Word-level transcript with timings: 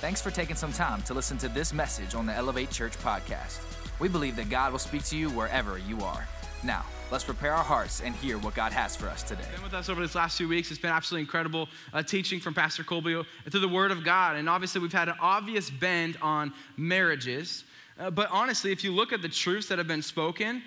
Thanks 0.00 0.22
for 0.22 0.30
taking 0.30 0.54
some 0.54 0.72
time 0.72 1.02
to 1.02 1.12
listen 1.12 1.38
to 1.38 1.48
this 1.48 1.72
message 1.72 2.14
on 2.14 2.24
the 2.24 2.32
Elevate 2.32 2.70
Church 2.70 2.96
podcast. 2.98 3.58
We 3.98 4.08
believe 4.08 4.36
that 4.36 4.48
God 4.48 4.70
will 4.70 4.78
speak 4.78 5.02
to 5.06 5.16
you 5.16 5.28
wherever 5.28 5.76
you 5.76 6.00
are. 6.02 6.24
Now, 6.62 6.84
let's 7.10 7.24
prepare 7.24 7.52
our 7.52 7.64
hearts 7.64 8.00
and 8.00 8.14
hear 8.14 8.38
what 8.38 8.54
God 8.54 8.70
has 8.70 8.94
for 8.94 9.08
us 9.08 9.24
today. 9.24 9.42
Been 9.52 9.64
with 9.64 9.74
us 9.74 9.88
over 9.88 10.00
these 10.00 10.14
last 10.14 10.38
few 10.38 10.46
weeks. 10.46 10.70
It's 10.70 10.78
been 10.78 10.92
absolutely 10.92 11.22
incredible 11.22 11.68
uh, 11.92 12.04
teaching 12.04 12.38
from 12.38 12.54
Pastor 12.54 12.84
Colby 12.84 13.20
through 13.50 13.58
the 13.58 13.66
Word 13.66 13.90
of 13.90 14.04
God. 14.04 14.36
And 14.36 14.48
obviously, 14.48 14.80
we've 14.80 14.92
had 14.92 15.08
an 15.08 15.16
obvious 15.20 15.68
bend 15.68 16.16
on 16.22 16.52
marriages. 16.76 17.64
Uh, 17.98 18.08
but 18.08 18.28
honestly, 18.30 18.70
if 18.70 18.84
you 18.84 18.92
look 18.92 19.12
at 19.12 19.20
the 19.20 19.28
truths 19.28 19.66
that 19.66 19.78
have 19.78 19.88
been 19.88 20.02
spoken, 20.02 20.62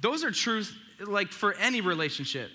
those 0.00 0.24
are 0.24 0.30
truths 0.30 0.72
like 1.06 1.28
for 1.28 1.52
any 1.56 1.82
relationship. 1.82 2.50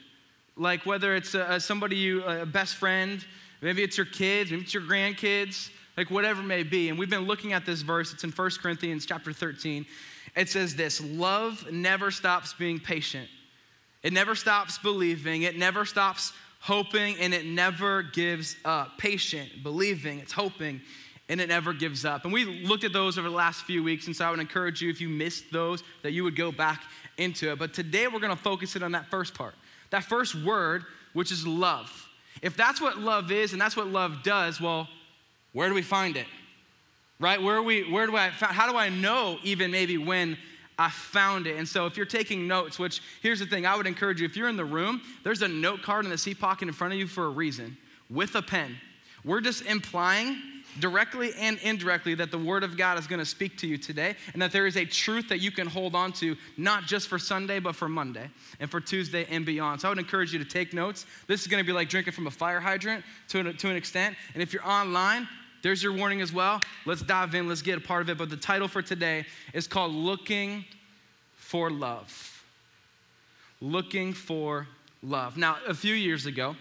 Like 0.58 0.84
whether 0.84 1.16
it's 1.16 1.36
uh, 1.36 1.60
somebody 1.60 1.96
you, 1.96 2.24
a 2.24 2.44
best 2.44 2.78
friend, 2.78 3.24
maybe 3.62 3.84
it's 3.84 3.98
your 3.98 4.08
kids, 4.08 4.50
maybe 4.50 4.64
it's 4.64 4.74
your 4.74 4.82
grandkids, 4.82 5.70
like 5.98 6.10
whatever 6.10 6.42
may 6.42 6.64
be. 6.64 6.90
And 6.90 6.98
we've 6.98 7.10
been 7.10 7.26
looking 7.26 7.54
at 7.54 7.66
this 7.66 7.82
verse. 7.82 8.14
It's 8.14 8.24
in 8.24 8.32
1 8.32 8.50
Corinthians 8.62 9.06
chapter 9.06 9.34
13. 9.34 9.86
It 10.36 10.50
says 10.50 10.76
this 10.76 11.02
love 11.02 11.72
never 11.72 12.12
stops 12.12 12.54
being 12.54 12.80
patient, 12.80 13.28
it 14.04 14.14
never 14.14 14.36
stops 14.36 14.78
believing, 14.78 15.44
it 15.44 15.58
never 15.58 15.86
stops 15.86 16.34
hoping, 16.60 17.18
and 17.20 17.34
it 17.34 17.46
never 17.46 18.04
gives 18.04 18.56
up. 18.64 18.98
Patient, 18.98 19.64
believing, 19.64 20.20
it's 20.20 20.32
hoping, 20.32 20.80
and 21.28 21.42
it 21.42 21.50
never 21.50 21.74
gives 21.74 22.06
up. 22.06 22.24
And 22.24 22.32
we 22.32 22.46
looked 22.46 22.84
at 22.84 22.94
those 22.94 23.18
over 23.18 23.30
the 23.30 23.36
last 23.36 23.64
few 23.64 23.84
weeks, 23.84 24.08
and 24.08 24.16
so 24.16 24.26
I 24.26 24.32
would 24.32 24.40
encourage 24.40 24.82
you, 24.82 24.90
if 24.90 25.02
you 25.02 25.10
missed 25.10 25.52
those, 25.52 25.84
that 26.04 26.12
you 26.12 26.24
would 26.24 26.36
go 26.36 26.52
back 26.52 26.84
into 27.18 27.52
it. 27.52 27.60
But 27.60 27.74
today 27.74 28.08
we're 28.08 28.20
gonna 28.20 28.36
focus 28.36 28.76
it 28.76 28.84
on 28.84 28.92
that 28.94 29.10
first 29.10 29.34
part, 29.34 29.56
that 29.90 30.04
first 30.04 30.36
word, 30.36 30.86
which 31.14 31.32
is 31.32 31.46
love. 31.46 32.08
If 32.42 32.56
that's 32.56 32.80
what 32.80 32.98
love 32.98 33.32
is 33.32 33.54
and 33.54 33.62
that's 33.62 33.76
what 33.76 33.88
love 33.88 34.24
does, 34.24 34.62
well, 34.62 34.88
where 35.54 35.68
do 35.68 35.76
we 35.76 35.82
find 35.82 36.18
it? 36.18 36.28
Right? 37.20 37.42
Where 37.42 37.62
we 37.62 37.92
where 37.92 38.08
do 38.08 38.16
I 38.16 38.30
how 38.30 38.72
do 38.72 38.78
I 38.78 38.90
know 38.90 39.38
even 39.44 39.72
maybe 39.72 39.98
when 39.98 40.38
I 40.80 40.90
found 40.90 41.46
it? 41.46 41.58
And 41.58 41.68
so 41.68 41.86
if 41.86 41.96
you're 41.98 42.06
taking 42.06 42.48
notes, 42.48 42.80
which 42.80 43.02
here's 43.22 43.40
the 43.40 43.46
thing, 43.46 43.66
I 43.66 43.76
would 43.76 43.86
encourage 43.86 44.20
you 44.20 44.26
if 44.26 44.36
you're 44.36 44.50
in 44.50 44.58
the 44.58 44.66
room, 44.66 45.02
there's 45.24 45.42
a 45.42 45.48
note 45.48 45.84
card 45.84 46.06
in 46.06 46.12
the 46.12 46.18
seat 46.18 46.40
pocket 46.40 46.68
in 46.68 46.74
front 46.74 46.94
of 46.94 47.00
you 47.00 47.08
for 47.08 47.26
a 47.26 47.30
reason 47.30 47.78
with 48.10 48.36
a 48.36 48.42
pen. 48.42 48.76
We're 49.24 49.42
just 49.42 49.66
implying 49.66 50.38
directly 50.80 51.32
and 51.38 51.60
indirectly 51.60 52.16
that 52.16 52.32
the 52.32 52.38
Word 52.38 52.64
of 52.64 52.78
God 52.78 52.98
is 52.98 53.08
going 53.08 53.20
to 53.20 53.26
speak 53.26 53.58
to 53.58 53.68
you 53.68 53.78
today 53.78 54.16
and 54.34 54.42
that 54.42 54.52
there 54.52 54.66
is 54.66 54.78
a 54.78 54.86
truth 54.86 55.30
that 55.30 55.40
you 55.40 55.52
can 55.52 55.68
hold 55.68 55.96
on 55.96 56.12
to, 56.14 56.36
not 56.58 56.84
just 56.84 57.08
for 57.08 57.20
Sunday, 57.20 57.60
but 57.60 57.76
for 57.76 57.90
Monday 57.90 58.30
and 58.60 58.70
for 58.70 58.80
Tuesday 58.80 59.28
and 59.30 59.46
beyond. 59.46 59.82
So 59.82 59.90
I 59.90 59.92
would 59.92 60.00
encourage 60.00 60.34
you 60.34 60.40
to 60.40 60.46
take 60.46 60.74
notes. 60.74 61.06
This 61.28 61.42
is 61.42 61.48
going 61.48 61.64
to 61.64 61.68
be 61.68 61.74
like 61.74 61.90
drinking 61.90 62.14
from 62.14 62.28
a 62.28 62.32
fire 62.32 62.60
hydrant 62.60 63.04
to 63.30 63.40
an, 63.40 63.58
to 63.58 63.70
an 63.70 63.76
extent. 63.76 64.16
And 64.34 64.42
if 64.42 64.54
you're 64.54 64.68
online, 64.68 65.28
there's 65.62 65.84
your 65.84 65.94
warning 65.94 66.22
as 66.22 66.34
well. 66.34 66.62
Let's 66.86 67.02
dive 67.02 67.36
in, 67.36 67.48
let's 67.48 67.62
get 67.62 67.78
a 67.78 67.82
part 67.82 68.02
of 68.02 68.10
it. 68.10 68.18
But 68.18 68.30
the 68.30 68.38
title 68.38 68.68
for 68.68 68.82
today 68.82 69.26
is 69.54 69.68
called 69.68 69.94
Looking 69.94 70.66
for 71.36 71.70
Love. 71.70 72.44
Looking 73.62 74.14
for 74.14 74.68
Love. 75.04 75.38
Now, 75.38 75.58
a 75.68 75.74
few 75.74 75.94
years 75.94 76.26
ago, 76.26 76.56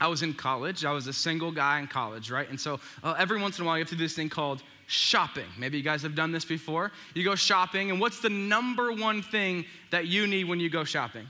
I 0.00 0.08
was 0.08 0.22
in 0.22 0.34
college. 0.34 0.84
I 0.84 0.92
was 0.92 1.06
a 1.06 1.12
single 1.12 1.52
guy 1.52 1.78
in 1.78 1.86
college, 1.86 2.30
right? 2.30 2.48
And 2.48 2.60
so 2.60 2.80
uh, 3.02 3.14
every 3.18 3.40
once 3.40 3.58
in 3.58 3.64
a 3.64 3.66
while, 3.66 3.76
you 3.76 3.82
have 3.82 3.90
to 3.90 3.96
do 3.96 4.02
this 4.02 4.14
thing 4.14 4.28
called 4.28 4.62
shopping. 4.86 5.46
Maybe 5.58 5.78
you 5.78 5.84
guys 5.84 6.02
have 6.02 6.14
done 6.14 6.32
this 6.32 6.44
before. 6.44 6.90
You 7.14 7.24
go 7.24 7.34
shopping, 7.34 7.90
and 7.90 8.00
what's 8.00 8.20
the 8.20 8.28
number 8.28 8.92
one 8.92 9.22
thing 9.22 9.64
that 9.90 10.06
you 10.06 10.26
need 10.26 10.44
when 10.44 10.60
you 10.60 10.68
go 10.68 10.84
shopping? 10.84 11.26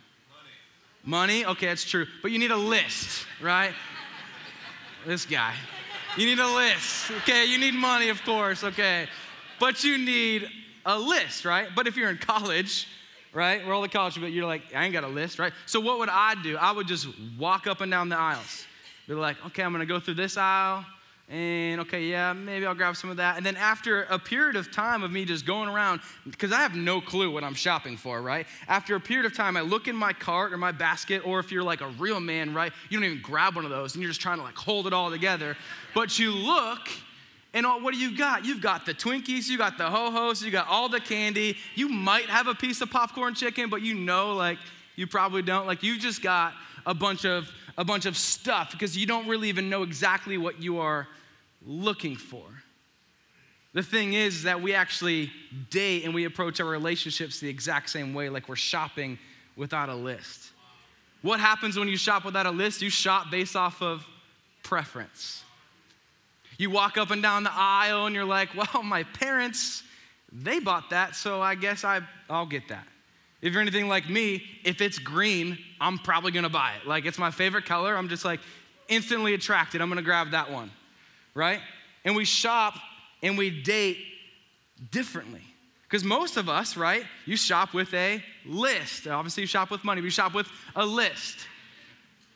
Money. 1.04 1.42
Money? 1.42 1.46
Okay, 1.46 1.66
that's 1.66 1.84
true. 1.84 2.06
But 2.22 2.30
you 2.30 2.38
need 2.38 2.50
a 2.50 2.56
list, 2.56 3.26
right? 3.40 3.74
this 5.06 5.26
guy. 5.26 5.54
You 6.16 6.26
need 6.26 6.38
a 6.38 6.46
list, 6.46 7.10
okay? 7.22 7.44
You 7.44 7.58
need 7.58 7.74
money, 7.74 8.08
of 8.08 8.22
course, 8.22 8.62
okay? 8.62 9.08
But 9.58 9.82
you 9.82 9.98
need 9.98 10.48
a 10.86 10.96
list, 10.96 11.44
right? 11.44 11.68
But 11.74 11.88
if 11.88 11.96
you're 11.96 12.08
in 12.08 12.18
college, 12.18 12.86
right? 13.32 13.66
We're 13.66 13.74
all 13.74 13.82
the 13.82 13.88
college, 13.88 14.20
but 14.20 14.30
you're 14.30 14.46
like, 14.46 14.62
I 14.74 14.84
ain't 14.84 14.92
got 14.92 15.02
a 15.02 15.08
list, 15.08 15.40
right? 15.40 15.52
So 15.66 15.80
what 15.80 15.98
would 15.98 16.08
I 16.08 16.36
do? 16.40 16.56
I 16.56 16.70
would 16.70 16.86
just 16.86 17.08
walk 17.36 17.66
up 17.66 17.80
and 17.80 17.90
down 17.90 18.08
the 18.08 18.16
aisles. 18.16 18.64
Be 19.08 19.14
like, 19.14 19.44
okay, 19.46 19.64
I'm 19.64 19.72
gonna 19.72 19.86
go 19.86 19.98
through 19.98 20.14
this 20.14 20.36
aisle, 20.36 20.84
and 21.28 21.80
okay, 21.80 22.04
yeah, 22.04 22.34
maybe 22.34 22.66
I'll 22.66 22.74
grab 22.74 22.96
some 22.96 23.08
of 23.08 23.16
that. 23.16 23.38
And 23.38 23.46
then 23.46 23.56
after 23.56 24.02
a 24.04 24.18
period 24.18 24.56
of 24.56 24.70
time 24.70 25.02
of 25.02 25.10
me 25.10 25.24
just 25.24 25.46
going 25.46 25.70
around, 25.70 26.00
because 26.28 26.52
I 26.52 26.60
have 26.60 26.74
no 26.74 27.00
clue 27.00 27.30
what 27.30 27.42
I'm 27.42 27.54
shopping 27.54 27.96
for, 27.96 28.20
right? 28.20 28.46
After 28.68 28.94
a 28.94 29.00
period 29.00 29.24
of 29.24 29.34
time, 29.34 29.56
I 29.56 29.62
look 29.62 29.88
in 29.88 29.96
my 29.96 30.12
cart 30.12 30.52
or 30.52 30.58
my 30.58 30.70
basket, 30.70 31.26
or 31.26 31.40
if 31.40 31.50
you're 31.50 31.62
like 31.62 31.80
a 31.80 31.88
real 31.98 32.20
man, 32.20 32.52
right, 32.52 32.72
you 32.90 32.98
don't 32.98 33.08
even 33.08 33.22
grab 33.22 33.56
one 33.56 33.64
of 33.64 33.70
those 33.70 33.94
and 33.94 34.02
you're 34.02 34.10
just 34.10 34.20
trying 34.20 34.36
to 34.36 34.44
like 34.44 34.56
hold 34.56 34.86
it 34.86 34.92
all 34.92 35.10
together. 35.10 35.56
But 35.94 36.18
you 36.18 36.30
look 36.30 36.90
and 37.54 37.64
all, 37.64 37.80
what 37.80 37.94
do 37.94 38.00
you 38.00 38.18
got? 38.18 38.44
You've 38.44 38.60
got 38.60 38.84
the 38.84 38.92
Twinkies, 38.92 39.48
you 39.48 39.56
got 39.56 39.78
the 39.78 39.88
ho 39.88 40.10
hos, 40.10 40.42
you 40.42 40.50
got 40.50 40.68
all 40.68 40.90
the 40.90 41.00
candy. 41.00 41.56
You 41.74 41.88
might 41.88 42.26
have 42.26 42.48
a 42.48 42.54
piece 42.54 42.82
of 42.82 42.90
popcorn 42.90 43.34
chicken, 43.34 43.70
but 43.70 43.80
you 43.80 43.94
know, 43.94 44.34
like, 44.34 44.58
you 44.96 45.06
probably 45.06 45.42
don't. 45.42 45.66
Like, 45.66 45.82
you 45.82 45.98
just 45.98 46.22
got 46.22 46.52
a 46.86 46.94
bunch 46.94 47.24
of 47.24 47.50
a 47.76 47.84
bunch 47.84 48.06
of 48.06 48.16
stuff 48.16 48.70
because 48.70 48.96
you 48.96 49.06
don't 49.06 49.26
really 49.26 49.48
even 49.48 49.68
know 49.68 49.82
exactly 49.82 50.38
what 50.38 50.62
you 50.62 50.78
are 50.78 51.08
looking 51.66 52.16
for. 52.16 52.44
The 53.72 53.82
thing 53.82 54.12
is 54.12 54.44
that 54.44 54.62
we 54.62 54.74
actually 54.74 55.32
date 55.70 56.04
and 56.04 56.14
we 56.14 56.24
approach 56.24 56.60
our 56.60 56.66
relationships 56.66 57.40
the 57.40 57.48
exact 57.48 57.90
same 57.90 58.14
way, 58.14 58.28
like 58.28 58.48
we're 58.48 58.54
shopping 58.54 59.18
without 59.56 59.88
a 59.88 59.94
list. 59.94 60.52
What 61.22 61.40
happens 61.40 61.76
when 61.76 61.88
you 61.88 61.96
shop 61.96 62.24
without 62.24 62.46
a 62.46 62.50
list? 62.50 62.82
You 62.82 62.90
shop 62.90 63.30
based 63.30 63.56
off 63.56 63.82
of 63.82 64.06
preference. 64.62 65.42
You 66.56 66.70
walk 66.70 66.96
up 66.96 67.10
and 67.10 67.20
down 67.20 67.42
the 67.42 67.52
aisle 67.52 68.06
and 68.06 68.14
you're 68.14 68.24
like, 68.24 68.50
well, 68.54 68.84
my 68.84 69.02
parents, 69.02 69.82
they 70.30 70.60
bought 70.60 70.90
that, 70.90 71.16
so 71.16 71.40
I 71.42 71.56
guess 71.56 71.82
I, 71.82 72.00
I'll 72.30 72.46
get 72.46 72.68
that. 72.68 72.86
If 73.44 73.52
you're 73.52 73.60
anything 73.60 73.88
like 73.88 74.08
me, 74.08 74.42
if 74.64 74.80
it's 74.80 74.98
green, 74.98 75.58
I'm 75.78 75.98
probably 75.98 76.32
gonna 76.32 76.48
buy 76.48 76.72
it. 76.80 76.88
Like 76.88 77.04
it's 77.04 77.18
my 77.18 77.30
favorite 77.30 77.66
color. 77.66 77.94
I'm 77.94 78.08
just 78.08 78.24
like 78.24 78.40
instantly 78.88 79.34
attracted. 79.34 79.82
I'm 79.82 79.90
gonna 79.90 80.00
grab 80.00 80.30
that 80.30 80.50
one, 80.50 80.70
right? 81.34 81.60
And 82.06 82.16
we 82.16 82.24
shop 82.24 82.72
and 83.22 83.36
we 83.36 83.50
date 83.50 83.98
differently. 84.90 85.42
Because 85.82 86.04
most 86.04 86.38
of 86.38 86.48
us, 86.48 86.74
right, 86.74 87.04
you 87.26 87.36
shop 87.36 87.74
with 87.74 87.92
a 87.92 88.24
list. 88.46 89.06
Obviously, 89.06 89.42
you 89.42 89.46
shop 89.46 89.70
with 89.70 89.84
money, 89.84 90.00
but 90.00 90.06
you 90.06 90.10
shop 90.10 90.32
with 90.32 90.48
a 90.74 90.86
list, 90.86 91.46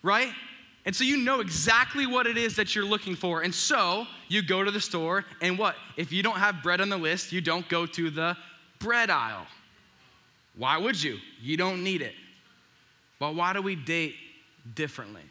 right? 0.03 0.31
And 0.85 0.95
so 0.95 1.05
you 1.05 1.17
know 1.17 1.41
exactly 1.41 2.07
what 2.07 2.27
it 2.27 2.37
is 2.37 2.55
that 2.57 2.75
you're 2.75 2.85
looking 2.85 3.15
for. 3.15 3.41
And 3.41 3.55
so 3.55 4.07
you 4.29 4.43
go 4.43 4.63
to 4.63 4.71
the 4.71 4.81
store, 4.81 5.25
and 5.41 5.59
what? 5.59 5.75
If 5.97 6.13
you 6.13 6.23
don't 6.23 6.37
have 6.37 6.63
bread 6.63 6.83
on 6.83 6.91
the 6.91 6.99
list, 6.99 7.33
you 7.33 7.41
don't 7.41 7.67
go 7.71 7.87
to 7.87 8.11
the 8.11 8.37
bread 8.79 9.09
aisle. 9.09 9.47
Why 10.59 10.77
would 10.77 11.01
you? 11.01 11.19
You 11.41 11.57
don't 11.57 11.83
need 11.83 12.03
it. 12.03 12.15
But 13.19 13.35
why 13.35 13.53
do 13.53 13.63
we 13.63 13.77
date 13.77 14.15
differently? 14.75 15.23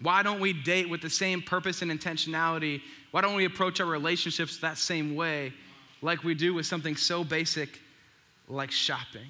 Why 0.00 0.24
don't 0.24 0.40
we 0.40 0.52
date 0.52 0.90
with 0.90 1.00
the 1.00 1.10
same 1.10 1.40
purpose 1.40 1.80
and 1.80 1.90
intentionality? 1.90 2.82
Why 3.12 3.20
don't 3.20 3.36
we 3.36 3.44
approach 3.44 3.80
our 3.80 3.86
relationships 3.86 4.58
that 4.58 4.76
same 4.76 5.14
way 5.14 5.52
like 6.02 6.24
we 6.24 6.34
do 6.34 6.52
with 6.52 6.66
something 6.66 6.96
so 6.96 7.22
basic 7.22 7.80
like 8.48 8.72
shopping? 8.72 9.26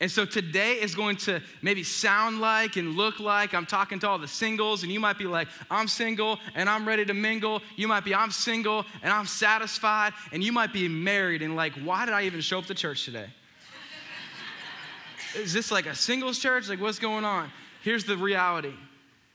And 0.00 0.10
so 0.10 0.24
today 0.24 0.80
is 0.80 0.94
going 0.94 1.16
to 1.16 1.40
maybe 1.60 1.84
sound 1.84 2.40
like 2.40 2.76
and 2.76 2.96
look 2.96 3.20
like 3.20 3.52
I'm 3.52 3.66
talking 3.66 4.00
to 4.00 4.08
all 4.08 4.18
the 4.18 4.26
singles, 4.26 4.82
and 4.82 4.90
you 4.90 4.98
might 4.98 5.18
be 5.18 5.26
like, 5.26 5.46
I'm 5.70 5.86
single 5.86 6.38
and 6.54 6.70
I'm 6.70 6.88
ready 6.88 7.04
to 7.04 7.14
mingle. 7.14 7.60
You 7.76 7.86
might 7.86 8.04
be, 8.04 8.14
I'm 8.14 8.30
single 8.30 8.86
and 9.02 9.12
I'm 9.12 9.26
satisfied. 9.26 10.14
And 10.32 10.42
you 10.42 10.52
might 10.52 10.72
be 10.72 10.88
married 10.88 11.42
and 11.42 11.54
like, 11.54 11.74
why 11.74 12.06
did 12.06 12.14
I 12.14 12.22
even 12.22 12.40
show 12.40 12.58
up 12.58 12.66
to 12.66 12.74
church 12.74 13.04
today? 13.04 13.26
Is 15.36 15.52
this 15.52 15.70
like 15.70 15.86
a 15.86 15.94
singles 15.94 16.38
church? 16.38 16.68
Like, 16.68 16.80
what's 16.80 16.98
going 16.98 17.24
on? 17.24 17.50
Here's 17.82 18.04
the 18.04 18.16
reality 18.16 18.74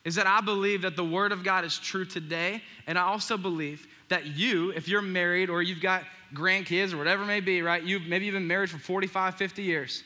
is 0.03 0.15
that 0.15 0.27
I 0.27 0.39
believe 0.39 0.83
that 0.83 0.95
the 0.95 1.03
Word 1.03 1.31
of 1.31 1.44
God 1.44 1.65
is 1.65 1.80
true 1.80 2.06
today. 2.06 2.62
And 2.86 2.97
I 2.97 3.01
also 3.01 3.38
believe 3.38 3.88
that 4.09 4.27
you, 4.27 4.69
if 4.69 4.88
you're 4.88 5.01
married 5.01 5.50
or 5.50 5.63
you've 5.63 5.81
got 5.81 6.03
grandkids 6.31 6.94
or 6.94 6.97
whatever 6.97 7.24
it 7.24 7.27
may 7.27 7.39
be, 7.39 7.63
right? 7.63 7.81
You've 7.81 8.06
maybe 8.06 8.25
you've 8.25 8.36
been 8.36 8.45
married 8.45 8.69
for 8.69 8.77
45, 8.77 9.36
50 9.36 9.63
years 9.63 10.03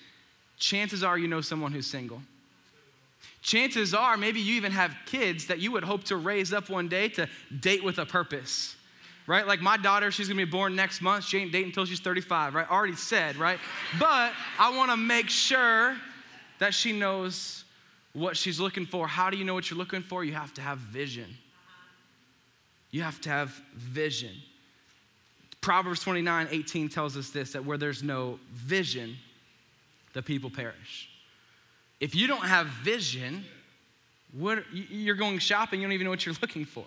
chances 0.59 1.03
are 1.03 1.17
you 1.17 1.27
know 1.27 1.41
someone 1.41 1.71
who's 1.71 1.87
single. 1.87 2.21
Chances 3.41 3.93
are 3.93 4.17
maybe 4.17 4.41
you 4.41 4.55
even 4.55 4.73
have 4.73 4.93
kids 5.05 5.47
that 5.47 5.59
you 5.59 5.71
would 5.71 5.83
hope 5.83 6.03
to 6.05 6.17
raise 6.17 6.53
up 6.53 6.69
one 6.69 6.89
day 6.89 7.07
to 7.09 7.27
date 7.61 7.83
with 7.83 7.97
a 7.97 8.05
purpose. 8.05 8.75
Right? 9.29 9.45
Like 9.45 9.61
my 9.61 9.77
daughter, 9.77 10.09
she's 10.09 10.27
gonna 10.27 10.43
be 10.43 10.49
born 10.49 10.75
next 10.75 11.01
month. 11.01 11.23
She 11.23 11.37
ain't 11.37 11.51
dating 11.51 11.67
until 11.67 11.85
she's 11.85 11.99
35, 11.99 12.55
right? 12.55 12.67
Already 12.67 12.95
said, 12.95 13.35
right? 13.35 13.59
But 13.99 14.33
I 14.57 14.75
wanna 14.75 14.97
make 14.97 15.29
sure 15.29 15.95
that 16.57 16.73
she 16.73 16.91
knows 16.91 17.63
what 18.13 18.35
she's 18.35 18.59
looking 18.59 18.87
for. 18.87 19.07
How 19.07 19.29
do 19.29 19.37
you 19.37 19.45
know 19.45 19.53
what 19.53 19.69
you're 19.69 19.77
looking 19.77 20.01
for? 20.01 20.23
You 20.23 20.33
have 20.33 20.51
to 20.55 20.61
have 20.61 20.79
vision. 20.79 21.27
You 22.89 23.03
have 23.03 23.21
to 23.21 23.29
have 23.29 23.49
vision. 23.75 24.31
Proverbs 25.61 26.01
29 26.01 26.47
18 26.49 26.89
tells 26.89 27.15
us 27.15 27.29
this 27.29 27.51
that 27.51 27.63
where 27.63 27.77
there's 27.77 28.01
no 28.01 28.39
vision, 28.51 29.15
the 30.13 30.23
people 30.23 30.49
perish. 30.49 31.07
If 31.99 32.15
you 32.15 32.25
don't 32.25 32.45
have 32.45 32.65
vision, 32.65 33.45
what, 34.35 34.63
you're 34.73 35.13
going 35.13 35.37
shopping, 35.37 35.81
you 35.81 35.85
don't 35.85 35.93
even 35.93 36.05
know 36.05 36.09
what 36.09 36.25
you're 36.25 36.33
looking 36.41 36.65
for. 36.65 36.85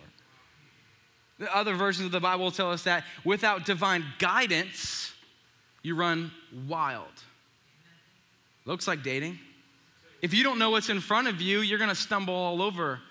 The 1.43 1.53
other 1.53 1.75
versions 1.75 2.05
of 2.05 2.13
the 2.13 2.21
Bible 2.21 2.51
tell 2.51 2.71
us 2.71 2.83
that 2.83 3.03
without 3.25 3.65
divine 3.65 4.05
guidance, 4.17 5.11
you 5.81 5.93
run 5.93 6.31
wild. 6.69 7.11
Looks 8.63 8.87
like 8.87 9.03
dating. 9.03 9.37
If 10.21 10.33
you 10.33 10.41
don't 10.41 10.57
know 10.57 10.69
what's 10.69 10.87
in 10.87 11.01
front 11.01 11.27
of 11.27 11.41
you, 11.41 11.59
you're 11.59 11.79
gonna 11.79 11.95
stumble 11.95 12.33
all 12.33 12.61
over 12.61 13.01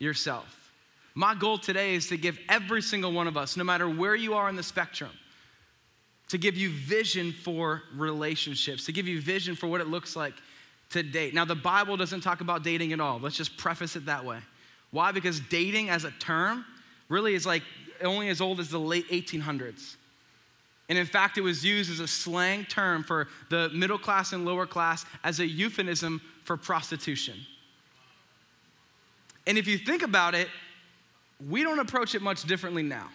yourself. 0.00 0.72
My 1.14 1.32
goal 1.32 1.58
today 1.58 1.94
is 1.94 2.08
to 2.08 2.16
give 2.16 2.40
every 2.48 2.82
single 2.82 3.12
one 3.12 3.28
of 3.28 3.36
us, 3.36 3.56
no 3.56 3.62
matter 3.62 3.88
where 3.88 4.16
you 4.16 4.34
are 4.34 4.48
in 4.48 4.56
the 4.56 4.62
spectrum, 4.64 5.10
to 6.30 6.38
give 6.38 6.56
you 6.56 6.70
vision 6.70 7.30
for 7.30 7.84
relationships, 7.94 8.84
to 8.86 8.92
give 8.92 9.06
you 9.06 9.20
vision 9.20 9.54
for 9.54 9.68
what 9.68 9.80
it 9.80 9.86
looks 9.86 10.16
like 10.16 10.34
to 10.90 11.04
date. 11.04 11.34
Now, 11.34 11.44
the 11.44 11.54
Bible 11.54 11.96
doesn't 11.96 12.22
talk 12.22 12.40
about 12.40 12.64
dating 12.64 12.92
at 12.92 12.98
all. 12.98 13.20
Let's 13.20 13.36
just 13.36 13.56
preface 13.56 13.94
it 13.94 14.06
that 14.06 14.24
way. 14.24 14.40
Why? 14.90 15.12
Because 15.12 15.38
dating 15.38 15.88
as 15.88 16.02
a 16.02 16.10
term 16.10 16.64
really 17.08 17.34
is 17.34 17.46
like 17.46 17.62
only 18.02 18.28
as 18.28 18.40
old 18.40 18.60
as 18.60 18.70
the 18.70 18.78
late 18.78 19.08
1800s. 19.08 19.96
And 20.88 20.98
in 20.98 21.06
fact, 21.06 21.36
it 21.36 21.42
was 21.42 21.64
used 21.64 21.90
as 21.90 22.00
a 22.00 22.08
slang 22.08 22.64
term 22.64 23.02
for 23.02 23.28
the 23.50 23.68
middle 23.70 23.98
class 23.98 24.32
and 24.32 24.44
lower 24.44 24.66
class 24.66 25.04
as 25.22 25.40
a 25.40 25.46
euphemism 25.46 26.20
for 26.44 26.56
prostitution. 26.56 27.34
And 29.46 29.58
if 29.58 29.66
you 29.66 29.78
think 29.78 30.02
about 30.02 30.34
it, 30.34 30.48
we 31.48 31.62
don't 31.62 31.78
approach 31.78 32.14
it 32.14 32.22
much 32.22 32.44
differently 32.44 32.82
now. 32.82 33.08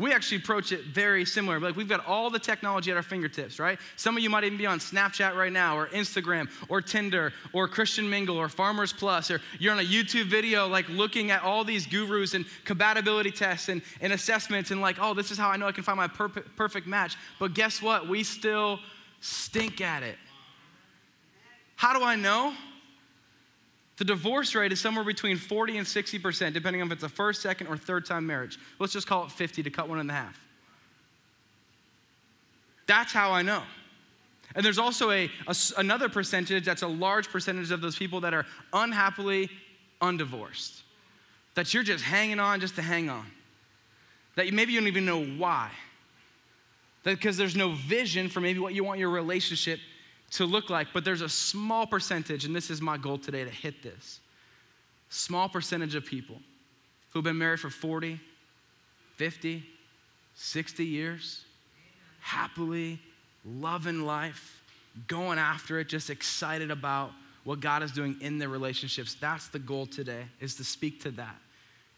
We 0.00 0.14
actually 0.14 0.38
approach 0.38 0.72
it 0.72 0.86
very 0.86 1.26
similar. 1.26 1.60
Like 1.60 1.76
we've 1.76 1.86
got 1.86 2.06
all 2.06 2.30
the 2.30 2.38
technology 2.38 2.90
at 2.90 2.96
our 2.96 3.02
fingertips, 3.02 3.58
right? 3.58 3.78
Some 3.96 4.16
of 4.16 4.22
you 4.22 4.30
might 4.30 4.44
even 4.44 4.56
be 4.56 4.64
on 4.64 4.78
Snapchat 4.78 5.36
right 5.36 5.52
now, 5.52 5.76
or 5.76 5.88
Instagram, 5.88 6.48
or 6.70 6.80
Tinder, 6.80 7.34
or 7.52 7.68
Christian 7.68 8.08
Mingle, 8.08 8.38
or 8.38 8.48
Farmers 8.48 8.94
Plus, 8.94 9.30
or 9.30 9.42
you're 9.58 9.74
on 9.74 9.78
a 9.78 9.84
YouTube 9.84 10.24
video, 10.24 10.66
like 10.66 10.88
looking 10.88 11.30
at 11.30 11.42
all 11.42 11.64
these 11.64 11.86
gurus 11.86 12.32
and 12.32 12.46
compatibility 12.64 13.30
tests 13.30 13.68
and, 13.68 13.82
and 14.00 14.14
assessments, 14.14 14.70
and 14.70 14.80
like, 14.80 14.96
oh, 14.98 15.12
this 15.12 15.30
is 15.30 15.36
how 15.36 15.50
I 15.50 15.58
know 15.58 15.66
I 15.66 15.72
can 15.72 15.84
find 15.84 15.98
my 15.98 16.08
perfect, 16.08 16.56
perfect 16.56 16.86
match. 16.86 17.18
But 17.38 17.52
guess 17.52 17.82
what? 17.82 18.08
We 18.08 18.22
still 18.22 18.80
stink 19.20 19.82
at 19.82 20.02
it. 20.02 20.16
How 21.76 21.92
do 21.92 22.02
I 22.02 22.16
know? 22.16 22.54
The 24.00 24.06
divorce 24.06 24.54
rate 24.54 24.72
is 24.72 24.80
somewhere 24.80 25.04
between 25.04 25.36
40 25.36 25.76
and 25.76 25.86
60%, 25.86 26.54
depending 26.54 26.80
on 26.80 26.88
if 26.88 26.94
it's 26.94 27.02
a 27.02 27.08
first, 27.10 27.42
second, 27.42 27.66
or 27.66 27.76
third 27.76 28.06
time 28.06 28.26
marriage. 28.26 28.58
Let's 28.78 28.94
just 28.94 29.06
call 29.06 29.26
it 29.26 29.30
50 29.30 29.62
to 29.62 29.68
cut 29.68 29.90
one 29.90 30.00
in 30.00 30.08
half. 30.08 30.40
That's 32.86 33.12
how 33.12 33.30
I 33.30 33.42
know. 33.42 33.62
And 34.54 34.64
there's 34.64 34.78
also 34.78 35.10
a, 35.10 35.30
a, 35.46 35.54
another 35.76 36.08
percentage 36.08 36.64
that's 36.64 36.80
a 36.80 36.88
large 36.88 37.28
percentage 37.28 37.70
of 37.72 37.82
those 37.82 37.94
people 37.94 38.22
that 38.22 38.32
are 38.32 38.46
unhappily 38.72 39.50
undivorced. 40.00 40.80
That 41.54 41.74
you're 41.74 41.82
just 41.82 42.02
hanging 42.02 42.40
on 42.40 42.60
just 42.60 42.76
to 42.76 42.82
hang 42.82 43.10
on. 43.10 43.26
That 44.36 44.46
you, 44.46 44.52
maybe 44.54 44.72
you 44.72 44.80
don't 44.80 44.88
even 44.88 45.04
know 45.04 45.22
why. 45.22 45.70
Because 47.04 47.36
there's 47.36 47.54
no 47.54 47.72
vision 47.72 48.30
for 48.30 48.40
maybe 48.40 48.60
what 48.60 48.72
you 48.72 48.82
want 48.82 48.98
your 48.98 49.10
relationship 49.10 49.78
to 50.32 50.44
look 50.44 50.70
like, 50.70 50.88
but 50.92 51.04
there's 51.04 51.22
a 51.22 51.28
small 51.28 51.86
percentage, 51.86 52.44
and 52.44 52.54
this 52.54 52.70
is 52.70 52.80
my 52.80 52.96
goal 52.96 53.18
today 53.18 53.44
to 53.44 53.50
hit 53.50 53.82
this 53.82 54.20
small 55.12 55.48
percentage 55.48 55.96
of 55.96 56.04
people 56.04 56.36
who've 57.12 57.24
been 57.24 57.38
married 57.38 57.58
for 57.58 57.68
40, 57.68 58.20
50, 59.16 59.64
60 60.36 60.84
years, 60.84 61.44
happily, 62.20 63.00
loving 63.44 64.02
life, 64.02 64.62
going 65.08 65.38
after 65.38 65.80
it, 65.80 65.88
just 65.88 66.10
excited 66.10 66.70
about 66.70 67.10
what 67.42 67.58
God 67.58 67.82
is 67.82 67.90
doing 67.90 68.16
in 68.20 68.38
their 68.38 68.48
relationships. 68.48 69.16
That's 69.20 69.48
the 69.48 69.58
goal 69.58 69.86
today, 69.86 70.24
is 70.40 70.54
to 70.56 70.64
speak 70.64 71.02
to 71.02 71.10
that. 71.12 71.36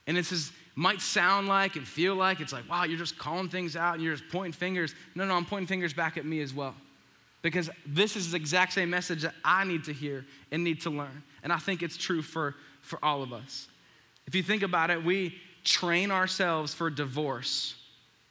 And 0.07 0.17
this 0.17 0.33
is, 0.33 0.51
might 0.75 1.03
sound 1.03 1.49
like 1.49 1.77
and 1.77 1.87
feel 1.87 2.15
like 2.15 2.41
it's 2.41 2.53
like, 2.53 2.69
wow, 2.69 2.85
you're 2.85 2.99
just 2.99 3.19
calling 3.19 3.49
things 3.49 3.77
out 3.77 3.95
and 3.95 4.03
you're 4.03 4.17
just 4.17 4.31
pointing 4.31 4.53
fingers. 4.53 4.95
No, 5.15 5.27
no, 5.27 5.35
I'm 5.35 5.45
pointing 5.45 5.67
fingers 5.67 5.93
back 5.93 6.17
at 6.17 6.25
me 6.25 6.41
as 6.41 6.55
well 6.55 6.75
because 7.43 7.69
this 7.85 8.17
is 8.17 8.31
the 8.31 8.37
exact 8.37 8.73
same 8.73 8.89
message 8.89 9.23
that 9.23 9.35
I 9.45 9.65
need 9.65 9.85
to 9.85 9.93
hear 9.93 10.25
and 10.51 10.63
need 10.63 10.81
to 10.83 10.91
learn. 10.91 11.23
And 11.43 11.53
I 11.53 11.59
think 11.59 11.83
it's 11.83 11.97
true 11.97 12.23
for, 12.23 12.55
for 12.81 12.99
all 13.05 13.23
of 13.23 13.33
us. 13.33 13.67
If 14.27 14.35
you 14.35 14.43
think 14.43 14.63
about 14.63 14.91
it, 14.91 15.05
we 15.05 15.35
train 15.65 16.11
ourselves 16.11 16.73
for 16.73 16.89
divorce 16.89 17.75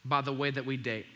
by 0.04 0.22
the 0.22 0.32
way 0.32 0.50
that 0.50 0.64
we 0.64 0.76
date. 0.76 1.06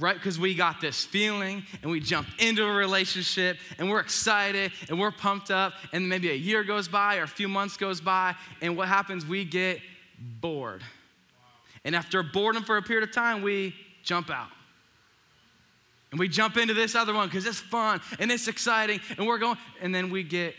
Right? 0.00 0.14
Because 0.14 0.38
we 0.38 0.54
got 0.54 0.80
this 0.80 1.04
feeling 1.04 1.64
and 1.82 1.90
we 1.90 1.98
jump 1.98 2.28
into 2.38 2.64
a 2.64 2.72
relationship 2.72 3.56
and 3.78 3.88
we're 3.90 4.00
excited 4.00 4.72
and 4.88 4.98
we're 4.98 5.10
pumped 5.10 5.50
up, 5.50 5.72
and 5.92 6.08
maybe 6.08 6.30
a 6.30 6.34
year 6.34 6.62
goes 6.62 6.86
by 6.86 7.16
or 7.16 7.24
a 7.24 7.28
few 7.28 7.48
months 7.48 7.76
goes 7.76 8.00
by, 8.00 8.34
and 8.60 8.76
what 8.76 8.86
happens? 8.86 9.26
We 9.26 9.44
get 9.44 9.80
bored. 10.40 10.82
And 11.84 11.96
after 11.96 12.22
boredom 12.22 12.62
for 12.64 12.76
a 12.76 12.82
period 12.82 13.08
of 13.08 13.14
time, 13.14 13.42
we 13.42 13.74
jump 14.04 14.30
out. 14.30 14.48
And 16.10 16.18
we 16.18 16.28
jump 16.28 16.56
into 16.56 16.74
this 16.74 16.94
other 16.94 17.12
one 17.12 17.28
because 17.28 17.46
it's 17.46 17.60
fun 17.60 18.00
and 18.18 18.32
it's 18.32 18.48
exciting 18.48 19.00
and 19.16 19.26
we're 19.26 19.38
going, 19.38 19.58
and 19.82 19.94
then 19.94 20.10
we 20.10 20.22
get 20.22 20.54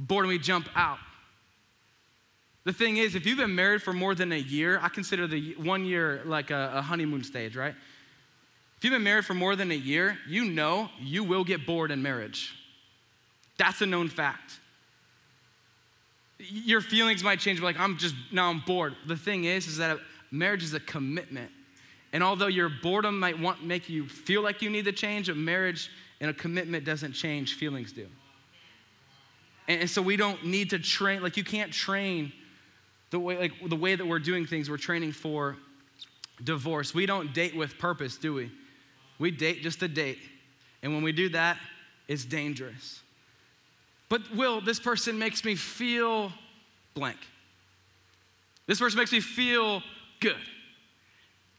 bored 0.00 0.24
and 0.24 0.28
we 0.28 0.38
jump 0.38 0.68
out. 0.74 0.98
The 2.64 2.72
thing 2.72 2.98
is, 2.98 3.14
if 3.14 3.24
you've 3.24 3.38
been 3.38 3.54
married 3.54 3.82
for 3.82 3.92
more 3.92 4.14
than 4.14 4.32
a 4.32 4.38
year, 4.38 4.78
I 4.82 4.88
consider 4.88 5.26
the 5.26 5.54
one 5.54 5.84
year 5.84 6.22
like 6.24 6.50
a, 6.50 6.72
a 6.74 6.82
honeymoon 6.82 7.24
stage, 7.24 7.56
right? 7.56 7.74
If 8.76 8.84
you've 8.84 8.92
been 8.92 9.02
married 9.02 9.24
for 9.24 9.34
more 9.34 9.56
than 9.56 9.70
a 9.70 9.74
year, 9.74 10.18
you 10.28 10.44
know 10.44 10.90
you 11.00 11.24
will 11.24 11.44
get 11.44 11.64
bored 11.64 11.90
in 11.90 12.02
marriage. 12.02 12.54
That's 13.56 13.80
a 13.80 13.86
known 13.86 14.08
fact. 14.08 14.60
Your 16.38 16.80
feelings 16.80 17.24
might 17.24 17.40
change, 17.40 17.58
but 17.60 17.64
like 17.64 17.80
I'm 17.80 17.98
just 17.98 18.14
now 18.30 18.50
I'm 18.50 18.60
bored. 18.60 18.94
The 19.06 19.16
thing 19.16 19.44
is, 19.44 19.66
is 19.66 19.78
that 19.78 19.98
marriage 20.30 20.62
is 20.62 20.74
a 20.74 20.80
commitment. 20.80 21.50
And 22.12 22.22
although 22.22 22.46
your 22.46 22.68
boredom 22.68 23.18
might 23.18 23.38
want, 23.38 23.62
make 23.62 23.88
you 23.88 24.08
feel 24.08 24.42
like 24.42 24.62
you 24.62 24.70
need 24.70 24.86
to 24.86 24.92
change, 24.92 25.28
a 25.28 25.34
marriage 25.34 25.90
and 26.20 26.30
a 26.30 26.34
commitment 26.34 26.84
doesn't 26.84 27.12
change, 27.12 27.54
feelings 27.54 27.92
do. 27.92 28.06
And, 29.66 29.82
and 29.82 29.90
so 29.90 30.00
we 30.00 30.16
don't 30.16 30.44
need 30.44 30.70
to 30.70 30.78
train, 30.78 31.22
like 31.22 31.36
you 31.36 31.44
can't 31.44 31.72
train 31.72 32.32
the 33.10 33.18
way, 33.18 33.38
like 33.38 33.52
the 33.68 33.76
way 33.76 33.94
that 33.94 34.06
we're 34.06 34.18
doing 34.18 34.46
things, 34.46 34.70
we're 34.70 34.78
training 34.78 35.12
for 35.12 35.56
divorce. 36.42 36.94
We 36.94 37.06
don't 37.06 37.32
date 37.34 37.54
with 37.54 37.78
purpose, 37.78 38.16
do 38.16 38.34
we? 38.34 38.50
We 39.18 39.30
date 39.30 39.62
just 39.62 39.80
to 39.80 39.88
date. 39.88 40.18
And 40.82 40.94
when 40.94 41.02
we 41.02 41.12
do 41.12 41.28
that, 41.30 41.58
it's 42.06 42.24
dangerous. 42.24 43.00
But 44.08 44.22
Will, 44.34 44.62
this 44.62 44.80
person 44.80 45.18
makes 45.18 45.44
me 45.44 45.54
feel 45.54 46.32
blank. 46.94 47.18
This 48.66 48.78
person 48.78 48.98
makes 48.98 49.12
me 49.12 49.20
feel 49.20 49.82
good 50.20 50.36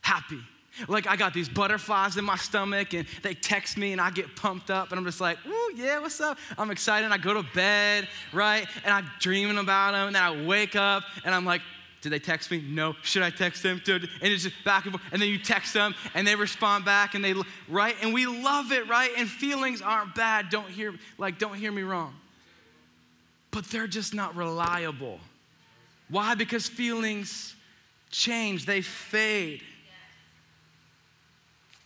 happy. 0.02 0.40
Like 0.88 1.08
I 1.08 1.16
got 1.16 1.34
these 1.34 1.50
butterflies 1.50 2.18
in 2.18 2.24
my 2.24 2.38
stomach 2.38 2.94
and 2.94 3.06
they 3.22 3.34
text 3.34 3.78
me 3.78 3.92
and 3.92 4.00
I 4.00 4.12
get 4.12 4.36
pumped 4.36 4.72
up 4.72 4.92
and 4.92 5.00
I'm 5.00 5.06
just 5.06 5.20
like, 5.20 5.38
ooh, 5.46 5.74
yeah, 5.76 6.00
what's 6.00 6.22
up? 6.22 6.38
I'm 6.58 6.72
excited. 6.72 7.06
And 7.06 7.14
I 7.14 7.18
go 7.18 7.34
to 7.34 7.44
bed, 7.54 8.08
right? 8.32 8.66
And 8.86 8.94
I'm 8.94 9.10
dreaming 9.20 9.58
about 9.58 9.92
them 9.92 10.08
and 10.08 10.16
then 10.16 10.24
I 10.24 10.46
wake 10.46 10.76
up 10.76 11.04
and 11.26 11.36
I'm 11.36 11.46
like, 11.46 11.62
did 12.02 12.12
they 12.12 12.20
text 12.20 12.50
me? 12.50 12.64
No. 12.66 12.96
Should 13.04 13.24
I 13.24 13.30
text 13.30 13.62
them? 13.62 13.82
And 13.86 14.08
it's 14.22 14.44
just 14.44 14.56
back 14.64 14.86
and 14.86 14.94
forth. 14.94 15.04
And 15.12 15.22
then 15.22 15.28
you 15.28 15.38
text 15.38 15.74
them 15.74 15.94
and 16.14 16.26
they 16.26 16.36
respond 16.36 16.86
back 16.86 17.14
and 17.14 17.24
they, 17.24 17.34
right? 17.68 17.96
And 18.02 18.14
we 18.14 18.26
love 18.26 18.72
it, 18.72 18.88
right? 18.88 19.12
And 19.18 19.28
feelings 19.28 19.82
aren't 19.82 20.16
bad. 20.16 20.50
Don't 20.50 20.70
hear, 20.70 20.94
like, 21.18 21.40
don't 21.40 21.56
hear 21.56 21.74
me 21.74 21.82
wrong. 21.82 22.14
But 23.52 23.66
they're 23.66 23.88
just 23.88 24.14
not 24.14 24.36
reliable. 24.36 25.20
Why? 26.08 26.36
Because 26.36 26.68
feelings 26.68 27.54
change, 28.12 28.66
they 28.66 28.82
fade. 28.82 29.62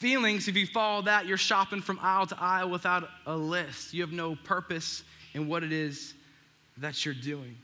Feelings, 0.03 0.49
if 0.49 0.57
you 0.57 0.67
follow 0.67 1.01
that, 1.03 1.27
you're 1.27 1.37
shopping 1.37 1.81
from 1.81 1.97
aisle 2.01 2.27
to 2.27 2.35
aisle 2.37 2.69
without 2.69 3.07
a 3.25 3.37
list. 3.37 3.93
You 3.93 4.01
have 4.01 4.11
no 4.11 4.35
purpose 4.35 5.01
in 5.33 5.47
what 5.47 5.63
it 5.63 5.71
is 5.71 6.13
that 6.79 7.05
you're 7.05 7.13
doing. 7.13 7.55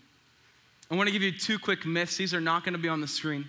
I 0.90 0.96
want 0.96 1.08
to 1.08 1.12
give 1.12 1.22
you 1.22 1.34
two 1.38 1.60
quick 1.60 1.86
myths. 1.86 2.16
These 2.16 2.34
are 2.34 2.40
not 2.40 2.64
going 2.64 2.76
to 2.76 2.80
be 2.80 2.88
on 2.88 3.02
the 3.02 3.10
screen, 3.10 3.46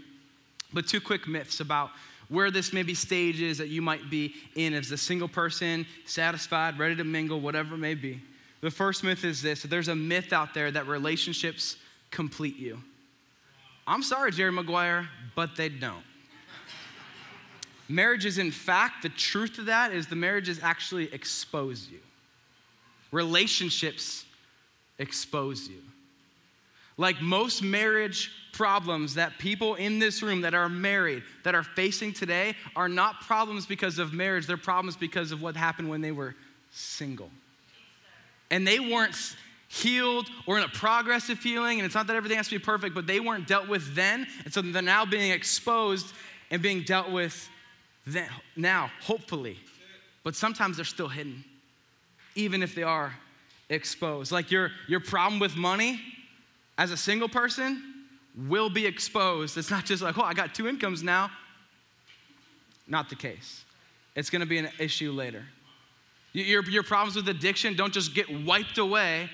but 0.72 0.88
two 0.88 1.00
quick 1.00 1.28
myths 1.28 1.60
about 1.60 1.90
where 2.28 2.50
this 2.50 2.72
maybe 2.72 2.94
stage 2.94 3.40
is 3.40 3.58
that 3.58 3.68
you 3.68 3.80
might 3.80 4.10
be 4.10 4.34
in 4.56 4.74
as 4.74 4.90
a 4.90 4.98
single 4.98 5.28
person, 5.28 5.86
satisfied, 6.04 6.76
ready 6.76 6.96
to 6.96 7.04
mingle, 7.04 7.40
whatever 7.40 7.76
it 7.76 7.78
may 7.78 7.94
be. 7.94 8.20
The 8.60 8.72
first 8.72 9.04
myth 9.04 9.24
is 9.24 9.40
this 9.40 9.62
there's 9.62 9.86
a 9.86 9.94
myth 9.94 10.32
out 10.32 10.52
there 10.52 10.68
that 10.68 10.88
relationships 10.88 11.76
complete 12.10 12.56
you. 12.56 12.80
I'm 13.86 14.02
sorry, 14.02 14.32
Jerry 14.32 14.50
Maguire, 14.50 15.08
but 15.36 15.54
they 15.54 15.68
don't. 15.68 16.02
Marriages, 17.90 18.38
in 18.38 18.52
fact, 18.52 19.02
the 19.02 19.08
truth 19.08 19.58
of 19.58 19.66
that 19.66 19.92
is 19.92 20.06
the 20.06 20.14
marriages 20.14 20.60
actually 20.62 21.12
expose 21.12 21.88
you. 21.90 21.98
Relationships 23.10 24.24
expose 24.98 25.68
you. 25.68 25.82
Like 26.96 27.20
most 27.20 27.62
marriage 27.64 28.30
problems 28.52 29.14
that 29.14 29.38
people 29.38 29.74
in 29.74 29.98
this 29.98 30.22
room 30.22 30.42
that 30.42 30.54
are 30.54 30.68
married, 30.68 31.24
that 31.42 31.56
are 31.56 31.64
facing 31.64 32.12
today, 32.12 32.54
are 32.76 32.88
not 32.88 33.22
problems 33.22 33.66
because 33.66 33.98
of 33.98 34.12
marriage, 34.12 34.46
they're 34.46 34.56
problems 34.56 34.96
because 34.96 35.32
of 35.32 35.42
what 35.42 35.56
happened 35.56 35.90
when 35.90 36.00
they 36.00 36.12
were 36.12 36.36
single. 36.70 37.30
And 38.52 38.64
they 38.64 38.78
weren't, 38.78 39.16
healed 39.72 40.28
or 40.46 40.58
in 40.58 40.64
a 40.64 40.68
progressive 40.68 41.40
healing. 41.40 41.78
And 41.78 41.86
it's 41.86 41.94
not 41.94 42.08
that 42.08 42.16
everything 42.16 42.36
has 42.36 42.48
to 42.48 42.58
be 42.58 42.64
perfect, 42.64 42.92
but 42.92 43.06
they 43.06 43.20
weren't 43.20 43.46
dealt 43.46 43.68
with 43.68 43.94
then. 43.94 44.26
And 44.44 44.52
so 44.52 44.60
they're 44.62 44.82
now 44.82 45.06
being 45.06 45.30
exposed 45.30 46.12
and 46.50 46.60
being 46.60 46.82
dealt 46.82 47.08
with 47.08 47.48
then, 48.12 48.28
now, 48.56 48.90
hopefully. 49.02 49.58
But 50.22 50.34
sometimes 50.34 50.76
they're 50.76 50.84
still 50.84 51.08
hidden, 51.08 51.44
even 52.34 52.62
if 52.62 52.74
they 52.74 52.82
are 52.82 53.14
exposed. 53.68 54.32
Like 54.32 54.50
your, 54.50 54.70
your 54.88 55.00
problem 55.00 55.40
with 55.40 55.56
money 55.56 56.00
as 56.76 56.90
a 56.90 56.96
single 56.96 57.28
person 57.28 57.82
will 58.48 58.70
be 58.70 58.86
exposed. 58.86 59.56
It's 59.56 59.70
not 59.70 59.84
just 59.84 60.02
like, 60.02 60.18
oh, 60.18 60.22
I 60.22 60.34
got 60.34 60.54
two 60.54 60.68
incomes 60.68 61.02
now. 61.02 61.30
Not 62.86 63.08
the 63.08 63.16
case. 63.16 63.64
It's 64.16 64.30
gonna 64.30 64.46
be 64.46 64.58
an 64.58 64.68
issue 64.78 65.12
later. 65.12 65.44
Your, 66.32 66.62
your 66.68 66.82
problems 66.82 67.16
with 67.16 67.28
addiction 67.28 67.74
don't 67.74 67.92
just 67.92 68.14
get 68.14 68.44
wiped 68.44 68.78
away 68.78 69.30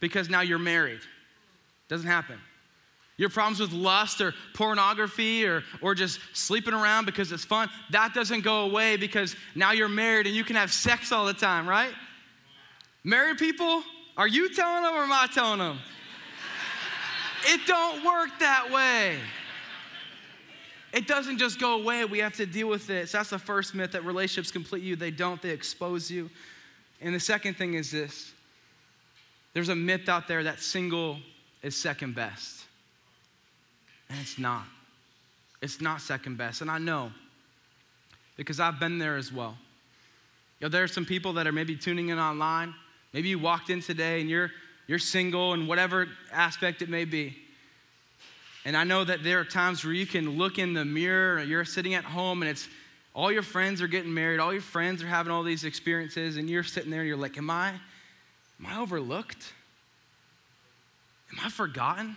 because 0.00 0.28
now 0.28 0.42
you're 0.42 0.58
married. 0.58 1.00
Doesn't 1.88 2.06
happen. 2.06 2.38
Your 3.18 3.30
problems 3.30 3.60
with 3.60 3.72
lust 3.72 4.20
or 4.20 4.34
pornography 4.52 5.46
or, 5.46 5.62
or 5.80 5.94
just 5.94 6.20
sleeping 6.34 6.74
around 6.74 7.06
because 7.06 7.32
it's 7.32 7.44
fun, 7.44 7.70
that 7.90 8.12
doesn't 8.12 8.42
go 8.42 8.64
away 8.64 8.96
because 8.96 9.34
now 9.54 9.72
you're 9.72 9.88
married 9.88 10.26
and 10.26 10.36
you 10.36 10.44
can 10.44 10.56
have 10.56 10.70
sex 10.70 11.12
all 11.12 11.24
the 11.24 11.32
time, 11.32 11.66
right? 11.66 11.94
Married 13.04 13.38
people, 13.38 13.82
are 14.16 14.28
you 14.28 14.52
telling 14.52 14.82
them 14.82 14.94
or 14.94 15.04
am 15.04 15.12
I 15.12 15.28
telling 15.32 15.60
them? 15.60 15.78
it 17.46 17.60
don't 17.66 18.04
work 18.04 18.30
that 18.40 18.70
way. 18.70 19.16
It 20.92 21.06
doesn't 21.06 21.38
just 21.38 21.58
go 21.58 21.80
away. 21.80 22.04
We 22.04 22.18
have 22.18 22.34
to 22.36 22.46
deal 22.46 22.68
with 22.68 22.88
it. 22.90 23.08
So 23.08 23.18
that's 23.18 23.30
the 23.30 23.38
first 23.38 23.74
myth 23.74 23.92
that 23.92 24.04
relationships 24.04 24.50
complete 24.50 24.82
you. 24.82 24.96
They 24.96 25.10
don't, 25.10 25.40
they 25.40 25.50
expose 25.50 26.10
you. 26.10 26.30
And 27.00 27.14
the 27.14 27.20
second 27.20 27.56
thing 27.56 27.74
is 27.74 27.90
this 27.90 28.32
there's 29.52 29.68
a 29.68 29.76
myth 29.76 30.08
out 30.08 30.28
there 30.28 30.44
that 30.44 30.60
single 30.60 31.18
is 31.62 31.76
second 31.76 32.14
best. 32.14 32.55
And 34.08 34.18
it's 34.20 34.38
not. 34.38 34.64
It's 35.62 35.80
not 35.80 36.00
second 36.00 36.38
best. 36.38 36.60
And 36.60 36.70
I 36.70 36.78
know 36.78 37.10
because 38.36 38.60
I've 38.60 38.78
been 38.78 38.98
there 38.98 39.16
as 39.16 39.32
well. 39.32 39.56
You 40.60 40.66
know, 40.66 40.68
there 40.68 40.84
are 40.84 40.88
some 40.88 41.04
people 41.04 41.34
that 41.34 41.46
are 41.46 41.52
maybe 41.52 41.76
tuning 41.76 42.10
in 42.10 42.18
online. 42.18 42.74
Maybe 43.12 43.28
you 43.28 43.38
walked 43.38 43.70
in 43.70 43.80
today 43.80 44.20
and 44.20 44.28
you're, 44.28 44.50
you're 44.86 44.98
single 44.98 45.52
and 45.54 45.66
whatever 45.66 46.06
aspect 46.32 46.82
it 46.82 46.88
may 46.88 47.04
be. 47.04 47.36
And 48.64 48.76
I 48.76 48.84
know 48.84 49.04
that 49.04 49.22
there 49.22 49.40
are 49.40 49.44
times 49.44 49.84
where 49.84 49.94
you 49.94 50.06
can 50.06 50.36
look 50.36 50.58
in 50.58 50.74
the 50.74 50.84
mirror, 50.84 51.42
you're 51.42 51.64
sitting 51.64 51.94
at 51.94 52.04
home 52.04 52.42
and 52.42 52.50
it's 52.50 52.68
all 53.14 53.32
your 53.32 53.42
friends 53.42 53.80
are 53.80 53.88
getting 53.88 54.12
married, 54.12 54.40
all 54.40 54.52
your 54.52 54.60
friends 54.60 55.02
are 55.02 55.06
having 55.06 55.32
all 55.32 55.42
these 55.42 55.64
experiences, 55.64 56.36
and 56.36 56.50
you're 56.50 56.64
sitting 56.64 56.90
there 56.90 57.00
and 57.00 57.08
you're 57.08 57.16
like, 57.16 57.38
Am 57.38 57.48
I, 57.48 57.74
Am 58.58 58.66
I 58.66 58.80
overlooked? 58.80 59.52
Am 61.32 61.44
I 61.44 61.50
forgotten? 61.50 62.16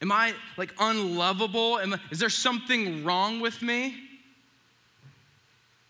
Am 0.00 0.12
I 0.12 0.32
like 0.56 0.74
unlovable? 0.78 1.78
Am 1.78 1.94
I, 1.94 2.00
is 2.10 2.18
there 2.18 2.28
something 2.28 3.04
wrong 3.04 3.40
with 3.40 3.62
me? 3.62 3.96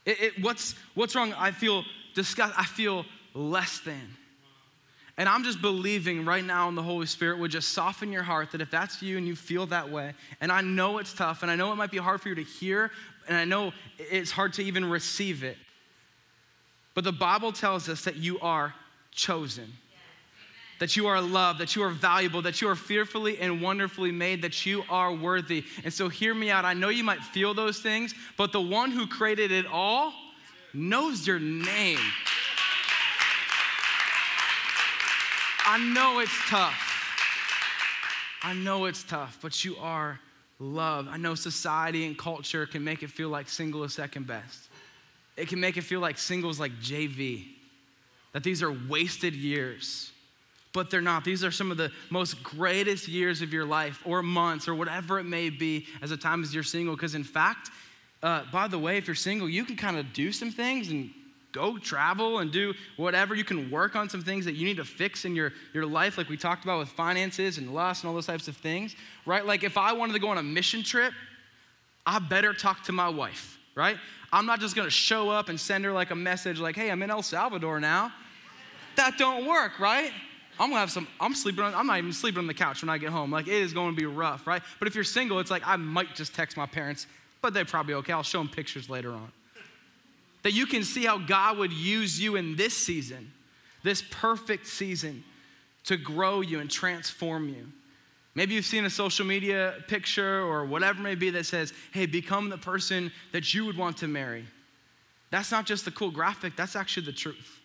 It, 0.06 0.20
it, 0.20 0.42
what's, 0.42 0.74
what's 0.94 1.14
wrong? 1.14 1.34
I 1.34 1.50
feel 1.50 1.84
disgust. 2.14 2.54
I 2.58 2.64
feel 2.64 3.04
less 3.34 3.80
than. 3.80 4.16
And 5.18 5.28
I'm 5.28 5.42
just 5.42 5.60
believing 5.60 6.24
right 6.24 6.44
now 6.44 6.68
in 6.68 6.76
the 6.76 6.82
Holy 6.82 7.06
Spirit 7.06 7.38
would 7.40 7.50
just 7.50 7.70
soften 7.70 8.12
your 8.12 8.22
heart 8.22 8.52
that 8.52 8.60
if 8.60 8.70
that's 8.70 9.02
you 9.02 9.18
and 9.18 9.26
you 9.26 9.34
feel 9.34 9.66
that 9.66 9.90
way, 9.90 10.14
and 10.40 10.52
I 10.52 10.60
know 10.60 10.98
it's 10.98 11.12
tough, 11.12 11.42
and 11.42 11.50
I 11.50 11.56
know 11.56 11.72
it 11.72 11.76
might 11.76 11.90
be 11.90 11.98
hard 11.98 12.20
for 12.20 12.28
you 12.28 12.36
to 12.36 12.42
hear, 12.42 12.92
and 13.26 13.36
I 13.36 13.44
know 13.44 13.72
it's 13.98 14.30
hard 14.30 14.52
to 14.54 14.62
even 14.62 14.88
receive 14.88 15.42
it. 15.42 15.56
But 16.94 17.02
the 17.02 17.12
Bible 17.12 17.50
tells 17.50 17.88
us 17.88 18.04
that 18.04 18.16
you 18.16 18.38
are 18.40 18.74
chosen, 19.10 19.72
that 20.78 20.96
you 20.96 21.06
are 21.06 21.20
loved, 21.20 21.60
that 21.60 21.74
you 21.74 21.82
are 21.82 21.90
valuable, 21.90 22.42
that 22.42 22.60
you 22.60 22.68
are 22.68 22.76
fearfully 22.76 23.38
and 23.38 23.60
wonderfully 23.60 24.12
made, 24.12 24.42
that 24.42 24.64
you 24.64 24.84
are 24.88 25.12
worthy. 25.12 25.64
And 25.84 25.92
so, 25.92 26.08
hear 26.08 26.34
me 26.34 26.50
out. 26.50 26.64
I 26.64 26.74
know 26.74 26.88
you 26.88 27.04
might 27.04 27.20
feel 27.20 27.54
those 27.54 27.80
things, 27.80 28.14
but 28.36 28.52
the 28.52 28.60
one 28.60 28.90
who 28.90 29.06
created 29.06 29.50
it 29.50 29.66
all 29.66 30.12
knows 30.72 31.26
your 31.26 31.38
name. 31.38 31.98
I 35.66 35.78
know 35.78 36.20
it's 36.20 36.48
tough. 36.48 36.84
I 38.42 38.54
know 38.54 38.84
it's 38.84 39.02
tough, 39.02 39.38
but 39.42 39.64
you 39.64 39.76
are 39.76 40.18
loved. 40.58 41.08
I 41.08 41.16
know 41.16 41.34
society 41.34 42.06
and 42.06 42.16
culture 42.16 42.66
can 42.66 42.84
make 42.84 43.02
it 43.02 43.10
feel 43.10 43.28
like 43.28 43.48
single 43.48 43.84
is 43.84 43.92
second 43.94 44.26
best 44.26 44.68
it 45.38 45.48
can 45.48 45.60
make 45.60 45.76
it 45.76 45.82
feel 45.82 46.00
like 46.00 46.18
singles 46.18 46.58
like 46.58 46.72
JV, 46.82 47.46
that 48.32 48.42
these 48.42 48.62
are 48.62 48.72
wasted 48.72 49.34
years. 49.34 50.10
But 50.72 50.90
they're 50.90 51.00
not. 51.00 51.24
These 51.24 51.44
are 51.44 51.50
some 51.50 51.70
of 51.70 51.76
the 51.76 51.90
most 52.10 52.42
greatest 52.42 53.08
years 53.08 53.40
of 53.42 53.52
your 53.52 53.64
life, 53.64 54.02
or 54.04 54.22
months, 54.22 54.68
or 54.68 54.74
whatever 54.74 55.18
it 55.18 55.24
may 55.24 55.50
be, 55.50 55.86
as 56.02 56.10
a 56.10 56.16
time 56.16 56.42
as 56.42 56.54
you're 56.54 56.62
single. 56.62 56.94
Because, 56.94 57.14
in 57.14 57.24
fact, 57.24 57.70
uh, 58.22 58.42
by 58.52 58.68
the 58.68 58.78
way, 58.78 58.98
if 58.98 59.06
you're 59.06 59.16
single, 59.16 59.48
you 59.48 59.64
can 59.64 59.76
kind 59.76 59.96
of 59.96 60.12
do 60.12 60.30
some 60.30 60.50
things 60.50 60.90
and 60.90 61.10
go 61.52 61.78
travel 61.78 62.38
and 62.38 62.52
do 62.52 62.74
whatever. 62.96 63.34
You 63.34 63.44
can 63.44 63.70
work 63.70 63.96
on 63.96 64.08
some 64.08 64.22
things 64.22 64.44
that 64.44 64.54
you 64.54 64.66
need 64.66 64.76
to 64.76 64.84
fix 64.84 65.24
in 65.24 65.34
your, 65.34 65.52
your 65.72 65.86
life, 65.86 66.18
like 66.18 66.28
we 66.28 66.36
talked 66.36 66.64
about 66.64 66.78
with 66.78 66.88
finances 66.90 67.58
and 67.58 67.74
lust 67.74 68.02
and 68.02 68.08
all 68.08 68.14
those 68.14 68.26
types 68.26 68.48
of 68.48 68.56
things, 68.56 68.94
right? 69.26 69.44
Like 69.44 69.64
if 69.64 69.78
I 69.78 69.92
wanted 69.92 70.12
to 70.12 70.18
go 70.18 70.28
on 70.28 70.38
a 70.38 70.42
mission 70.42 70.82
trip, 70.82 71.12
I 72.06 72.18
better 72.18 72.52
talk 72.52 72.84
to 72.84 72.92
my 72.92 73.08
wife, 73.08 73.58
right? 73.74 73.96
I'm 74.32 74.46
not 74.46 74.60
just 74.60 74.76
gonna 74.76 74.90
show 74.90 75.30
up 75.30 75.48
and 75.48 75.58
send 75.58 75.84
her 75.84 75.92
like 75.92 76.10
a 76.10 76.14
message 76.14 76.60
like, 76.60 76.76
hey, 76.76 76.90
I'm 76.90 77.02
in 77.02 77.10
El 77.10 77.22
Salvador 77.22 77.80
now. 77.80 78.12
That 78.96 79.16
don't 79.16 79.46
work, 79.46 79.78
right? 79.78 80.12
I'm 80.60 80.70
gonna 80.70 80.80
have 80.80 80.90
some, 80.90 81.06
I'm 81.20 81.34
sleeping 81.34 81.62
on, 81.62 81.74
I'm 81.74 81.86
not 81.86 81.98
even 81.98 82.12
sleeping 82.12 82.40
on 82.40 82.46
the 82.46 82.54
couch 82.54 82.82
when 82.82 82.90
I 82.90 82.98
get 82.98 83.10
home. 83.10 83.30
Like 83.30 83.46
it 83.46 83.54
is 83.54 83.72
to 83.72 83.92
be 83.92 84.06
rough, 84.06 84.46
right? 84.46 84.62
But 84.78 84.88
if 84.88 84.94
you're 84.94 85.04
single, 85.04 85.38
it's 85.38 85.50
like 85.50 85.62
I 85.64 85.76
might 85.76 86.14
just 86.14 86.34
text 86.34 86.56
my 86.56 86.66
parents, 86.66 87.06
but 87.40 87.54
they're 87.54 87.64
probably 87.64 87.94
okay. 87.94 88.12
I'll 88.12 88.22
show 88.22 88.38
them 88.38 88.48
pictures 88.48 88.90
later 88.90 89.12
on. 89.12 89.30
That 90.42 90.52
you 90.52 90.66
can 90.66 90.82
see 90.82 91.04
how 91.04 91.18
God 91.18 91.58
would 91.58 91.72
use 91.72 92.20
you 92.20 92.36
in 92.36 92.56
this 92.56 92.76
season, 92.76 93.32
this 93.84 94.02
perfect 94.10 94.66
season, 94.66 95.22
to 95.84 95.96
grow 95.96 96.40
you 96.40 96.60
and 96.60 96.70
transform 96.70 97.48
you. 97.48 97.66
Maybe 98.34 98.54
you've 98.54 98.66
seen 98.66 98.84
a 98.84 98.90
social 98.90 99.26
media 99.26 99.74
picture 99.88 100.42
or 100.42 100.64
whatever 100.64 101.02
may 101.02 101.14
be 101.14 101.30
that 101.30 101.46
says, 101.46 101.72
hey, 101.92 102.06
become 102.06 102.50
the 102.50 102.58
person 102.58 103.10
that 103.32 103.52
you 103.54 103.64
would 103.64 103.76
want 103.76 103.96
to 103.98 104.08
marry. 104.08 104.44
That's 105.30 105.50
not 105.50 105.66
just 105.66 105.84
the 105.84 105.90
cool 105.90 106.10
graphic, 106.10 106.56
that's 106.56 106.76
actually 106.76 107.06
the 107.06 107.12
truth. 107.12 107.60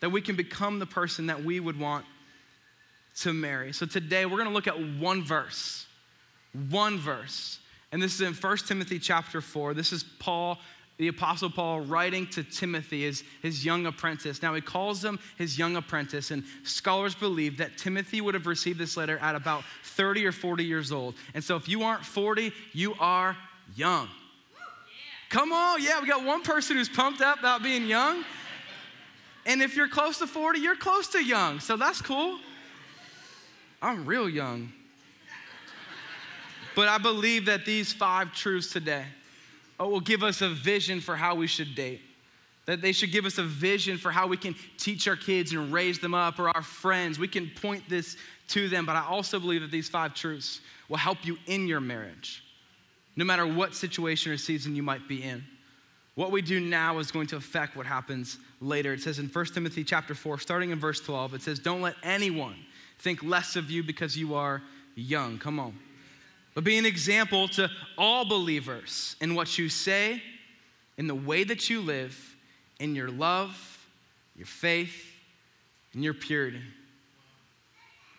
That 0.00 0.10
we 0.10 0.20
can 0.20 0.36
become 0.36 0.78
the 0.78 0.86
person 0.86 1.26
that 1.26 1.42
we 1.42 1.60
would 1.60 1.78
want 1.78 2.04
to 3.20 3.32
marry. 3.32 3.72
So 3.72 3.86
today 3.86 4.26
we're 4.26 4.38
going 4.38 4.48
to 4.48 4.54
look 4.54 4.66
at 4.66 4.80
one 4.98 5.24
verse. 5.24 5.86
One 6.70 6.98
verse. 6.98 7.58
And 7.92 8.02
this 8.02 8.14
is 8.14 8.20
in 8.20 8.34
1 8.34 8.56
Timothy 8.58 8.98
chapter 8.98 9.40
4. 9.40 9.74
This 9.74 9.92
is 9.92 10.04
Paul 10.18 10.58
the 10.98 11.08
Apostle 11.08 11.50
Paul 11.50 11.80
writing 11.80 12.26
to 12.28 12.42
Timothy, 12.42 13.02
his, 13.02 13.22
his 13.42 13.64
young 13.64 13.86
apprentice. 13.86 14.40
Now, 14.40 14.54
he 14.54 14.60
calls 14.60 15.04
him 15.04 15.18
his 15.36 15.58
young 15.58 15.76
apprentice, 15.76 16.30
and 16.30 16.44
scholars 16.64 17.14
believe 17.14 17.58
that 17.58 17.76
Timothy 17.76 18.20
would 18.20 18.34
have 18.34 18.46
received 18.46 18.78
this 18.78 18.96
letter 18.96 19.18
at 19.18 19.34
about 19.34 19.64
30 19.84 20.24
or 20.24 20.32
40 20.32 20.64
years 20.64 20.92
old. 20.92 21.14
And 21.34 21.44
so, 21.44 21.56
if 21.56 21.68
you 21.68 21.82
aren't 21.82 22.04
40, 22.04 22.52
you 22.72 22.94
are 22.98 23.36
young. 23.74 24.08
Come 25.28 25.52
on, 25.52 25.82
yeah, 25.82 26.00
we 26.00 26.06
got 26.06 26.24
one 26.24 26.42
person 26.42 26.76
who's 26.76 26.88
pumped 26.88 27.20
up 27.20 27.40
about 27.40 27.62
being 27.62 27.86
young. 27.86 28.24
And 29.44 29.60
if 29.60 29.76
you're 29.76 29.88
close 29.88 30.18
to 30.18 30.26
40, 30.26 30.60
you're 30.60 30.76
close 30.76 31.08
to 31.08 31.22
young, 31.22 31.60
so 31.60 31.76
that's 31.76 32.00
cool. 32.00 32.38
I'm 33.80 34.06
real 34.06 34.28
young. 34.28 34.72
But 36.74 36.88
I 36.88 36.98
believe 36.98 37.46
that 37.46 37.64
these 37.64 37.92
five 37.92 38.34
truths 38.34 38.70
today, 38.70 39.04
oh, 39.80 39.88
will 39.88 40.00
give 40.00 40.22
us 40.22 40.42
a 40.42 40.50
vision 40.50 41.00
for 41.00 41.16
how 41.16 41.34
we 41.34 41.46
should 41.46 41.74
date. 41.74 42.02
That 42.66 42.82
they 42.82 42.92
should 42.92 43.12
give 43.12 43.24
us 43.24 43.38
a 43.38 43.44
vision 43.44 43.96
for 43.96 44.10
how 44.10 44.26
we 44.26 44.36
can 44.36 44.54
teach 44.76 45.08
our 45.08 45.16
kids 45.16 45.52
and 45.52 45.72
raise 45.72 45.98
them 45.98 46.12
up 46.12 46.38
or 46.38 46.50
our 46.50 46.62
friends. 46.62 47.18
We 47.18 47.28
can 47.28 47.50
point 47.62 47.88
this 47.88 48.16
to 48.48 48.68
them, 48.68 48.84
but 48.84 48.94
I 48.94 49.06
also 49.06 49.40
believe 49.40 49.62
that 49.62 49.70
these 49.70 49.88
five 49.88 50.14
truths 50.14 50.60
will 50.88 50.98
help 50.98 51.24
you 51.24 51.38
in 51.46 51.66
your 51.66 51.80
marriage, 51.80 52.44
no 53.16 53.24
matter 53.24 53.46
what 53.46 53.74
situation 53.74 54.30
or 54.30 54.36
season 54.36 54.76
you 54.76 54.82
might 54.82 55.08
be 55.08 55.22
in. 55.22 55.44
What 56.14 56.30
we 56.30 56.42
do 56.42 56.60
now 56.60 56.98
is 56.98 57.10
going 57.10 57.26
to 57.28 57.36
affect 57.36 57.76
what 57.76 57.86
happens 57.86 58.38
later. 58.60 58.92
It 58.92 59.00
says 59.00 59.18
in 59.18 59.28
1 59.28 59.46
Timothy 59.46 59.84
chapter 59.84 60.14
4, 60.14 60.38
starting 60.38 60.70
in 60.70 60.78
verse 60.78 61.00
12, 61.00 61.34
it 61.34 61.42
says, 61.42 61.58
Don't 61.58 61.82
let 61.82 61.94
anyone 62.02 62.56
think 62.98 63.22
less 63.22 63.56
of 63.56 63.70
you 63.70 63.82
because 63.82 64.16
you 64.16 64.34
are 64.34 64.62
young. 64.94 65.38
Come 65.38 65.60
on 65.60 65.78
but 66.56 66.64
be 66.64 66.78
an 66.78 66.86
example 66.86 67.48
to 67.48 67.70
all 67.98 68.24
believers 68.24 69.14
in 69.20 69.34
what 69.34 69.58
you 69.58 69.68
say, 69.68 70.22
in 70.96 71.06
the 71.06 71.14
way 71.14 71.44
that 71.44 71.68
you 71.68 71.82
live, 71.82 72.34
in 72.80 72.94
your 72.94 73.10
love, 73.10 73.86
your 74.34 74.46
faith, 74.46 75.14
and 75.92 76.02
your 76.02 76.14
purity. 76.14 76.62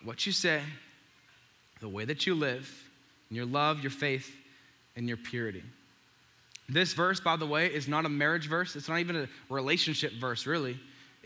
What 0.04 0.24
you 0.24 0.30
say, 0.30 0.62
the 1.80 1.88
way 1.88 2.04
that 2.04 2.28
you 2.28 2.36
live, 2.36 2.72
in 3.28 3.34
your 3.34 3.44
love, 3.44 3.80
your 3.80 3.90
faith, 3.90 4.32
and 4.94 5.08
your 5.08 5.16
purity. 5.16 5.64
This 6.68 6.92
verse, 6.92 7.18
by 7.18 7.34
the 7.34 7.46
way, 7.46 7.66
is 7.66 7.88
not 7.88 8.06
a 8.06 8.08
marriage 8.08 8.46
verse. 8.48 8.76
It's 8.76 8.88
not 8.88 9.00
even 9.00 9.16
a 9.16 9.28
relationship 9.50 10.12
verse, 10.12 10.46
really. 10.46 10.78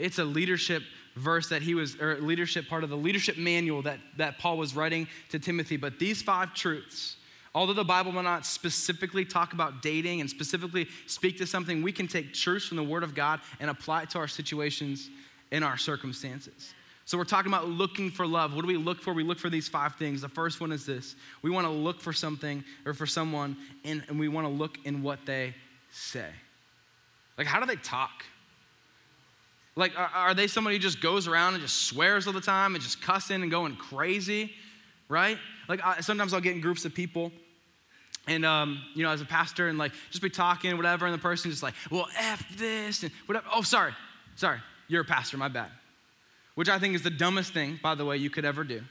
It's 0.03 0.19
a 0.19 0.25
leadership 0.25 0.83
verse 1.15 1.49
that 1.51 1.63
he 1.63 1.75
was, 1.75 1.95
or 2.01 2.21
leadership 2.21 2.69
part 2.69 2.83
of 2.83 2.91
the 2.91 2.97
leadership 2.97 3.39
manual 3.39 3.83
that, 3.83 3.99
that 4.17 4.39
Paul 4.39 4.57
was 4.57 4.75
writing 4.75 5.07
to 5.29 5.39
Timothy. 5.39 5.77
But 5.77 6.01
these 6.01 6.21
five 6.21 6.55
truths, 6.55 7.17
although 7.55 7.73
the 7.73 7.85
Bible 7.85 8.11
will 8.11 8.25
not 8.25 8.45
specifically 8.45 9.25
talk 9.25 9.53
about 9.53 9.81
dating 9.81 10.21
and 10.21 10.29
specifically 10.29 10.89
speak 11.07 11.39
to 11.39 11.47
something, 11.47 11.83
we 11.83 11.93
can 11.93 12.09
take 12.09 12.35
truths 12.35 12.67
from 12.67 12.79
the 12.79 12.83
Word 12.83 13.05
of 13.05 13.15
God 13.15 13.41
and 13.61 13.71
apply 13.71 14.03
it 14.03 14.11
to 14.11 14.19
our 14.19 14.27
situations 14.27 15.09
and 15.53 15.63
our 15.63 15.77
circumstances. 15.77 16.75
So 17.05 17.17
we're 17.17 17.25
talking 17.25 17.53
about 17.53 17.69
looking 17.69 18.11
for 18.11 18.27
love. 18.27 18.55
What 18.55 18.63
do 18.63 18.67
we 18.67 18.77
look 18.77 19.01
for? 19.01 19.13
We 19.13 19.23
look 19.23 19.39
for 19.39 19.51
these 19.51 19.69
five 19.69 19.95
things. 19.97 20.21
The 20.21 20.29
first 20.29 20.61
one 20.61 20.73
is 20.73 20.85
this 20.85 21.15
we 21.43 21.51
want 21.51 21.67
to 21.67 21.73
look 21.73 22.01
for 22.01 22.13
something 22.13 22.65
or 22.85 22.93
for 22.95 23.07
someone, 23.07 23.57
and, 23.85 24.03
and 24.09 24.19
we 24.19 24.27
want 24.29 24.49
to 24.49 24.53
look 24.53 24.79
in 24.85 25.05
what 25.05 25.21
they 25.27 25.55
say. 25.93 26.31
Like, 27.39 27.47
how 27.47 27.61
do 27.61 27.67
they 27.67 27.77
talk? 27.77 28.25
Like, 29.75 29.99
are, 29.99 30.11
are 30.15 30.35
they 30.35 30.47
somebody 30.47 30.77
who 30.77 30.83
just 30.83 31.01
goes 31.01 31.27
around 31.27 31.55
and 31.55 31.63
just 31.63 31.87
swears 31.87 32.27
all 32.27 32.33
the 32.33 32.41
time 32.41 32.75
and 32.75 32.83
just 32.83 33.01
cussing 33.01 33.43
and 33.43 33.51
going 33.51 33.77
crazy, 33.77 34.53
right? 35.09 35.39
Like, 35.69 35.85
I, 35.85 36.01
sometimes 36.01 36.35
I'll 36.35 36.41
get 36.41 36.55
in 36.55 36.61
groups 36.61 36.85
of 36.85 36.95
people 36.95 37.33
and 38.27 38.45
um, 38.45 38.81
you 38.95 39.03
know, 39.03 39.11
as 39.11 39.21
a 39.21 39.25
pastor, 39.25 39.69
and 39.69 39.79
like 39.79 39.93
just 40.11 40.23
be 40.23 40.31
talking, 40.31 40.77
whatever, 40.77 41.07
and 41.07 41.15
the 41.15 41.19
person 41.19 41.51
just 41.51 41.63
like, 41.63 41.75
well, 41.91 42.07
f 42.19 42.57
this 42.57 43.03
and 43.03 43.13
whatever. 43.27 43.47
Oh, 43.53 43.63
sorry, 43.63 43.93
sorry, 44.37 44.61
you're 44.89 45.03
a 45.03 45.05
pastor, 45.05 45.37
my 45.37 45.49
bad. 45.49 45.71
Which 46.55 46.69
I 46.69 46.79
think 46.79 46.95
is 46.95 47.03
the 47.03 47.11
dumbest 47.11 47.53
thing, 47.53 47.81
by 47.83 47.95
the 47.95 48.05
way, 48.05 48.19
you 48.19 48.31
could 48.31 48.45
ever 48.45 48.63
do, 48.63 48.83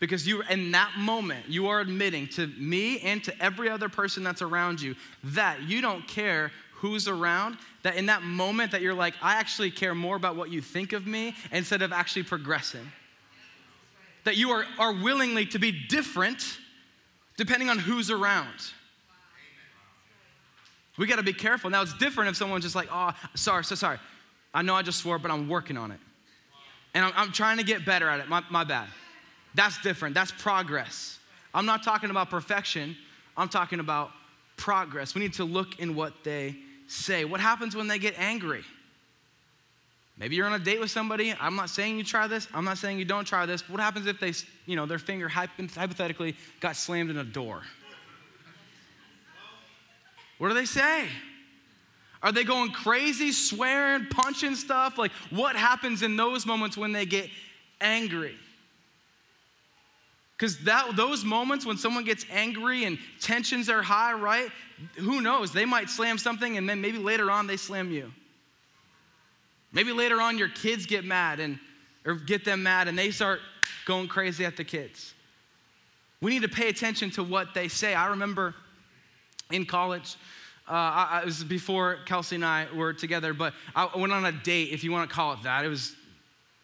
because 0.00 0.26
you, 0.26 0.42
in 0.50 0.72
that 0.72 0.92
moment, 0.98 1.46
you 1.48 1.68
are 1.68 1.80
admitting 1.80 2.26
to 2.28 2.46
me 2.58 2.98
and 3.00 3.22
to 3.24 3.42
every 3.42 3.68
other 3.68 3.88
person 3.88 4.24
that's 4.24 4.42
around 4.42 4.80
you 4.80 4.96
that 5.22 5.62
you 5.62 5.80
don't 5.80 6.06
care 6.08 6.50
who's 6.80 7.08
around, 7.08 7.58
that 7.82 7.96
in 7.96 8.06
that 8.06 8.22
moment 8.22 8.72
that 8.72 8.80
you're 8.80 8.94
like, 8.94 9.14
I 9.20 9.34
actually 9.34 9.70
care 9.70 9.94
more 9.94 10.16
about 10.16 10.34
what 10.34 10.50
you 10.50 10.62
think 10.62 10.94
of 10.94 11.06
me 11.06 11.34
instead 11.52 11.82
of 11.82 11.92
actually 11.92 12.22
progressing. 12.22 12.90
That 14.24 14.36
you 14.36 14.50
are, 14.50 14.64
are 14.78 14.92
willingly 14.92 15.44
to 15.46 15.58
be 15.58 15.72
different 15.72 16.58
depending 17.36 17.68
on 17.68 17.78
who's 17.78 18.10
around. 18.10 18.72
We 20.98 21.06
got 21.06 21.16
to 21.16 21.22
be 21.22 21.32
careful. 21.32 21.70
Now, 21.70 21.82
it's 21.82 21.96
different 21.96 22.30
if 22.30 22.36
someone's 22.36 22.64
just 22.64 22.74
like, 22.74 22.88
oh, 22.90 23.12
sorry, 23.34 23.64
so 23.64 23.74
sorry. 23.74 23.98
I 24.52 24.62
know 24.62 24.74
I 24.74 24.82
just 24.82 24.98
swore, 24.98 25.18
but 25.18 25.30
I'm 25.30 25.48
working 25.48 25.76
on 25.76 25.90
it. 25.90 26.00
And 26.94 27.04
I'm, 27.04 27.12
I'm 27.14 27.32
trying 27.32 27.58
to 27.58 27.64
get 27.64 27.84
better 27.84 28.08
at 28.08 28.20
it. 28.20 28.28
My, 28.28 28.42
my 28.50 28.64
bad. 28.64 28.88
That's 29.54 29.80
different. 29.82 30.14
That's 30.14 30.32
progress. 30.32 31.18
I'm 31.54 31.66
not 31.66 31.82
talking 31.82 32.10
about 32.10 32.30
perfection. 32.30 32.96
I'm 33.36 33.48
talking 33.48 33.80
about 33.80 34.10
progress. 34.56 35.14
We 35.14 35.20
need 35.20 35.34
to 35.34 35.44
look 35.44 35.78
in 35.78 35.94
what 35.94 36.12
they 36.24 36.56
say? 36.90 37.24
What 37.24 37.40
happens 37.40 37.74
when 37.76 37.88
they 37.88 37.98
get 37.98 38.18
angry? 38.18 38.64
Maybe 40.18 40.36
you're 40.36 40.46
on 40.46 40.52
a 40.52 40.58
date 40.58 40.80
with 40.80 40.90
somebody. 40.90 41.34
I'm 41.40 41.56
not 41.56 41.70
saying 41.70 41.96
you 41.96 42.04
try 42.04 42.26
this. 42.26 42.46
I'm 42.52 42.64
not 42.64 42.76
saying 42.76 42.98
you 42.98 43.06
don't 43.06 43.24
try 43.24 43.46
this. 43.46 43.66
What 43.68 43.80
happens 43.80 44.06
if 44.06 44.20
they, 44.20 44.34
you 44.66 44.76
know, 44.76 44.84
their 44.84 44.98
finger 44.98 45.28
hypothetically 45.28 46.36
got 46.60 46.76
slammed 46.76 47.08
in 47.08 47.16
a 47.16 47.24
door? 47.24 47.62
What 50.36 50.48
do 50.48 50.54
they 50.54 50.66
say? 50.66 51.06
Are 52.22 52.32
they 52.32 52.44
going 52.44 52.72
crazy, 52.72 53.32
swearing, 53.32 54.06
punching 54.10 54.56
stuff? 54.56 54.98
Like, 54.98 55.10
what 55.30 55.56
happens 55.56 56.02
in 56.02 56.16
those 56.16 56.44
moments 56.44 56.76
when 56.76 56.92
they 56.92 57.06
get 57.06 57.30
angry? 57.80 58.36
Because 60.40 60.56
that 60.60 60.96
those 60.96 61.22
moments 61.22 61.66
when 61.66 61.76
someone 61.76 62.02
gets 62.02 62.24
angry 62.32 62.84
and 62.84 62.98
tensions 63.20 63.68
are 63.68 63.82
high, 63.82 64.14
right? 64.14 64.48
Who 64.96 65.20
knows? 65.20 65.52
They 65.52 65.66
might 65.66 65.90
slam 65.90 66.16
something 66.16 66.56
and 66.56 66.66
then 66.66 66.80
maybe 66.80 66.96
later 66.96 67.30
on 67.30 67.46
they 67.46 67.58
slam 67.58 67.92
you. 67.92 68.10
Maybe 69.70 69.92
later 69.92 70.18
on 70.18 70.38
your 70.38 70.48
kids 70.48 70.86
get 70.86 71.04
mad 71.04 71.40
and 71.40 71.58
or 72.06 72.14
get 72.14 72.46
them 72.46 72.62
mad 72.62 72.88
and 72.88 72.98
they 72.98 73.10
start 73.10 73.40
going 73.84 74.08
crazy 74.08 74.46
at 74.46 74.56
the 74.56 74.64
kids. 74.64 75.12
We 76.22 76.30
need 76.30 76.40
to 76.40 76.48
pay 76.48 76.70
attention 76.70 77.10
to 77.12 77.22
what 77.22 77.52
they 77.52 77.68
say. 77.68 77.92
I 77.92 78.06
remember 78.08 78.54
in 79.50 79.66
college, 79.66 80.16
uh, 80.66 80.72
I, 80.72 81.20
it 81.20 81.26
was 81.26 81.44
before 81.44 81.98
Kelsey 82.06 82.36
and 82.36 82.46
I 82.46 82.66
were 82.74 82.94
together, 82.94 83.34
but 83.34 83.52
I 83.76 83.90
went 83.94 84.14
on 84.14 84.24
a 84.24 84.32
date, 84.32 84.70
if 84.70 84.84
you 84.84 84.90
want 84.90 85.10
to 85.10 85.14
call 85.14 85.34
it 85.34 85.42
that. 85.42 85.66
It 85.66 85.68
was, 85.68 85.94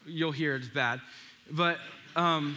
you'll 0.07 0.33
hear 0.33 0.57
it's 0.57 0.69
bad. 0.69 1.03
But 1.51 1.77
um, 2.15 2.57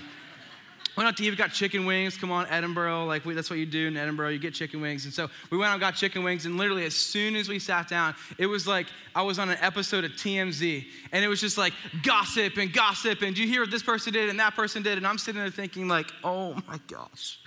went 0.96 1.08
out 1.08 1.18
to 1.18 1.24
eat. 1.24 1.30
We 1.30 1.36
got 1.36 1.52
chicken 1.52 1.86
wings. 1.86 2.18
Come 2.18 2.32
on, 2.32 2.46
Edinboro. 2.48 3.08
Like 3.08 3.26
we, 3.26 3.34
that's 3.34 3.50
what 3.50 3.60
you 3.60 3.66
do 3.66 3.88
in 3.88 3.94
Edinboro. 3.94 4.32
You 4.32 4.40
get 4.40 4.54
chicken 4.54 4.82
wings. 4.82 5.06
And 5.06 5.14
so 5.14 5.30
we 5.50 5.58
went 5.58 5.70
out 5.70 5.74
and 5.74 5.82
got 5.82 5.96
chicken 5.96 6.24
wings. 6.24 6.46
And 6.46 6.58
literally, 6.58 6.86
as 6.86 6.96
soon 6.96 7.36
as 7.36 7.48
we 7.48 7.60
sat 7.60 7.88
down, 7.88 8.16
it 8.38 8.46
was 8.46 8.68
like 8.68 8.88
I 9.16 9.22
was 9.22 9.40
on 9.40 9.50
an 9.50 9.58
episode 9.62 10.04
of 10.04 10.12
TMZ, 10.12 10.86
and 11.12 11.24
it 11.24 11.28
was 11.28 11.40
just 11.42 11.58
like 11.58 11.74
gossip 12.04 12.58
and 12.58 12.72
gossip. 12.72 13.22
And 13.22 13.36
do 13.36 13.42
you 13.42 13.48
hear 13.48 13.62
what 13.62 13.72
this 13.72 13.84
person 13.84 14.14
did 14.14 14.30
and 14.30 14.40
that 14.40 14.56
person 14.56 14.84
did? 14.84 14.98
And 14.98 15.08
I'm 15.08 15.18
sitting 15.18 15.40
there 15.40 15.50
thinking, 15.50 15.88
like, 15.88 16.12
oh 16.24 16.56
my 16.68 16.80
gosh, 16.88 17.40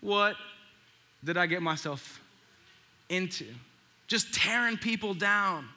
what 0.00 0.36
did 1.24 1.36
I 1.36 1.46
get 1.46 1.62
myself 1.62 2.20
into? 3.08 3.46
Just 4.06 4.32
tearing 4.32 4.76
people 4.76 5.14
down. 5.14 5.68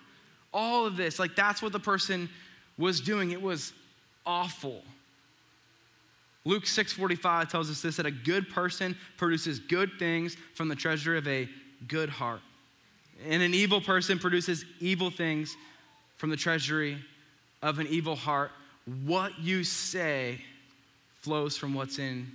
All 0.54 0.86
of 0.86 0.98
this, 0.98 1.18
like 1.18 1.36
that's 1.36 1.62
what 1.62 1.72
the 1.72 1.80
person 1.80 2.30
was 2.78 3.00
doing. 3.00 3.32
It 3.32 3.42
was 3.42 3.72
awful. 4.26 4.84
Luke 6.44 6.66
6:45 6.66 7.50
tells 7.50 7.70
us 7.70 7.82
this 7.82 7.98
that 7.98 8.06
a 8.06 8.12
good 8.12 8.50
person 8.50 8.98
produces 9.18 9.60
good 9.60 9.92
things 10.00 10.36
from 10.56 10.68
the 10.68 10.76
treasure 10.76 11.16
of 11.16 11.28
a 11.28 11.48
good 11.88 12.10
heart. 12.10 12.42
And 13.28 13.44
an 13.44 13.54
evil 13.54 13.80
person 13.80 14.18
produces 14.18 14.66
evil 14.80 15.12
things 15.12 15.56
from 16.18 16.30
the 16.32 16.38
treasury 16.38 16.98
of 17.62 17.78
an 17.80 17.88
evil 17.88 18.16
heart. 18.16 18.52
What 19.06 19.40
you 19.40 19.64
say 19.64 20.42
flows 21.20 21.56
from 21.56 21.76
what's 21.76 22.00
in 22.00 22.32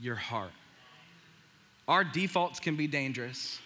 your 0.00 0.14
heart. 0.14 0.52
Our 1.88 2.04
defaults 2.04 2.60
can 2.60 2.76
be 2.76 2.86
dangerous. 2.86 3.58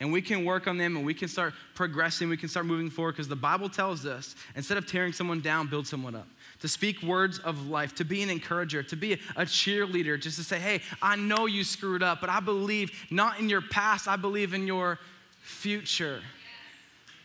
And 0.00 0.10
we 0.12 0.22
can 0.22 0.44
work 0.44 0.66
on 0.66 0.78
them 0.78 0.96
and 0.96 1.04
we 1.04 1.14
can 1.14 1.28
start 1.28 1.52
progressing, 1.74 2.28
we 2.28 2.36
can 2.36 2.48
start 2.48 2.66
moving 2.66 2.90
forward 2.90 3.12
because 3.12 3.28
the 3.28 3.36
Bible 3.36 3.68
tells 3.68 4.06
us 4.06 4.34
instead 4.56 4.78
of 4.78 4.86
tearing 4.86 5.12
someone 5.12 5.40
down, 5.40 5.68
build 5.68 5.86
someone 5.86 6.14
up 6.14 6.26
to 6.60 6.68
speak 6.68 7.02
words 7.02 7.38
of 7.38 7.68
life, 7.68 7.94
to 7.96 8.04
be 8.04 8.22
an 8.22 8.30
encourager, 8.30 8.82
to 8.82 8.96
be 8.96 9.14
a 9.36 9.42
cheerleader, 9.42 10.20
just 10.20 10.36
to 10.36 10.44
say, 10.44 10.58
hey, 10.58 10.82
I 11.02 11.16
know 11.16 11.46
you 11.46 11.64
screwed 11.64 12.02
up, 12.02 12.20
but 12.20 12.30
I 12.30 12.40
believe 12.40 12.92
not 13.10 13.40
in 13.40 13.48
your 13.48 13.62
past, 13.62 14.06
I 14.06 14.16
believe 14.16 14.54
in 14.54 14.66
your 14.66 14.98
future. 15.40 16.20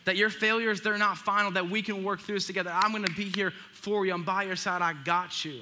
That 0.06 0.16
your 0.16 0.30
failures, 0.30 0.82
they're 0.82 0.98
not 0.98 1.18
final, 1.18 1.52
that 1.52 1.70
we 1.70 1.82
can 1.82 2.04
work 2.04 2.22
through 2.22 2.36
this 2.36 2.48
together. 2.48 2.72
I'm 2.74 2.92
gonna 2.92 3.08
be 3.10 3.32
here 3.36 3.52
for 3.74 4.06
you, 4.06 4.14
I'm 4.14 4.24
by 4.24 4.44
your 4.44 4.56
side, 4.56 4.82
I 4.82 4.94
got 4.94 5.44
you. 5.44 5.62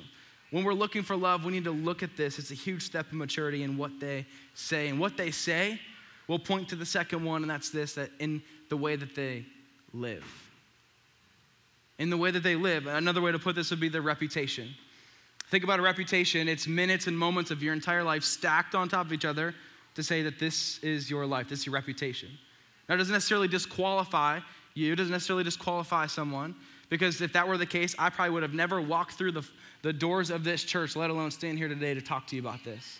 When 0.51 0.63
we're 0.63 0.73
looking 0.73 1.01
for 1.01 1.15
love, 1.15 1.45
we 1.45 1.51
need 1.51 1.63
to 1.63 1.71
look 1.71 2.03
at 2.03 2.15
this. 2.15 2.37
It's 2.37 2.51
a 2.51 2.55
huge 2.55 2.83
step 2.83 3.07
of 3.07 3.13
maturity 3.13 3.63
in 3.63 3.75
what 3.75 3.99
they 3.99 4.27
say. 4.53 4.87
And 4.87 4.99
what 4.99 5.17
they 5.17 5.31
say 5.31 5.79
will 6.27 6.37
point 6.37 6.69
to 6.69 6.75
the 6.75 6.85
second 6.85 7.25
one, 7.25 7.41
and 7.41 7.49
that's 7.49 7.71
this 7.71 7.95
that 7.95 8.11
in 8.19 8.43
the 8.69 8.77
way 8.77 8.95
that 8.95 9.15
they 9.15 9.47
live 9.93 10.23
in 11.99 12.09
the 12.09 12.17
way 12.17 12.31
that 12.31 12.43
they 12.43 12.55
live. 12.55 12.87
Another 12.87 13.21
way 13.21 13.31
to 13.31 13.39
put 13.39 13.55
this 13.55 13.69
would 13.69 13.79
be 13.79 13.89
their 13.89 14.01
reputation. 14.01 14.69
Think 15.49 15.63
about 15.63 15.79
a 15.79 15.83
reputation, 15.83 16.47
it's 16.47 16.67
minutes 16.67 17.07
and 17.07 17.17
moments 17.17 17.51
of 17.51 17.61
your 17.61 17.73
entire 17.73 18.03
life 18.03 18.23
stacked 18.23 18.73
on 18.73 18.89
top 18.89 19.05
of 19.05 19.13
each 19.13 19.25
other 19.25 19.53
to 19.95 20.01
say 20.01 20.23
that 20.23 20.39
this 20.39 20.79
is 20.79 21.09
your 21.09 21.25
life, 21.25 21.47
this 21.49 21.59
is 21.59 21.65
your 21.67 21.75
reputation. 21.75 22.29
Now, 22.89 22.95
it 22.95 22.97
doesn't 22.97 23.13
necessarily 23.13 23.47
disqualify 23.47 24.39
you, 24.73 24.93
it 24.93 24.95
doesn't 24.95 25.11
necessarily 25.11 25.43
disqualify 25.43 26.07
someone, 26.07 26.55
because 26.89 27.21
if 27.21 27.33
that 27.33 27.47
were 27.47 27.57
the 27.57 27.65
case, 27.65 27.95
I 27.99 28.09
probably 28.09 28.33
would 28.33 28.43
have 28.43 28.55
never 28.55 28.81
walked 28.81 29.13
through 29.13 29.33
the, 29.33 29.47
the 29.83 29.93
doors 29.93 30.31
of 30.31 30.43
this 30.43 30.63
church, 30.63 30.95
let 30.95 31.11
alone 31.11 31.29
stand 31.29 31.59
here 31.59 31.67
today 31.67 31.93
to 31.93 32.01
talk 32.01 32.25
to 32.27 32.35
you 32.35 32.41
about 32.41 32.63
this. 32.63 32.99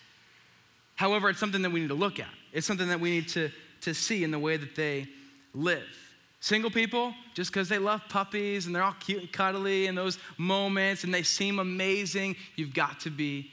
However, 0.94 1.30
it's 1.30 1.40
something 1.40 1.62
that 1.62 1.70
we 1.70 1.80
need 1.80 1.88
to 1.88 1.94
look 1.94 2.20
at, 2.20 2.28
it's 2.52 2.66
something 2.66 2.88
that 2.88 3.00
we 3.00 3.10
need 3.10 3.28
to, 3.30 3.50
to 3.80 3.94
see 3.94 4.22
in 4.22 4.30
the 4.30 4.38
way 4.38 4.56
that 4.56 4.76
they 4.76 5.08
live. 5.52 5.82
Single 6.44 6.70
people, 6.70 7.14
just 7.32 7.50
because 7.50 7.70
they 7.70 7.78
love 7.78 8.02
puppies 8.10 8.66
and 8.66 8.76
they're 8.76 8.82
all 8.82 8.94
cute 9.00 9.22
and 9.22 9.32
cuddly 9.32 9.86
in 9.86 9.94
those 9.94 10.18
moments 10.36 11.02
and 11.02 11.14
they 11.14 11.22
seem 11.22 11.58
amazing, 11.58 12.36
you've 12.54 12.74
got 12.74 13.00
to 13.00 13.08
be 13.10 13.50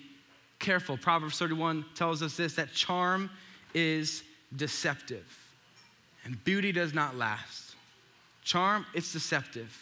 careful. 0.60 0.97
Proverbs 0.97 1.39
31 1.39 1.86
tells 1.95 2.21
us 2.21 2.36
this 2.36 2.56
that 2.56 2.73
charm 2.73 3.30
is 3.73 4.23
deceptive 4.58 5.25
and 6.25 6.43
beauty 6.43 6.73
does 6.73 6.93
not 6.93 7.15
last. 7.15 7.75
Charm, 8.43 8.86
it's 8.93 9.13
deceptive. 9.13 9.73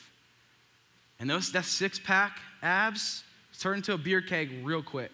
And 1.19 1.27
those 1.27 1.51
that 1.53 1.65
six 1.65 1.97
pack 1.97 2.37
abs 2.61 3.23
turn 3.59 3.77
into 3.77 3.93
a 3.93 3.97
beer 3.97 4.21
keg 4.21 4.51
real 4.63 4.83
quick. 4.83 5.09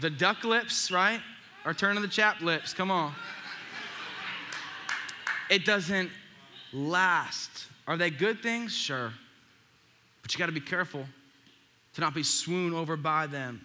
the 0.00 0.10
duck 0.10 0.44
lips, 0.44 0.92
right, 0.92 1.20
are 1.64 1.74
turning 1.74 2.00
the 2.00 2.06
chap 2.06 2.42
lips. 2.42 2.72
Come 2.72 2.92
on 2.92 3.12
it 5.50 5.64
doesn't 5.64 6.10
last. 6.72 7.66
Are 7.86 7.96
they 7.96 8.10
good 8.10 8.40
things? 8.40 8.74
Sure. 8.74 9.12
But 10.22 10.34
you 10.34 10.38
got 10.38 10.46
to 10.46 10.52
be 10.52 10.60
careful 10.60 11.06
to 11.94 12.00
not 12.00 12.14
be 12.14 12.22
swooned 12.22 12.74
over 12.74 12.96
by 12.96 13.26
them. 13.26 13.64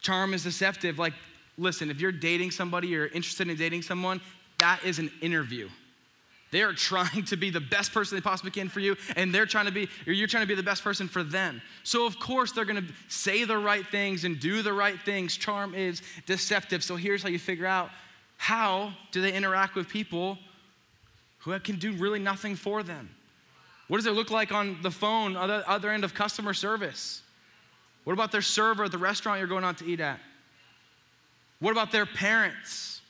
Charm 0.00 0.34
is 0.34 0.44
deceptive. 0.44 0.98
Like, 0.98 1.14
listen, 1.56 1.90
if 1.90 2.00
you're 2.00 2.12
dating 2.12 2.50
somebody, 2.50 2.88
you're 2.88 3.06
interested 3.06 3.48
in 3.48 3.56
dating 3.56 3.82
someone, 3.82 4.20
that 4.58 4.80
is 4.84 4.98
an 4.98 5.10
interview. 5.20 5.68
They 6.50 6.62
are 6.62 6.72
trying 6.74 7.24
to 7.26 7.36
be 7.36 7.50
the 7.50 7.60
best 7.60 7.92
person 7.92 8.16
they 8.16 8.22
possibly 8.22 8.50
can 8.50 8.68
for 8.68 8.80
you, 8.80 8.96
and 9.16 9.34
they're 9.34 9.46
trying 9.46 9.66
to 9.66 9.72
be, 9.72 9.88
or 10.06 10.12
you're 10.12 10.26
trying 10.26 10.42
to 10.42 10.48
be 10.48 10.54
the 10.54 10.62
best 10.62 10.82
person 10.82 11.08
for 11.08 11.22
them. 11.22 11.62
So, 11.84 12.06
of 12.06 12.18
course, 12.18 12.52
they're 12.52 12.64
gonna 12.64 12.86
say 13.08 13.44
the 13.44 13.58
right 13.58 13.86
things 13.86 14.24
and 14.24 14.40
do 14.40 14.62
the 14.62 14.72
right 14.72 15.00
things. 15.02 15.36
Charm 15.36 15.74
is 15.74 16.02
deceptive. 16.26 16.82
So, 16.82 16.96
here's 16.96 17.22
how 17.22 17.28
you 17.28 17.38
figure 17.38 17.66
out 17.66 17.90
how 18.40 18.94
do 19.12 19.20
they 19.20 19.34
interact 19.34 19.74
with 19.74 19.86
people 19.86 20.38
who 21.40 21.56
can 21.60 21.76
do 21.76 21.92
really 21.92 22.18
nothing 22.18 22.56
for 22.56 22.82
them? 22.82 23.10
What 23.88 23.98
does 23.98 24.06
it 24.06 24.12
look 24.12 24.30
like 24.30 24.50
on 24.50 24.78
the 24.80 24.90
phone, 24.90 25.36
other, 25.36 25.62
other 25.66 25.90
end 25.90 26.04
of 26.04 26.14
customer 26.14 26.54
service? 26.54 27.20
What 28.04 28.14
about 28.14 28.32
their 28.32 28.40
server 28.40 28.84
at 28.84 28.92
the 28.92 28.98
restaurant 28.98 29.40
you're 29.40 29.46
going 29.46 29.62
out 29.62 29.76
to 29.78 29.84
eat 29.84 30.00
at? 30.00 30.18
What 31.58 31.72
about 31.72 31.92
their 31.92 32.06
parents? 32.06 33.02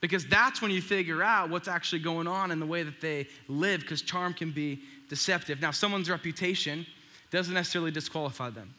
Because 0.00 0.26
that's 0.26 0.60
when 0.60 0.72
you 0.72 0.82
figure 0.82 1.22
out 1.22 1.48
what's 1.48 1.68
actually 1.68 2.00
going 2.00 2.26
on 2.26 2.50
in 2.50 2.58
the 2.58 2.66
way 2.66 2.82
that 2.82 3.00
they 3.00 3.28
live, 3.46 3.82
because 3.82 4.02
charm 4.02 4.34
can 4.34 4.50
be 4.50 4.80
deceptive. 5.08 5.60
Now, 5.60 5.70
someone's 5.70 6.10
reputation 6.10 6.84
doesn't 7.30 7.54
necessarily 7.54 7.92
disqualify 7.92 8.50
them. 8.50 8.74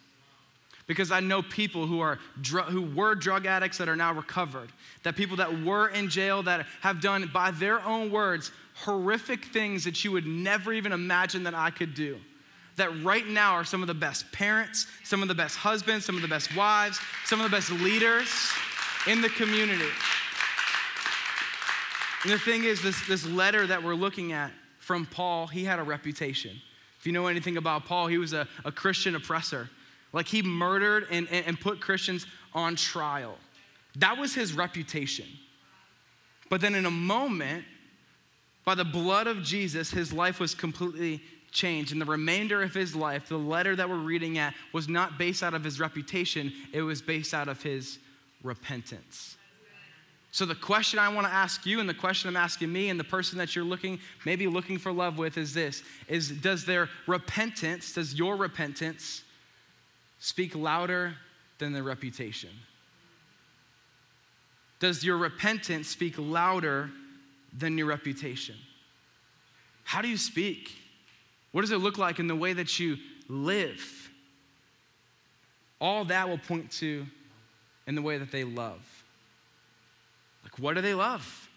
Because 0.85 1.11
I 1.11 1.21
know 1.21 1.41
people 1.41 1.87
who, 1.87 2.01
are 2.01 2.19
dr- 2.41 2.65
who 2.65 2.81
were 2.81 3.15
drug 3.15 3.45
addicts 3.45 3.77
that 3.77 3.87
are 3.87 3.95
now 3.95 4.13
recovered, 4.13 4.69
that 5.03 5.15
people 5.15 5.37
that 5.37 5.63
were 5.63 5.87
in 5.87 6.09
jail 6.09 6.43
that 6.43 6.65
have 6.81 6.99
done, 6.99 7.29
by 7.33 7.51
their 7.51 7.81
own 7.81 8.11
words, 8.11 8.51
horrific 8.75 9.45
things 9.45 9.85
that 9.85 10.03
you 10.03 10.11
would 10.11 10.27
never 10.27 10.73
even 10.73 10.91
imagine 10.91 11.43
that 11.43 11.53
I 11.53 11.69
could 11.69 11.93
do. 11.93 12.17
That 12.75 13.03
right 13.03 13.25
now 13.25 13.53
are 13.53 13.63
some 13.63 13.81
of 13.81 13.87
the 13.87 13.93
best 13.93 14.29
parents, 14.31 14.87
some 15.03 15.21
of 15.21 15.27
the 15.27 15.35
best 15.35 15.55
husbands, 15.55 16.05
some 16.05 16.15
of 16.15 16.21
the 16.21 16.27
best 16.27 16.55
wives, 16.55 16.99
some 17.25 17.39
of 17.39 17.49
the 17.49 17.55
best 17.55 17.69
leaders 17.71 18.27
in 19.07 19.21
the 19.21 19.29
community. 19.29 19.89
And 22.23 22.31
the 22.31 22.39
thing 22.39 22.63
is, 22.63 22.81
this, 22.81 23.05
this 23.07 23.25
letter 23.25 23.67
that 23.67 23.83
we're 23.83 23.95
looking 23.95 24.31
at 24.31 24.51
from 24.79 25.05
Paul, 25.05 25.47
he 25.47 25.63
had 25.63 25.79
a 25.79 25.83
reputation. 25.83 26.59
If 26.99 27.05
you 27.05 27.11
know 27.13 27.27
anything 27.27 27.57
about 27.57 27.85
Paul, 27.85 28.07
he 28.07 28.17
was 28.17 28.33
a, 28.33 28.47
a 28.65 28.71
Christian 28.71 29.15
oppressor. 29.15 29.69
Like 30.13 30.27
he 30.27 30.43
murdered 30.43 31.07
and, 31.09 31.27
and, 31.29 31.59
put 31.59 31.81
Christians 31.81 32.27
on 32.53 32.75
trial. 32.75 33.35
That 33.95 34.17
was 34.17 34.33
his 34.33 34.53
reputation. 34.53 35.25
But 36.49 36.61
then 36.61 36.75
in 36.75 36.85
a 36.85 36.91
moment, 36.91 37.65
by 38.63 38.75
the 38.75 38.85
blood 38.85 39.25
of 39.25 39.43
Jesus, 39.43 39.89
his 39.89 40.13
life 40.13 40.39
was 40.39 40.53
completely 40.53 41.21
changed. 41.51 41.91
And 41.91 41.99
the 41.99 42.05
remainder 42.05 42.61
of 42.61 42.73
his 42.73 42.95
life, 42.95 43.27
the 43.27 43.37
letter 43.37 43.75
that 43.75 43.89
we're 43.89 43.97
reading 43.97 44.37
at, 44.37 44.53
was 44.71 44.87
not 44.87 45.17
based 45.17 45.41
out 45.41 45.55
of 45.55 45.63
his 45.63 45.79
reputation, 45.79 46.53
it 46.71 46.83
was 46.83 47.01
based 47.01 47.33
out 47.33 47.47
of 47.47 47.61
his 47.61 47.97
repentance. 48.43 49.35
So 50.31 50.45
the 50.45 50.55
question 50.55 50.97
I 50.97 51.09
want 51.09 51.27
to 51.27 51.33
ask 51.33 51.63
you 51.65 51.79
and 51.79 51.87
the 51.87 51.93
question 51.93 52.27
I'm 52.27 52.37
asking 52.37 52.71
me 52.71 52.89
and 52.89 52.99
the 52.99 53.03
person 53.03 53.37
that 53.37 53.55
you're 53.55 53.63
looking 53.63 53.99
maybe 54.25 54.47
looking 54.47 54.79
for 54.79 54.91
love 54.91 55.19
with 55.19 55.37
is 55.37 55.53
this 55.53 55.83
is 56.07 56.29
does 56.29 56.65
their 56.65 56.89
repentance, 57.05 57.93
does 57.93 58.15
your 58.15 58.35
repentance 58.35 59.23
speak 60.23 60.55
louder 60.55 61.13
than 61.57 61.73
their 61.73 61.83
reputation? 61.83 62.49
Does 64.79 65.03
your 65.03 65.17
repentance 65.17 65.89
speak 65.89 66.15
louder 66.17 66.89
than 67.57 67.77
your 67.77 67.87
reputation? 67.87 68.55
How 69.83 70.01
do 70.01 70.07
you 70.07 70.15
speak? 70.15 70.71
What 71.51 71.59
does 71.59 71.71
it 71.71 71.79
look 71.79 71.97
like 71.97 72.19
in 72.19 72.27
the 72.27 72.37
way 72.37 72.53
that 72.53 72.79
you 72.79 72.95
live? 73.27 74.09
All 75.81 76.05
that 76.05 76.29
will 76.29 76.37
point 76.37 76.71
to 76.71 77.05
in 77.85 77.93
the 77.93 78.01
way 78.01 78.17
that 78.17 78.31
they 78.31 78.45
love. 78.45 79.03
Like, 80.41 80.57
what 80.57 80.75
do 80.75 80.81
they 80.81 80.93
love? 80.93 81.49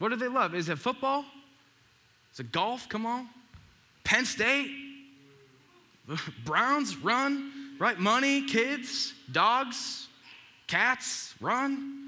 What 0.00 0.08
do 0.08 0.16
they 0.16 0.26
love? 0.26 0.56
Is 0.56 0.68
it 0.68 0.78
football? 0.80 1.24
Is 2.32 2.40
it 2.40 2.50
golf? 2.50 2.88
Come 2.88 3.06
on. 3.06 3.28
Penn 4.02 4.24
State? 4.24 4.81
Browns? 6.44 6.96
Run. 6.96 7.52
Right? 7.78 7.98
Money, 7.98 8.46
kids, 8.46 9.12
dogs, 9.32 10.08
cats? 10.66 11.34
Run. 11.40 11.98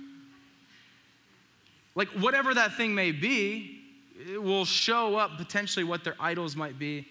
Like, 1.94 2.08
whatever 2.08 2.54
that 2.54 2.74
thing 2.74 2.94
may 2.94 3.12
be, 3.12 3.80
it 4.32 4.40
will 4.40 4.64
show 4.64 5.16
up 5.16 5.36
potentially 5.36 5.84
what 5.84 6.04
their 6.04 6.14
idols 6.20 6.54
might 6.54 6.78
be 6.78 7.06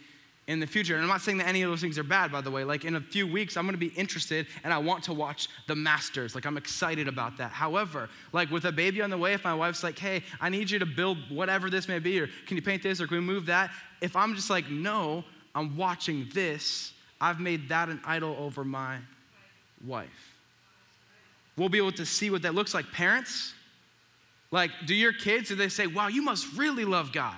in 0.48 0.60
the 0.60 0.68
future. 0.68 0.96
And 0.96 1.04
I'm 1.04 1.10
not 1.10 1.22
saying 1.22 1.38
that 1.38 1.48
any 1.48 1.62
of 1.62 1.70
those 1.70 1.80
things 1.80 1.98
are 1.98 2.04
bad, 2.04 2.32
by 2.32 2.42
the 2.42 2.52
way. 2.52 2.64
Like 2.64 2.84
in 2.84 2.96
a 2.96 3.02
few 3.02 3.26
weeks, 3.26 3.56
I'm 3.56 3.66
gonna 3.66 3.78
be 3.78 3.94
interested 3.96 4.48
and 4.64 4.74
I 4.74 4.78
want 4.78 5.04
to 5.06 5.14
watch 5.14 5.48
the 5.68 5.76
Masters. 5.76 6.36
Like 6.36 6.46
I'm 6.46 6.58
excited 6.58 7.08
about 7.08 7.38
that. 7.38 7.52
However, 7.52 8.10
like 8.34 8.50
with 8.52 8.66
a 8.66 8.72
baby 8.72 9.02
on 9.02 9.10
the 9.10 9.18
way, 9.18 9.34
if 9.34 9.44
my 9.46 9.54
wife's 9.54 9.84
like, 9.84 9.98
hey, 9.98 10.22
I 10.42 10.50
need 10.50 10.70
you 10.70 10.80
to 10.80 10.86
build 10.86 11.18
whatever 11.30 11.70
this 11.70 11.88
may 11.88 12.00
be, 12.00 12.20
or 12.20 12.28
can 12.46 12.58
you 12.58 12.64
paint 12.64 12.84
this, 12.84 13.00
or 13.00 13.08
can 13.08 13.18
we 13.18 13.24
move 13.24 13.46
that? 13.46 13.72
If 14.02 14.16
I'm 14.18 14.36
just 14.36 14.50
like, 14.50 14.70
no, 14.70 15.24
I'm 15.56 15.78
watching 15.78 16.30
this, 16.34 16.94
I've 17.22 17.40
made 17.40 17.70
that 17.70 17.90
an 17.90 18.02
idol 18.06 18.36
over 18.40 18.64
my 18.64 18.98
wife. 19.86 20.38
We'll 21.58 21.70
be 21.70 21.78
able 21.78 21.92
to 21.94 22.06
see 22.06 22.30
what 22.30 22.42
that 22.42 22.56
looks 22.56 22.74
like. 22.74 22.92
Parents, 22.92 23.54
like, 24.52 24.72
do 24.86 24.96
your 24.96 25.14
kids, 25.14 25.50
do 25.50 25.56
they 25.56 25.70
say, 25.70 25.88
wow, 25.88 26.08
you 26.08 26.22
must 26.22 26.58
really 26.58 26.86
love 26.86 27.12
God? 27.12 27.38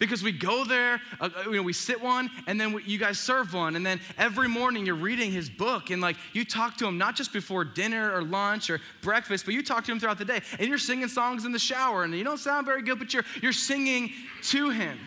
because 0.00 0.22
we 0.22 0.32
go 0.32 0.64
there, 0.64 1.00
uh, 1.20 1.28
uh, 1.36 1.42
you 1.44 1.56
know, 1.56 1.62
we 1.62 1.74
sit 1.74 2.02
one, 2.02 2.28
and 2.48 2.60
then 2.60 2.72
we, 2.72 2.82
you 2.84 2.98
guys 2.98 3.20
serve 3.20 3.54
one, 3.54 3.76
and 3.76 3.86
then 3.86 4.00
every 4.18 4.48
morning 4.48 4.84
you're 4.84 4.94
reading 4.96 5.30
his 5.30 5.48
book, 5.48 5.90
and 5.90 6.02
like 6.02 6.16
you 6.32 6.44
talk 6.44 6.76
to 6.78 6.86
him 6.86 6.98
not 6.98 7.14
just 7.14 7.32
before 7.32 7.64
dinner 7.64 8.12
or 8.12 8.22
lunch 8.22 8.70
or 8.70 8.80
breakfast, 9.02 9.44
but 9.44 9.54
you 9.54 9.62
talk 9.62 9.84
to 9.84 9.92
him 9.92 10.00
throughout 10.00 10.18
the 10.18 10.24
day, 10.24 10.40
and 10.58 10.68
you're 10.68 10.78
singing 10.78 11.06
songs 11.06 11.44
in 11.44 11.52
the 11.52 11.58
shower, 11.58 12.02
and 12.02 12.14
you 12.14 12.24
don't 12.24 12.38
sound 12.38 12.66
very 12.66 12.82
good, 12.82 12.98
but 12.98 13.14
you're 13.14 13.24
you're 13.40 13.52
singing 13.52 14.10
to 14.42 14.70
him. 14.70 14.98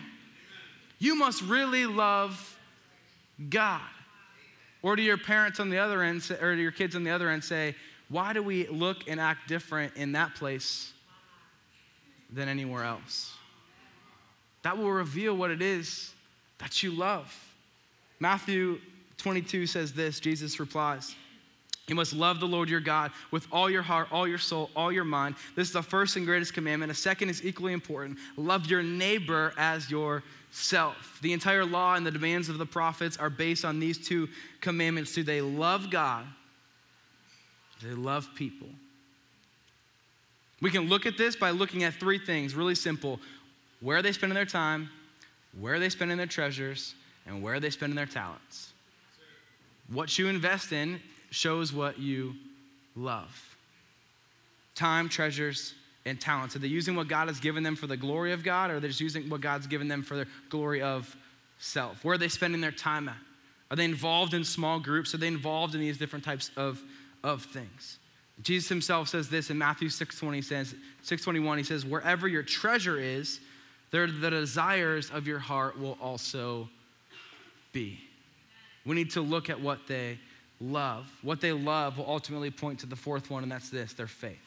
You 1.04 1.14
must 1.14 1.42
really 1.42 1.86
love 1.86 2.58
God. 3.48 3.80
Or 4.82 4.96
do 4.96 5.02
your 5.02 5.18
parents 5.18 5.60
on 5.60 5.70
the 5.70 5.78
other 5.78 6.02
end, 6.02 6.28
or 6.40 6.54
do 6.54 6.62
your 6.62 6.72
kids 6.72 6.96
on 6.96 7.04
the 7.04 7.10
other 7.10 7.28
end 7.30 7.44
say, 7.44 7.74
why 8.08 8.32
do 8.32 8.42
we 8.42 8.66
look 8.68 9.08
and 9.08 9.20
act 9.20 9.48
different 9.48 9.96
in 9.96 10.12
that 10.12 10.34
place 10.34 10.92
than 12.30 12.48
anywhere 12.48 12.84
else? 12.84 13.34
that 14.64 14.76
will 14.76 14.90
reveal 14.90 15.36
what 15.36 15.50
it 15.50 15.62
is 15.62 16.12
that 16.58 16.82
you 16.82 16.90
love. 16.90 17.32
Matthew 18.18 18.80
22 19.18 19.66
says 19.66 19.92
this 19.92 20.18
Jesus 20.18 20.58
replies, 20.58 21.14
You 21.86 21.94
must 21.94 22.14
love 22.14 22.40
the 22.40 22.46
Lord 22.46 22.68
your 22.68 22.80
God 22.80 23.12
with 23.30 23.46
all 23.52 23.70
your 23.70 23.82
heart, 23.82 24.08
all 24.10 24.26
your 24.26 24.38
soul, 24.38 24.70
all 24.74 24.90
your 24.90 25.04
mind. 25.04 25.36
This 25.54 25.68
is 25.68 25.74
the 25.74 25.82
first 25.82 26.16
and 26.16 26.26
greatest 26.26 26.54
commandment. 26.54 26.90
A 26.90 26.94
second 26.94 27.28
is 27.28 27.44
equally 27.44 27.72
important 27.72 28.18
love 28.36 28.66
your 28.66 28.82
neighbor 28.82 29.52
as 29.56 29.90
yourself. 29.90 30.24
The 30.54 31.32
entire 31.32 31.64
law 31.64 31.94
and 31.94 32.06
the 32.06 32.10
demands 32.10 32.48
of 32.48 32.58
the 32.58 32.66
prophets 32.66 33.16
are 33.16 33.30
based 33.30 33.64
on 33.64 33.80
these 33.80 33.98
two 33.98 34.28
commandments. 34.60 35.14
Do 35.14 35.22
they 35.22 35.40
love 35.40 35.90
God? 35.90 36.24
Do 37.80 37.88
they 37.88 37.94
love 37.94 38.28
people? 38.34 38.68
We 40.60 40.70
can 40.70 40.88
look 40.88 41.06
at 41.06 41.18
this 41.18 41.34
by 41.34 41.50
looking 41.50 41.82
at 41.82 41.94
three 41.94 42.18
things, 42.18 42.54
really 42.54 42.74
simple 42.74 43.20
where 43.80 43.98
are 43.98 44.02
they 44.02 44.12
spending 44.12 44.34
their 44.34 44.46
time, 44.46 44.88
where 45.58 45.74
are 45.74 45.78
they 45.78 45.90
spending 45.90 46.16
their 46.16 46.26
treasures, 46.26 46.94
and 47.26 47.42
where 47.42 47.54
are 47.54 47.60
they 47.60 47.70
spending 47.70 47.96
their 47.96 48.06
talents. 48.06 48.72
What 49.88 50.18
you 50.18 50.28
invest 50.28 50.72
in 50.72 51.00
shows 51.30 51.72
what 51.72 51.98
you 51.98 52.34
love. 52.96 53.56
Time, 54.74 55.08
treasures, 55.08 55.74
and 56.06 56.20
talents. 56.20 56.54
Are 56.56 56.58
they 56.58 56.68
using 56.68 56.96
what 56.96 57.08
God 57.08 57.28
has 57.28 57.40
given 57.40 57.62
them 57.62 57.76
for 57.76 57.86
the 57.86 57.96
glory 57.96 58.32
of 58.32 58.42
God, 58.42 58.70
or 58.70 58.76
are 58.76 58.80
they 58.80 58.88
just 58.88 59.00
using 59.00 59.28
what 59.28 59.40
God's 59.40 59.66
given 59.66 59.88
them 59.88 60.02
for 60.02 60.16
the 60.16 60.26
glory 60.50 60.82
of 60.82 61.16
self? 61.58 62.04
Where 62.04 62.14
are 62.14 62.18
they 62.18 62.28
spending 62.28 62.60
their 62.60 62.72
time 62.72 63.08
at? 63.08 63.16
Are 63.70 63.76
they 63.76 63.84
involved 63.84 64.34
in 64.34 64.44
small 64.44 64.78
groups? 64.78 65.14
Are 65.14 65.18
they 65.18 65.26
involved 65.26 65.74
in 65.74 65.80
these 65.80 65.98
different 65.98 66.24
types 66.24 66.50
of, 66.56 66.82
of 67.22 67.42
things? 67.42 67.98
Jesus 68.42 68.68
himself 68.68 69.08
says 69.08 69.28
this 69.28 69.50
in 69.50 69.58
Matthew 69.58 69.88
6:20 69.88 70.42
says 70.42 70.74
621 71.02 71.58
he 71.58 71.64
says 71.64 71.86
wherever 71.86 72.26
your 72.26 72.42
treasure 72.42 72.98
is 72.98 73.38
there 73.94 74.08
the 74.08 74.28
desires 74.28 75.08
of 75.10 75.28
your 75.28 75.38
heart 75.38 75.78
will 75.78 75.96
also 76.00 76.68
be. 77.72 78.00
We 78.84 78.96
need 78.96 79.12
to 79.12 79.20
look 79.20 79.48
at 79.48 79.60
what 79.60 79.86
they 79.86 80.18
love. 80.60 81.06
What 81.22 81.40
they 81.40 81.52
love 81.52 81.98
will 81.98 82.08
ultimately 82.08 82.50
point 82.50 82.80
to 82.80 82.86
the 82.86 82.96
fourth 82.96 83.30
one, 83.30 83.44
and 83.44 83.52
that's 83.52 83.70
this 83.70 83.92
their 83.92 84.08
faith. 84.08 84.43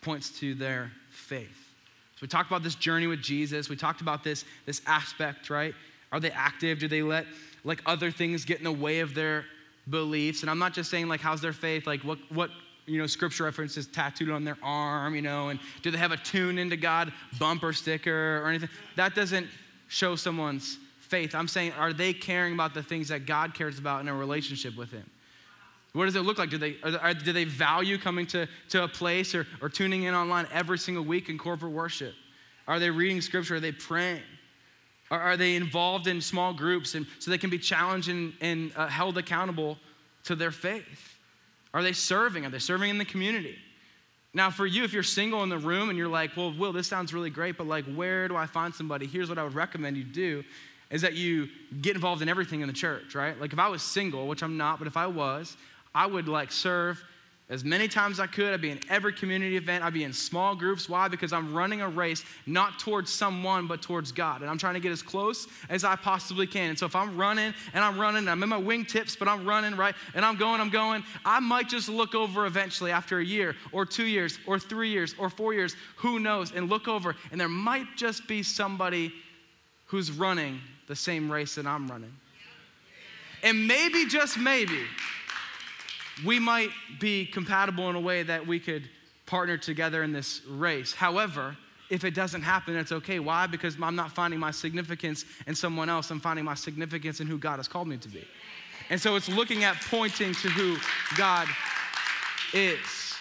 Points 0.00 0.38
to 0.40 0.54
their 0.54 0.90
faith. 1.10 1.74
So 2.14 2.22
we 2.22 2.28
talked 2.28 2.50
about 2.50 2.62
this 2.62 2.74
journey 2.74 3.06
with 3.06 3.22
Jesus. 3.22 3.68
We 3.68 3.76
talked 3.76 4.00
about 4.00 4.24
this, 4.24 4.44
this 4.66 4.82
aspect, 4.86 5.50
right? 5.50 5.74
Are 6.10 6.20
they 6.20 6.30
active? 6.30 6.78
Do 6.78 6.88
they 6.88 7.02
let 7.02 7.26
like 7.64 7.82
other 7.86 8.10
things 8.10 8.44
get 8.44 8.58
in 8.58 8.64
the 8.64 8.72
way 8.72 9.00
of 9.00 9.14
their 9.14 9.44
beliefs? 9.88 10.42
And 10.42 10.50
I'm 10.50 10.58
not 10.58 10.72
just 10.72 10.90
saying 10.90 11.08
like 11.08 11.20
how's 11.20 11.40
their 11.40 11.52
faith, 11.52 11.86
like 11.86 12.02
what 12.02 12.18
what 12.30 12.50
you 12.88 12.98
know, 12.98 13.06
scripture 13.06 13.44
references 13.44 13.86
tattooed 13.86 14.30
on 14.30 14.44
their 14.44 14.56
arm, 14.62 15.14
you 15.14 15.22
know, 15.22 15.50
and 15.50 15.60
do 15.82 15.90
they 15.90 15.98
have 15.98 16.12
a 16.12 16.16
tune 16.16 16.58
into 16.58 16.76
God 16.76 17.12
bumper 17.38 17.72
sticker 17.72 18.42
or 18.42 18.48
anything? 18.48 18.70
That 18.96 19.14
doesn't 19.14 19.46
show 19.88 20.16
someone's 20.16 20.78
faith. 21.00 21.34
I'm 21.34 21.48
saying, 21.48 21.72
are 21.72 21.92
they 21.92 22.12
caring 22.12 22.54
about 22.54 22.74
the 22.74 22.82
things 22.82 23.08
that 23.08 23.26
God 23.26 23.54
cares 23.54 23.78
about 23.78 24.00
in 24.00 24.08
a 24.08 24.14
relationship 24.14 24.76
with 24.76 24.90
Him? 24.90 25.08
What 25.92 26.04
does 26.04 26.16
it 26.16 26.20
look 26.20 26.38
like? 26.38 26.50
Do 26.50 26.58
they, 26.58 26.76
are, 26.82 27.14
do 27.14 27.32
they 27.32 27.44
value 27.44 27.98
coming 27.98 28.26
to, 28.28 28.46
to 28.70 28.84
a 28.84 28.88
place 28.88 29.34
or, 29.34 29.46
or 29.62 29.68
tuning 29.68 30.04
in 30.04 30.14
online 30.14 30.46
every 30.52 30.78
single 30.78 31.04
week 31.04 31.28
in 31.28 31.38
corporate 31.38 31.72
worship? 31.72 32.14
Are 32.66 32.78
they 32.78 32.90
reading 32.90 33.20
scripture? 33.20 33.56
Are 33.56 33.60
they 33.60 33.72
praying? 33.72 34.22
Are, 35.10 35.20
are 35.20 35.36
they 35.36 35.56
involved 35.56 36.06
in 36.06 36.20
small 36.20 36.52
groups 36.52 36.94
and 36.94 37.06
so 37.18 37.30
they 37.30 37.38
can 37.38 37.50
be 37.50 37.58
challenged 37.58 38.08
and, 38.08 38.34
and 38.40 38.72
uh, 38.76 38.86
held 38.86 39.16
accountable 39.16 39.78
to 40.24 40.34
their 40.34 40.50
faith? 40.50 41.16
Are 41.72 41.82
they 41.82 41.92
serving? 41.92 42.44
Are 42.44 42.50
they 42.50 42.58
serving 42.58 42.90
in 42.90 42.98
the 42.98 43.04
community? 43.04 43.56
Now, 44.34 44.50
for 44.50 44.66
you, 44.66 44.84
if 44.84 44.92
you're 44.92 45.02
single 45.02 45.42
in 45.42 45.48
the 45.48 45.58
room 45.58 45.88
and 45.88 45.98
you're 45.98 46.08
like, 46.08 46.36
well, 46.36 46.52
Will, 46.52 46.72
this 46.72 46.86
sounds 46.86 47.14
really 47.14 47.30
great, 47.30 47.56
but 47.56 47.66
like, 47.66 47.84
where 47.86 48.28
do 48.28 48.36
I 48.36 48.46
find 48.46 48.74
somebody? 48.74 49.06
Here's 49.06 49.28
what 49.28 49.38
I 49.38 49.42
would 49.42 49.54
recommend 49.54 49.96
you 49.96 50.04
do 50.04 50.44
is 50.90 51.02
that 51.02 51.14
you 51.14 51.48
get 51.82 51.94
involved 51.94 52.22
in 52.22 52.28
everything 52.28 52.60
in 52.60 52.66
the 52.66 52.72
church, 52.72 53.14
right? 53.14 53.38
Like, 53.38 53.52
if 53.52 53.58
I 53.58 53.68
was 53.68 53.82
single, 53.82 54.26
which 54.26 54.42
I'm 54.42 54.56
not, 54.56 54.78
but 54.78 54.88
if 54.88 54.96
I 54.96 55.06
was, 55.06 55.56
I 55.98 56.06
would 56.06 56.28
like 56.28 56.52
serve 56.52 57.02
as 57.50 57.64
many 57.64 57.88
times 57.88 58.20
I 58.20 58.28
could. 58.28 58.54
I'd 58.54 58.60
be 58.60 58.70
in 58.70 58.78
every 58.88 59.12
community 59.12 59.56
event. 59.56 59.82
I'd 59.82 59.94
be 59.94 60.04
in 60.04 60.12
small 60.12 60.54
groups. 60.54 60.88
Why? 60.88 61.08
Because 61.08 61.32
I'm 61.32 61.52
running 61.52 61.80
a 61.80 61.88
race 61.88 62.24
not 62.46 62.78
towards 62.78 63.12
someone, 63.12 63.66
but 63.66 63.82
towards 63.82 64.12
God. 64.12 64.42
And 64.42 64.48
I'm 64.48 64.58
trying 64.58 64.74
to 64.74 64.80
get 64.80 64.92
as 64.92 65.02
close 65.02 65.48
as 65.68 65.82
I 65.82 65.96
possibly 65.96 66.46
can. 66.46 66.70
And 66.70 66.78
so 66.78 66.86
if 66.86 66.94
I'm 66.94 67.16
running 67.16 67.52
and 67.74 67.82
I'm 67.82 67.98
running, 67.98 68.18
and 68.18 68.30
I'm 68.30 68.40
in 68.44 68.48
my 68.48 68.60
wingtips, 68.60 69.18
but 69.18 69.26
I'm 69.26 69.44
running, 69.44 69.74
right? 69.74 69.96
And 70.14 70.24
I'm 70.24 70.36
going, 70.36 70.60
I'm 70.60 70.70
going, 70.70 71.02
I 71.24 71.40
might 71.40 71.68
just 71.68 71.88
look 71.88 72.14
over 72.14 72.46
eventually 72.46 72.92
after 72.92 73.18
a 73.18 73.24
year 73.24 73.56
or 73.72 73.84
two 73.84 74.06
years 74.06 74.38
or 74.46 74.60
three 74.60 74.90
years 74.90 75.16
or 75.18 75.28
four 75.28 75.52
years, 75.52 75.74
who 75.96 76.20
knows, 76.20 76.52
and 76.52 76.70
look 76.70 76.86
over. 76.86 77.16
And 77.32 77.40
there 77.40 77.48
might 77.48 77.88
just 77.96 78.28
be 78.28 78.44
somebody 78.44 79.12
who's 79.86 80.12
running 80.12 80.60
the 80.86 80.94
same 80.94 81.28
race 81.28 81.56
that 81.56 81.66
I'm 81.66 81.88
running. 81.88 82.14
And 83.42 83.66
maybe, 83.66 84.06
just 84.06 84.38
maybe, 84.38 84.84
we 86.24 86.38
might 86.38 86.70
be 87.00 87.26
compatible 87.26 87.88
in 87.90 87.96
a 87.96 88.00
way 88.00 88.22
that 88.22 88.46
we 88.46 88.58
could 88.58 88.88
partner 89.26 89.56
together 89.56 90.02
in 90.02 90.12
this 90.12 90.42
race. 90.46 90.92
However, 90.92 91.56
if 91.90 92.04
it 92.04 92.14
doesn't 92.14 92.42
happen, 92.42 92.76
it's 92.76 92.92
okay. 92.92 93.18
Why? 93.18 93.46
Because 93.46 93.76
I'm 93.80 93.96
not 93.96 94.12
finding 94.12 94.38
my 94.38 94.50
significance 94.50 95.24
in 95.46 95.54
someone 95.54 95.88
else. 95.88 96.10
I'm 96.10 96.20
finding 96.20 96.44
my 96.44 96.54
significance 96.54 97.20
in 97.20 97.26
who 97.26 97.38
God 97.38 97.56
has 97.56 97.68
called 97.68 97.88
me 97.88 97.96
to 97.98 98.08
be. 98.08 98.26
And 98.90 99.00
so 99.00 99.16
it's 99.16 99.28
looking 99.28 99.64
at 99.64 99.76
pointing 99.90 100.34
to 100.34 100.48
who 100.48 100.76
God 101.16 101.48
is. 102.52 103.14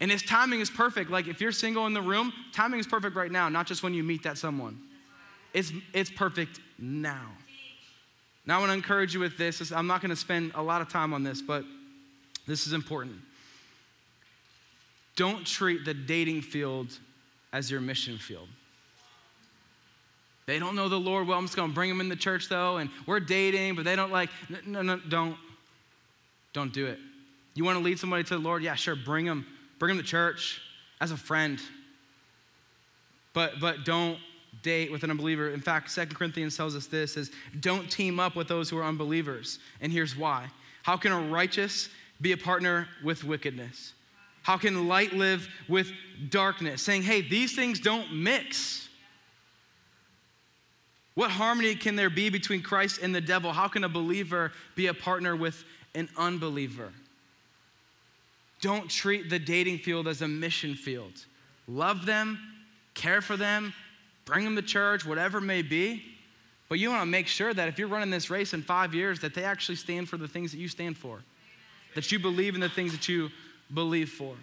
And 0.00 0.10
his 0.10 0.22
timing 0.22 0.60
is 0.60 0.70
perfect. 0.70 1.10
Like 1.10 1.26
if 1.26 1.40
you're 1.40 1.52
single 1.52 1.86
in 1.86 1.94
the 1.94 2.02
room, 2.02 2.32
timing 2.52 2.80
is 2.80 2.86
perfect 2.86 3.16
right 3.16 3.32
now, 3.32 3.48
not 3.48 3.66
just 3.66 3.82
when 3.82 3.94
you 3.94 4.02
meet 4.02 4.22
that 4.24 4.36
someone. 4.38 4.78
It's, 5.54 5.72
it's 5.94 6.10
perfect 6.10 6.60
now. 6.78 7.30
Now 8.44 8.56
I 8.56 8.60
want 8.60 8.70
to 8.70 8.74
encourage 8.74 9.14
you 9.14 9.20
with 9.20 9.38
this. 9.38 9.72
I'm 9.72 9.86
not 9.86 10.02
going 10.02 10.10
to 10.10 10.16
spend 10.16 10.52
a 10.54 10.62
lot 10.62 10.82
of 10.82 10.88
time 10.88 11.14
on 11.14 11.22
this, 11.22 11.40
but 11.40 11.64
this 12.46 12.66
is 12.66 12.72
important. 12.72 13.16
Don't 15.16 15.46
treat 15.46 15.84
the 15.84 15.94
dating 15.94 16.42
field 16.42 16.98
as 17.52 17.70
your 17.70 17.80
mission 17.80 18.18
field. 18.18 18.48
They 20.46 20.60
don't 20.60 20.76
know 20.76 20.88
the 20.88 21.00
Lord 21.00 21.26
well. 21.26 21.38
I'm 21.38 21.44
just 21.44 21.56
going 21.56 21.70
to 21.70 21.74
bring 21.74 21.88
them 21.88 22.00
in 22.00 22.08
the 22.08 22.16
church 22.16 22.48
though, 22.48 22.76
and 22.76 22.88
we're 23.06 23.20
dating, 23.20 23.74
but 23.74 23.84
they 23.84 23.96
don't 23.96 24.12
like. 24.12 24.30
No, 24.64 24.82
no, 24.82 25.00
don't, 25.08 25.36
don't 26.52 26.72
do 26.72 26.86
it. 26.86 26.98
You 27.54 27.64
want 27.64 27.78
to 27.78 27.84
lead 27.84 27.98
somebody 27.98 28.22
to 28.24 28.34
the 28.34 28.40
Lord? 28.40 28.62
Yeah, 28.62 28.74
sure. 28.74 28.94
Bring 28.94 29.24
them, 29.24 29.46
bring 29.78 29.96
them 29.96 30.04
to 30.04 30.08
church 30.08 30.60
as 31.00 31.10
a 31.10 31.16
friend. 31.16 31.60
But 33.32 33.58
but 33.60 33.84
don't 33.84 34.18
date 34.62 34.92
with 34.92 35.02
an 35.02 35.10
unbeliever. 35.10 35.50
In 35.50 35.60
fact, 35.60 35.90
Second 35.90 36.14
Corinthians 36.14 36.56
tells 36.56 36.76
us 36.76 36.86
this: 36.86 37.16
is 37.16 37.32
don't 37.58 37.90
team 37.90 38.20
up 38.20 38.36
with 38.36 38.46
those 38.46 38.70
who 38.70 38.78
are 38.78 38.84
unbelievers. 38.84 39.58
And 39.80 39.90
here's 39.90 40.16
why: 40.16 40.46
How 40.84 40.96
can 40.96 41.10
a 41.10 41.20
righteous 41.20 41.88
be 42.20 42.32
a 42.32 42.36
partner 42.36 42.88
with 43.02 43.24
wickedness? 43.24 43.92
How 44.42 44.56
can 44.56 44.86
light 44.86 45.12
live 45.12 45.48
with 45.68 45.90
darkness? 46.30 46.80
Saying, 46.80 47.02
hey, 47.02 47.20
these 47.20 47.56
things 47.56 47.80
don't 47.80 48.12
mix. 48.14 48.88
What 51.14 51.30
harmony 51.30 51.74
can 51.74 51.96
there 51.96 52.10
be 52.10 52.28
between 52.28 52.62
Christ 52.62 53.00
and 53.02 53.14
the 53.14 53.20
devil? 53.20 53.52
How 53.52 53.68
can 53.68 53.84
a 53.84 53.88
believer 53.88 54.52
be 54.74 54.86
a 54.86 54.94
partner 54.94 55.34
with 55.34 55.64
an 55.94 56.08
unbeliever? 56.16 56.92
Don't 58.60 58.88
treat 58.88 59.30
the 59.30 59.38
dating 59.38 59.78
field 59.78 60.06
as 60.06 60.22
a 60.22 60.28
mission 60.28 60.74
field. 60.74 61.12
Love 61.66 62.06
them, 62.06 62.38
care 62.94 63.20
for 63.20 63.36
them, 63.36 63.74
bring 64.26 64.44
them 64.44 64.54
to 64.56 64.62
church, 64.62 65.04
whatever 65.04 65.40
may 65.40 65.62
be. 65.62 66.04
But 66.68 66.78
you 66.78 66.90
want 66.90 67.02
to 67.02 67.06
make 67.06 67.26
sure 67.26 67.52
that 67.52 67.68
if 67.68 67.78
you're 67.78 67.88
running 67.88 68.10
this 68.10 68.30
race 68.30 68.54
in 68.54 68.62
five 68.62 68.94
years, 68.94 69.20
that 69.20 69.34
they 69.34 69.44
actually 69.44 69.76
stand 69.76 70.08
for 70.08 70.16
the 70.16 70.28
things 70.28 70.52
that 70.52 70.58
you 70.58 70.68
stand 70.68 70.96
for 70.96 71.20
that 71.96 72.12
you 72.12 72.20
believe 72.20 72.54
in 72.54 72.60
the 72.60 72.68
things 72.68 72.92
that 72.92 73.08
you 73.08 73.30
believe 73.74 74.10
for. 74.10 74.36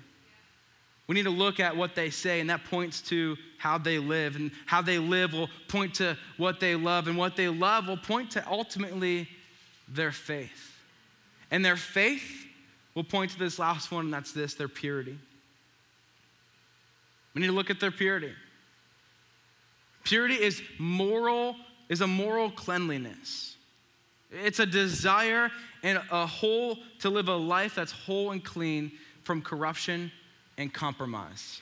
We 1.08 1.16
need 1.16 1.24
to 1.24 1.30
look 1.30 1.60
at 1.60 1.76
what 1.76 1.96
they 1.96 2.10
say, 2.10 2.40
and 2.40 2.50
that 2.50 2.66
points 2.66 3.02
to 3.04 3.38
how 3.58 3.78
they 3.78 4.00
live. 4.00 4.36
And 4.36 4.52
how 4.66 4.82
they 4.82 5.00
live 5.00 5.34
will 5.34 5.50
point 5.68 5.96
to 5.96 6.18
what 6.38 6.60
they 6.60 6.76
love, 6.76 7.08
and 7.08 7.18
what 7.18 7.36
they 7.36 7.48
love 7.48 7.88
will 7.88 7.98
point 7.98 8.32
to 8.32 8.48
ultimately 8.50 9.30
their 9.88 10.12
faith. 10.12 10.78
And 11.52 11.64
their 11.64 11.78
faith 11.78 12.46
will 12.96 13.04
point 13.04 13.32
to 13.32 13.40
this 13.40 13.60
last 13.60 13.92
one, 13.92 14.06
and 14.06 14.14
that's 14.14 14.32
this 14.32 14.56
their 14.56 14.68
purity. 14.68 15.18
We 17.34 17.42
need 17.42 17.48
to 17.48 17.54
look 17.54 17.70
at 17.70 17.80
their 17.80 17.92
purity. 17.92 18.34
Purity 20.04 20.36
is 20.36 20.62
moral, 20.80 21.56
is 21.90 22.02
a 22.02 22.08
moral 22.08 22.52
cleanliness. 22.52 23.53
It's 24.34 24.60
a 24.60 24.66
desire 24.66 25.52
and 25.84 26.02
a 26.12 26.26
whole 26.26 26.80
to 27.00 27.10
live 27.10 27.28
a 27.28 27.36
life 27.36 27.76
that's 27.76 27.92
whole 27.92 28.32
and 28.32 28.44
clean 28.44 28.92
from 29.24 29.42
corruption 29.42 30.12
and 30.58 30.74
compromise. 30.74 31.62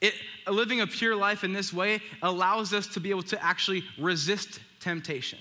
It, 0.00 0.14
living 0.46 0.80
a 0.80 0.86
pure 0.86 1.16
life 1.16 1.42
in 1.42 1.52
this 1.52 1.72
way 1.72 2.00
allows 2.22 2.72
us 2.72 2.86
to 2.88 3.00
be 3.00 3.10
able 3.10 3.22
to 3.24 3.44
actually 3.44 3.84
resist 3.98 4.60
temptation 4.80 5.38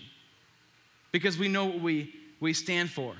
because 1.12 1.38
we 1.38 1.48
know 1.48 1.66
what 1.66 1.80
we, 1.80 2.14
we 2.40 2.54
stand 2.54 2.90
for. 2.90 3.14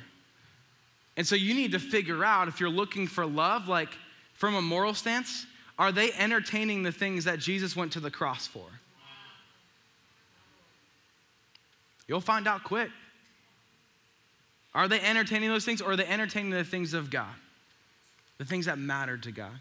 And 1.16 1.26
so 1.26 1.36
you 1.36 1.54
need 1.54 1.72
to 1.72 1.80
figure 1.80 2.24
out 2.24 2.48
if 2.48 2.60
you're 2.60 2.70
looking 2.70 3.08
for 3.08 3.26
love, 3.26 3.68
like 3.68 3.90
from 4.34 4.56
a 4.56 4.62
moral 4.62 4.94
stance, 4.94 5.46
are 5.80 5.92
they 5.92 6.12
entertaining 6.14 6.84
the 6.84 6.92
things 6.92 7.24
that 7.26 7.40
Jesus 7.40 7.76
went 7.76 7.92
to 7.94 8.00
the 8.00 8.12
cross 8.12 8.48
for? 8.48 8.66
You'll 12.08 12.22
find 12.22 12.48
out 12.48 12.64
quick. 12.64 12.90
Are 14.74 14.88
they 14.88 15.00
entertaining 15.00 15.50
those 15.50 15.66
things 15.66 15.82
or 15.82 15.92
are 15.92 15.96
they 15.96 16.06
entertaining 16.06 16.52
the 16.52 16.64
things 16.64 16.94
of 16.94 17.10
God? 17.10 17.34
The 18.38 18.46
things 18.46 18.68
that 18.68 18.78
matter 18.78 19.18
to 19.18 19.32
God? 19.32 19.60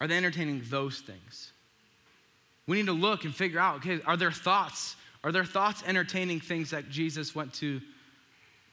Are 0.00 0.06
they 0.06 0.16
entertaining 0.16 0.62
those 0.68 0.98
things? 0.98 1.52
We 2.66 2.76
need 2.76 2.86
to 2.86 2.92
look 2.92 3.24
and 3.24 3.34
figure 3.34 3.60
out 3.60 3.76
okay, 3.76 4.00
are 4.04 4.16
their 4.16 4.32
thoughts, 4.32 4.96
are 5.22 5.32
their 5.32 5.44
thoughts 5.44 5.82
entertaining 5.86 6.40
things 6.40 6.70
that 6.70 6.90
Jesus 6.90 7.34
went 7.34 7.54
to 7.54 7.80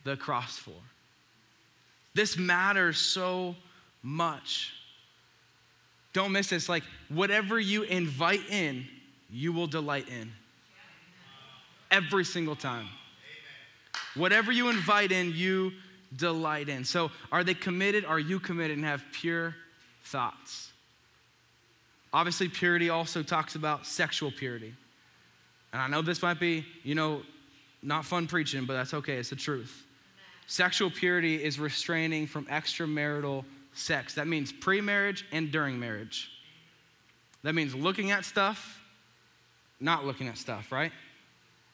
the 0.03 0.17
cross 0.17 0.57
for? 0.57 0.71
This 2.13 2.37
matters 2.37 2.97
so 2.97 3.55
much. 4.01 4.73
Don't 6.11 6.31
miss 6.31 6.49
this. 6.49 6.69
Like, 6.69 6.83
whatever 7.09 7.59
you 7.59 7.83
invite 7.83 8.47
in, 8.49 8.85
you 9.31 9.51
will 9.51 9.67
delight 9.67 10.07
in. 10.09 10.31
Every 11.93 12.25
single 12.25 12.55
time. 12.55 12.87
Whatever 14.15 14.51
you 14.51 14.69
invite 14.69 15.11
in, 15.11 15.31
you 15.33 15.71
delight 16.15 16.67
in. 16.67 16.83
So, 16.83 17.11
are 17.31 17.43
they 17.43 17.53
committed? 17.53 18.03
Are 18.03 18.19
you 18.19 18.39
committed 18.39 18.77
and 18.77 18.85
have 18.85 19.03
pure 19.11 19.55
thoughts? 20.05 20.71
Obviously, 22.11 22.49
purity 22.49 22.89
also 22.89 23.21
talks 23.21 23.53
about 23.55 23.85
sexual 23.85 24.31
purity. 24.31 24.73
And 25.71 25.81
I 25.81 25.87
know 25.87 26.01
this 26.01 26.21
might 26.21 26.39
be, 26.39 26.65
you 26.83 26.95
know, 26.95 27.21
not 27.83 28.05
fun 28.05 28.27
preaching, 28.27 28.65
but 28.65 28.73
that's 28.73 28.93
okay. 28.95 29.17
It's 29.17 29.29
the 29.29 29.35
truth. 29.35 29.83
Sexual 30.47 30.91
purity 30.91 31.43
is 31.43 31.59
restraining 31.59 32.27
from 32.27 32.45
extramarital 32.45 33.45
sex. 33.73 34.15
That 34.15 34.27
means 34.27 34.51
pre 34.51 34.81
marriage 34.81 35.25
and 35.31 35.51
during 35.51 35.79
marriage. 35.79 36.31
That 37.43 37.53
means 37.53 37.75
looking 37.75 38.09
at 38.11 38.25
stuff, 38.25 38.79
not 39.79 40.05
looking 40.05 40.27
at 40.27 40.37
stuff, 40.37 40.71
right? 40.71 40.91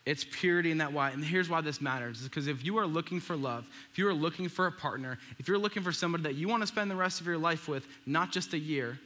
It's 0.10 0.26
purity 0.32 0.72
in 0.72 0.80
that 0.80 0.92
way. 0.92 1.12
And 1.14 1.24
here's 1.24 1.50
why 1.50 1.62
this 1.62 1.80
matters 1.80 2.24
because 2.24 2.48
if 2.48 2.66
you 2.66 2.80
are 2.80 2.88
looking 2.88 3.20
for 3.20 3.36
love, 3.36 3.68
if 3.92 4.00
you 4.00 4.08
are 4.08 4.14
looking 4.14 4.50
for 4.50 4.66
a 4.66 4.72
partner, 4.72 5.20
if 5.38 5.48
you're 5.48 5.60
looking 5.60 5.84
for 5.84 5.92
somebody 5.92 6.24
that 6.24 6.34
you 6.34 6.48
want 6.48 6.64
to 6.64 6.68
spend 6.68 6.90
the 6.90 6.96
rest 6.96 7.22
of 7.22 7.28
your 7.28 7.38
life 7.38 7.68
with, 7.68 7.86
not 8.08 8.32
just 8.32 8.54
a 8.54 8.58
year, 8.58 8.98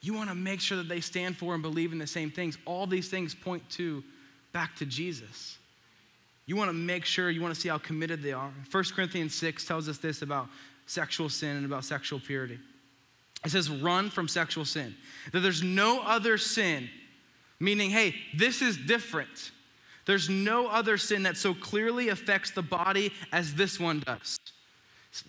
you 0.00 0.14
want 0.14 0.28
to 0.28 0.34
make 0.36 0.60
sure 0.60 0.76
that 0.76 0.88
they 0.88 1.00
stand 1.00 1.36
for 1.36 1.54
and 1.54 1.62
believe 1.62 1.92
in 1.92 1.98
the 1.98 2.06
same 2.06 2.30
things. 2.30 2.56
All 2.66 2.86
these 2.86 3.08
things 3.08 3.34
point 3.34 3.68
to 3.70 4.04
back 4.52 4.76
to 4.76 4.86
Jesus. 4.86 5.58
You 6.46 6.54
want 6.54 6.68
to 6.68 6.72
make 6.72 7.04
sure, 7.04 7.28
you 7.28 7.42
want 7.42 7.52
to 7.52 7.60
see 7.60 7.68
how 7.68 7.78
committed 7.78 8.22
they 8.22 8.32
are. 8.32 8.52
1 8.70 8.84
Corinthians 8.94 9.34
6 9.34 9.64
tells 9.64 9.88
us 9.88 9.98
this 9.98 10.22
about 10.22 10.46
sexual 10.86 11.28
sin 11.28 11.56
and 11.56 11.66
about 11.66 11.84
sexual 11.84 12.20
purity. 12.20 12.60
It 13.44 13.50
says, 13.50 13.68
run 13.68 14.08
from 14.08 14.28
sexual 14.28 14.64
sin. 14.64 14.94
That 15.32 15.40
there's 15.40 15.64
no 15.64 16.00
other 16.02 16.38
sin 16.38 16.88
meaning, 17.60 17.90
hey, 17.90 18.14
this 18.34 18.62
is 18.62 18.76
different. 18.76 19.50
There's 20.06 20.30
no 20.30 20.68
other 20.68 20.96
sin 20.96 21.24
that 21.24 21.36
so 21.36 21.52
clearly 21.54 22.08
affects 22.08 22.50
the 22.50 22.62
body 22.62 23.12
as 23.32 23.54
this 23.54 23.78
one 23.78 24.00
does. 24.00 24.38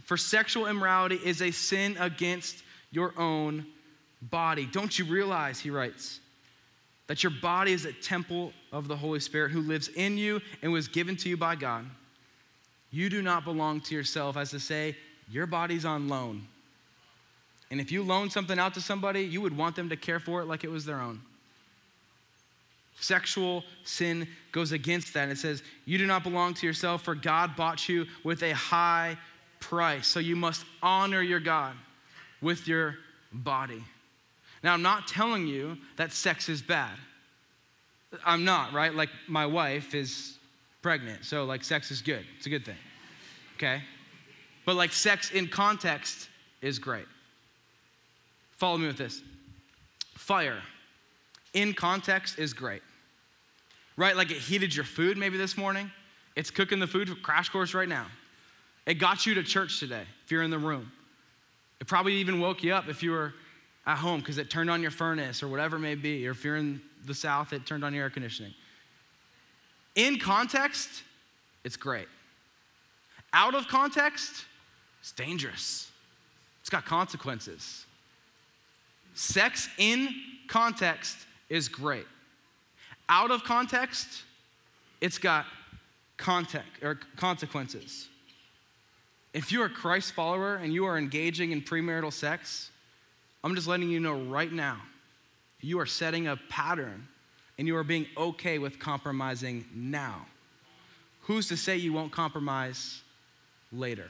For 0.06 0.18
sexual 0.18 0.68
immorality 0.68 1.20
is 1.24 1.42
a 1.42 1.52
sin 1.52 1.98
against 2.00 2.64
your 2.92 3.14
own 3.20 3.66
body. 4.22 4.66
Don't 4.66 4.98
you 4.98 5.06
realize, 5.06 5.60
he 5.60 5.70
writes, 5.70 6.20
that 7.08 7.24
your 7.24 7.32
body 7.42 7.74
is 7.74 7.86
a 7.86 7.94
temple 7.94 8.54
of 8.72 8.88
the 8.88 8.96
Holy 8.96 9.20
Spirit 9.20 9.52
who 9.52 9.62
lives 9.62 9.88
in 9.90 10.18
you 10.18 10.42
and 10.62 10.72
was 10.72 10.88
given 10.88 11.16
to 11.18 11.30
you 11.30 11.38
by 11.38 11.56
God? 11.56 11.86
You 12.92 13.10
do 13.10 13.22
not 13.22 13.46
belong 13.46 13.82
to 13.82 13.96
yourself, 13.96 14.38
as 14.38 14.52
to 14.52 14.60
say, 14.60 14.96
your 15.30 15.46
body's 15.46 15.86
on 15.86 16.08
loan. 16.08 16.48
And 17.72 17.80
if 17.80 17.92
you 17.92 18.04
loan 18.04 18.30
something 18.30 18.58
out 18.58 18.74
to 18.76 18.82
somebody, 18.82 19.22
you 19.22 19.42
would 19.42 19.56
want 19.56 19.76
them 19.76 19.90
to 19.90 19.96
care 19.96 20.20
for 20.20 20.42
it 20.42 20.46
like 20.46 20.64
it 20.64 20.72
was 20.72 20.86
their 20.86 21.00
own. 21.00 21.22
Sexual 23.00 23.64
sin 23.84 24.28
goes 24.52 24.72
against 24.72 25.14
that. 25.14 25.30
It 25.30 25.38
says, 25.38 25.64
You 25.86 25.98
do 25.98 26.06
not 26.06 26.24
belong 26.24 26.54
to 26.56 26.68
yourself, 26.68 27.04
for 27.04 27.16
God 27.16 27.56
bought 27.56 27.88
you 27.88 28.06
with 28.24 28.44
a 28.44 28.54
high 28.54 29.18
price. 29.60 30.08
So 30.08 30.20
you 30.20 30.36
must 30.36 30.66
honor 30.82 31.22
your 31.22 31.40
God 31.40 31.76
with 32.42 32.68
your 32.68 32.96
body. 33.32 33.84
Now, 34.64 34.74
I'm 34.74 34.82
not 34.82 35.08
telling 35.08 35.48
you 35.48 35.78
that 35.96 36.12
sex 36.12 36.50
is 36.50 36.62
bad. 36.62 36.92
I'm 38.26 38.44
not, 38.44 38.74
right? 38.74 38.94
Like, 38.94 39.10
my 39.28 39.46
wife 39.46 39.94
is 39.96 40.38
pregnant, 40.82 41.24
so 41.24 41.46
like, 41.46 41.64
sex 41.64 41.92
is 41.92 42.02
good. 42.02 42.26
It's 42.38 42.48
a 42.48 42.50
good 42.50 42.66
thing, 42.66 42.76
okay? 43.56 43.82
But 44.66 44.76
like, 44.76 44.92
sex 44.92 45.32
in 45.32 45.48
context 45.48 46.28
is 46.62 46.80
great. 46.80 47.06
Follow 48.58 48.78
me 48.78 48.88
with 48.88 48.98
this. 48.98 49.22
Fire 50.16 50.62
in 51.54 51.74
context 51.74 52.40
is 52.40 52.54
great. 52.54 52.82
Right? 54.00 54.16
Like 54.16 54.32
it 54.32 54.38
heated 54.38 54.74
your 54.74 54.86
food 54.86 55.18
maybe 55.18 55.38
this 55.38 55.58
morning. 55.58 55.92
It's 56.38 56.50
cooking 56.50 56.80
the 56.80 56.88
food 56.88 57.10
for 57.10 57.16
crash 57.16 57.50
course 57.50 57.74
right 57.74 57.90
now. 57.90 58.06
It 58.86 58.94
got 58.94 59.26
you 59.26 59.34
to 59.34 59.44
church 59.44 59.78
today 59.78 60.04
if 60.24 60.32
you're 60.32 60.42
in 60.42 60.52
the 60.52 60.58
room. 60.58 60.90
It 61.82 61.88
probably 61.88 62.14
even 62.14 62.40
woke 62.40 62.64
you 62.64 62.74
up 62.74 62.88
if 62.88 63.04
you 63.04 63.12
were 63.12 63.34
at 63.86 63.98
home 63.98 64.22
because 64.22 64.38
it 64.38 64.50
turned 64.50 64.70
on 64.70 64.82
your 64.82 64.90
furnace 64.90 65.44
or 65.44 65.50
whatever 65.50 65.76
it 65.76 65.82
may 65.82 65.96
be. 65.96 66.26
Or 66.26 66.32
if 66.32 66.46
you're 66.46 66.56
in 66.56 66.80
the 67.08 67.14
South, 67.14 67.52
it 67.52 67.66
turned 67.66 67.84
on 67.84 67.94
your 67.94 68.04
air 68.04 68.10
conditioning. 68.10 68.54
In 69.96 70.18
context, 70.18 71.04
it's 71.66 71.76
great. 71.76 72.08
Out 73.34 73.54
of 73.54 73.68
context, 73.68 74.46
it's 75.02 75.12
dangerous. 75.12 75.92
It's 76.62 76.70
got 76.70 76.86
consequences. 76.86 77.86
Sex 79.14 79.68
in 79.78 80.16
context 80.48 81.18
is 81.50 81.68
great. 81.68 82.06
Out 83.10 83.32
of 83.32 83.44
context, 83.44 84.24
it's 85.02 85.18
got 85.18 85.48
context 86.18 86.84
or 86.84 87.00
consequences. 87.16 88.08
If 89.34 89.52
you're 89.52 89.66
a 89.66 89.70
Christ 89.70 90.14
follower 90.14 90.56
and 90.56 90.72
you 90.72 90.86
are 90.86 90.98
engaging 90.98 91.52
in 91.52 91.62
premarital 91.62 92.14
sex, 92.14 92.70
I'm 93.44 93.56
just 93.56 93.68
letting 93.68 93.90
you 93.90 94.00
know 94.00 94.22
right 94.22 94.52
now, 94.52 94.82
you 95.62 95.80
are 95.80 95.86
setting 95.86 96.28
a 96.28 96.38
pattern 96.50 97.08
and 97.58 97.68
you 97.68 97.76
are 97.76 97.84
being 97.84 98.06
okay 98.16 98.60
with 98.60 98.80
compromising 98.80 99.66
now. 99.74 100.26
Who's 101.22 101.48
to 101.50 101.58
say 101.58 101.78
you 101.78 101.94
won't 101.94 102.12
compromise 102.12 103.02
later? 103.72 104.08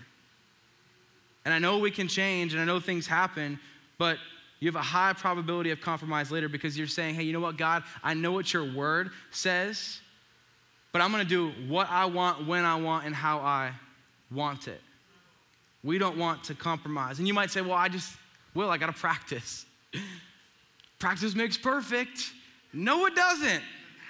And 1.45 1.53
I 1.53 1.59
know 1.59 1.79
we 1.79 1.91
can 1.91 2.07
change 2.07 2.53
and 2.53 2.62
I 2.62 2.65
know 2.65 2.79
things 2.79 3.07
happen, 3.07 3.59
but 3.97 4.17
you 4.59 4.67
have 4.67 4.75
a 4.75 4.81
high 4.81 5.13
probability 5.13 5.71
of 5.71 5.79
compromise 5.79 6.31
later 6.31 6.49
because 6.49 6.77
you're 6.77 6.87
saying, 6.87 7.15
hey, 7.15 7.23
you 7.23 7.31
know 7.31 7.39
what, 7.39 7.57
God, 7.57 7.83
I 8.03 8.13
know 8.13 8.31
what 8.31 8.53
your 8.53 8.71
word 8.73 9.11
says, 9.31 10.01
but 10.91 11.01
I'm 11.01 11.11
going 11.11 11.23
to 11.23 11.29
do 11.29 11.51
what 11.67 11.89
I 11.89 12.05
want, 12.05 12.45
when 12.45 12.65
I 12.65 12.75
want, 12.75 13.05
and 13.05 13.15
how 13.15 13.39
I 13.39 13.71
want 14.31 14.67
it. 14.67 14.81
We 15.83 15.97
don't 15.97 16.17
want 16.17 16.43
to 16.45 16.55
compromise. 16.55 17.19
And 17.19 17.27
you 17.27 17.33
might 17.33 17.51
say, 17.51 17.61
well, 17.61 17.73
I 17.73 17.87
just, 17.87 18.17
will, 18.53 18.69
I 18.69 18.77
got 18.77 18.87
to 18.87 18.93
practice. 18.93 19.65
practice 20.99 21.35
makes 21.35 21.57
perfect. 21.57 22.33
No, 22.73 23.05
it 23.05 23.15
doesn't. 23.15 23.63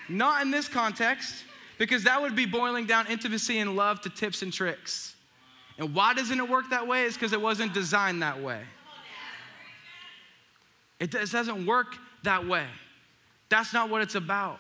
Not 0.08 0.42
in 0.42 0.50
this 0.50 0.68
context, 0.68 1.44
because 1.78 2.04
that 2.06 2.20
would 2.20 2.36
be 2.36 2.48
boiling 2.48 2.88
down 2.88 3.06
intimacy 3.06 3.60
and 3.60 3.76
love 3.76 4.02
to 4.02 4.10
tips 4.10 4.42
and 4.42 4.52
tricks. 4.52 5.16
And 5.78 5.94
why 5.94 6.16
doesn't 6.16 6.38
it 6.38 6.50
work 6.50 6.72
that 6.72 6.88
way? 6.88 7.04
Is 7.04 7.14
because 7.14 7.34
it 7.34 7.42
wasn't 7.42 7.74
designed 7.74 8.24
that 8.24 8.42
way. 8.42 8.62
It 11.00 11.12
doesn't 11.12 11.66
work 11.66 11.96
that 12.24 12.46
way. 12.46 12.66
That's 13.50 13.74
not 13.74 13.90
what 13.90 14.02
it's 14.02 14.16
about. 14.16 14.60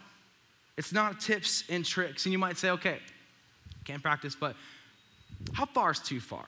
It's 0.77 0.93
not 0.93 1.19
tips 1.19 1.63
and 1.69 1.85
tricks. 1.85 2.25
And 2.25 2.31
you 2.31 2.39
might 2.39 2.57
say, 2.57 2.69
okay, 2.71 2.99
can't 3.83 4.01
practice, 4.01 4.35
but 4.35 4.55
how 5.53 5.65
far 5.65 5.91
is 5.91 5.99
too 5.99 6.19
far? 6.19 6.45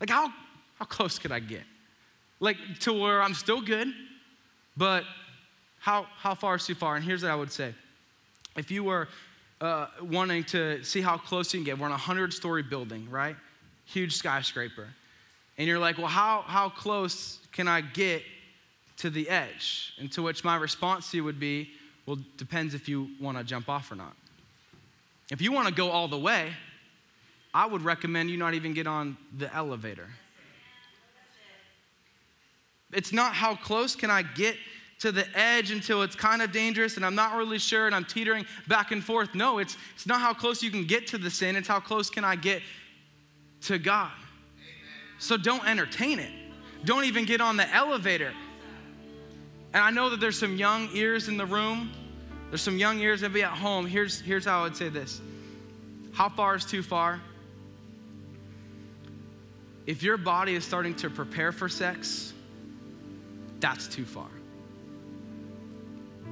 Like, 0.00 0.10
how, 0.10 0.32
how 0.78 0.84
close 0.84 1.18
could 1.18 1.30
I 1.30 1.38
get? 1.38 1.62
Like, 2.40 2.56
to 2.80 2.92
where 2.92 3.22
I'm 3.22 3.34
still 3.34 3.60
good, 3.60 3.88
but 4.76 5.04
how, 5.78 6.06
how 6.16 6.34
far 6.34 6.56
is 6.56 6.66
too 6.66 6.74
far? 6.74 6.96
And 6.96 7.04
here's 7.04 7.22
what 7.22 7.30
I 7.30 7.36
would 7.36 7.52
say 7.52 7.74
if 8.56 8.70
you 8.70 8.84
were 8.84 9.08
uh, 9.60 9.86
wanting 10.02 10.44
to 10.44 10.82
see 10.82 11.00
how 11.00 11.16
close 11.16 11.54
you 11.54 11.60
can 11.60 11.64
get, 11.64 11.78
we're 11.78 11.86
on 11.86 11.92
a 11.92 11.94
100 11.94 12.32
story 12.32 12.62
building, 12.62 13.08
right? 13.08 13.36
Huge 13.84 14.16
skyscraper. 14.16 14.88
And 15.58 15.68
you're 15.68 15.78
like, 15.78 15.98
well, 15.98 16.08
how, 16.08 16.42
how 16.46 16.68
close 16.68 17.38
can 17.52 17.68
I 17.68 17.80
get 17.80 18.22
to 19.02 19.10
the 19.10 19.28
edge. 19.28 19.92
And 19.98 20.10
to 20.12 20.22
which 20.22 20.44
my 20.44 20.56
response 20.56 21.10
to 21.10 21.16
you 21.16 21.24
would 21.24 21.40
be, 21.40 21.70
well, 22.06 22.18
depends 22.36 22.72
if 22.72 22.88
you 22.88 23.08
want 23.20 23.36
to 23.36 23.44
jump 23.44 23.68
off 23.68 23.90
or 23.90 23.96
not. 23.96 24.14
If 25.28 25.42
you 25.42 25.50
want 25.50 25.66
to 25.66 25.74
go 25.74 25.90
all 25.90 26.06
the 26.06 26.18
way, 26.18 26.52
I 27.52 27.66
would 27.66 27.82
recommend 27.82 28.30
you 28.30 28.36
not 28.36 28.54
even 28.54 28.74
get 28.74 28.86
on 28.86 29.16
the 29.36 29.52
elevator. 29.54 30.08
It's 32.92 33.12
not 33.12 33.34
how 33.34 33.56
close 33.56 33.96
can 33.96 34.10
I 34.10 34.22
get 34.22 34.56
to 35.00 35.10
the 35.10 35.26
edge 35.36 35.72
until 35.72 36.02
it's 36.02 36.14
kind 36.14 36.40
of 36.40 36.52
dangerous 36.52 36.96
and 36.96 37.04
I'm 37.04 37.16
not 37.16 37.36
really 37.36 37.58
sure 37.58 37.86
and 37.86 37.94
I'm 37.94 38.04
teetering 38.04 38.46
back 38.68 38.92
and 38.92 39.02
forth. 39.02 39.34
No, 39.34 39.58
it's, 39.58 39.76
it's 39.96 40.06
not 40.06 40.20
how 40.20 40.32
close 40.32 40.62
you 40.62 40.70
can 40.70 40.86
get 40.86 41.08
to 41.08 41.18
the 41.18 41.30
sin, 41.30 41.56
it's 41.56 41.66
how 41.66 41.80
close 41.80 42.08
can 42.08 42.24
I 42.24 42.36
get 42.36 42.62
to 43.62 43.78
God. 43.78 44.12
So 45.18 45.36
don't 45.36 45.66
entertain 45.66 46.20
it. 46.20 46.30
Don't 46.84 47.04
even 47.04 47.24
get 47.24 47.40
on 47.40 47.56
the 47.56 47.68
elevator. 47.74 48.32
And 49.74 49.82
I 49.82 49.90
know 49.90 50.10
that 50.10 50.20
there's 50.20 50.38
some 50.38 50.56
young 50.56 50.88
ears 50.92 51.28
in 51.28 51.36
the 51.36 51.46
room. 51.46 51.90
There's 52.50 52.60
some 52.60 52.78
young 52.78 53.00
ears 53.00 53.22
that 53.22 53.32
be 53.32 53.42
at 53.42 53.52
home. 53.52 53.86
Here's, 53.86 54.20
here's 54.20 54.44
how 54.44 54.60
I 54.60 54.62
would 54.64 54.76
say 54.76 54.88
this 54.88 55.20
How 56.12 56.28
far 56.28 56.56
is 56.56 56.64
too 56.64 56.82
far? 56.82 57.20
If 59.86 60.02
your 60.02 60.16
body 60.16 60.54
is 60.54 60.64
starting 60.64 60.94
to 60.96 61.10
prepare 61.10 61.50
for 61.50 61.68
sex, 61.68 62.32
that's 63.58 63.88
too 63.88 64.04
far. 64.04 64.28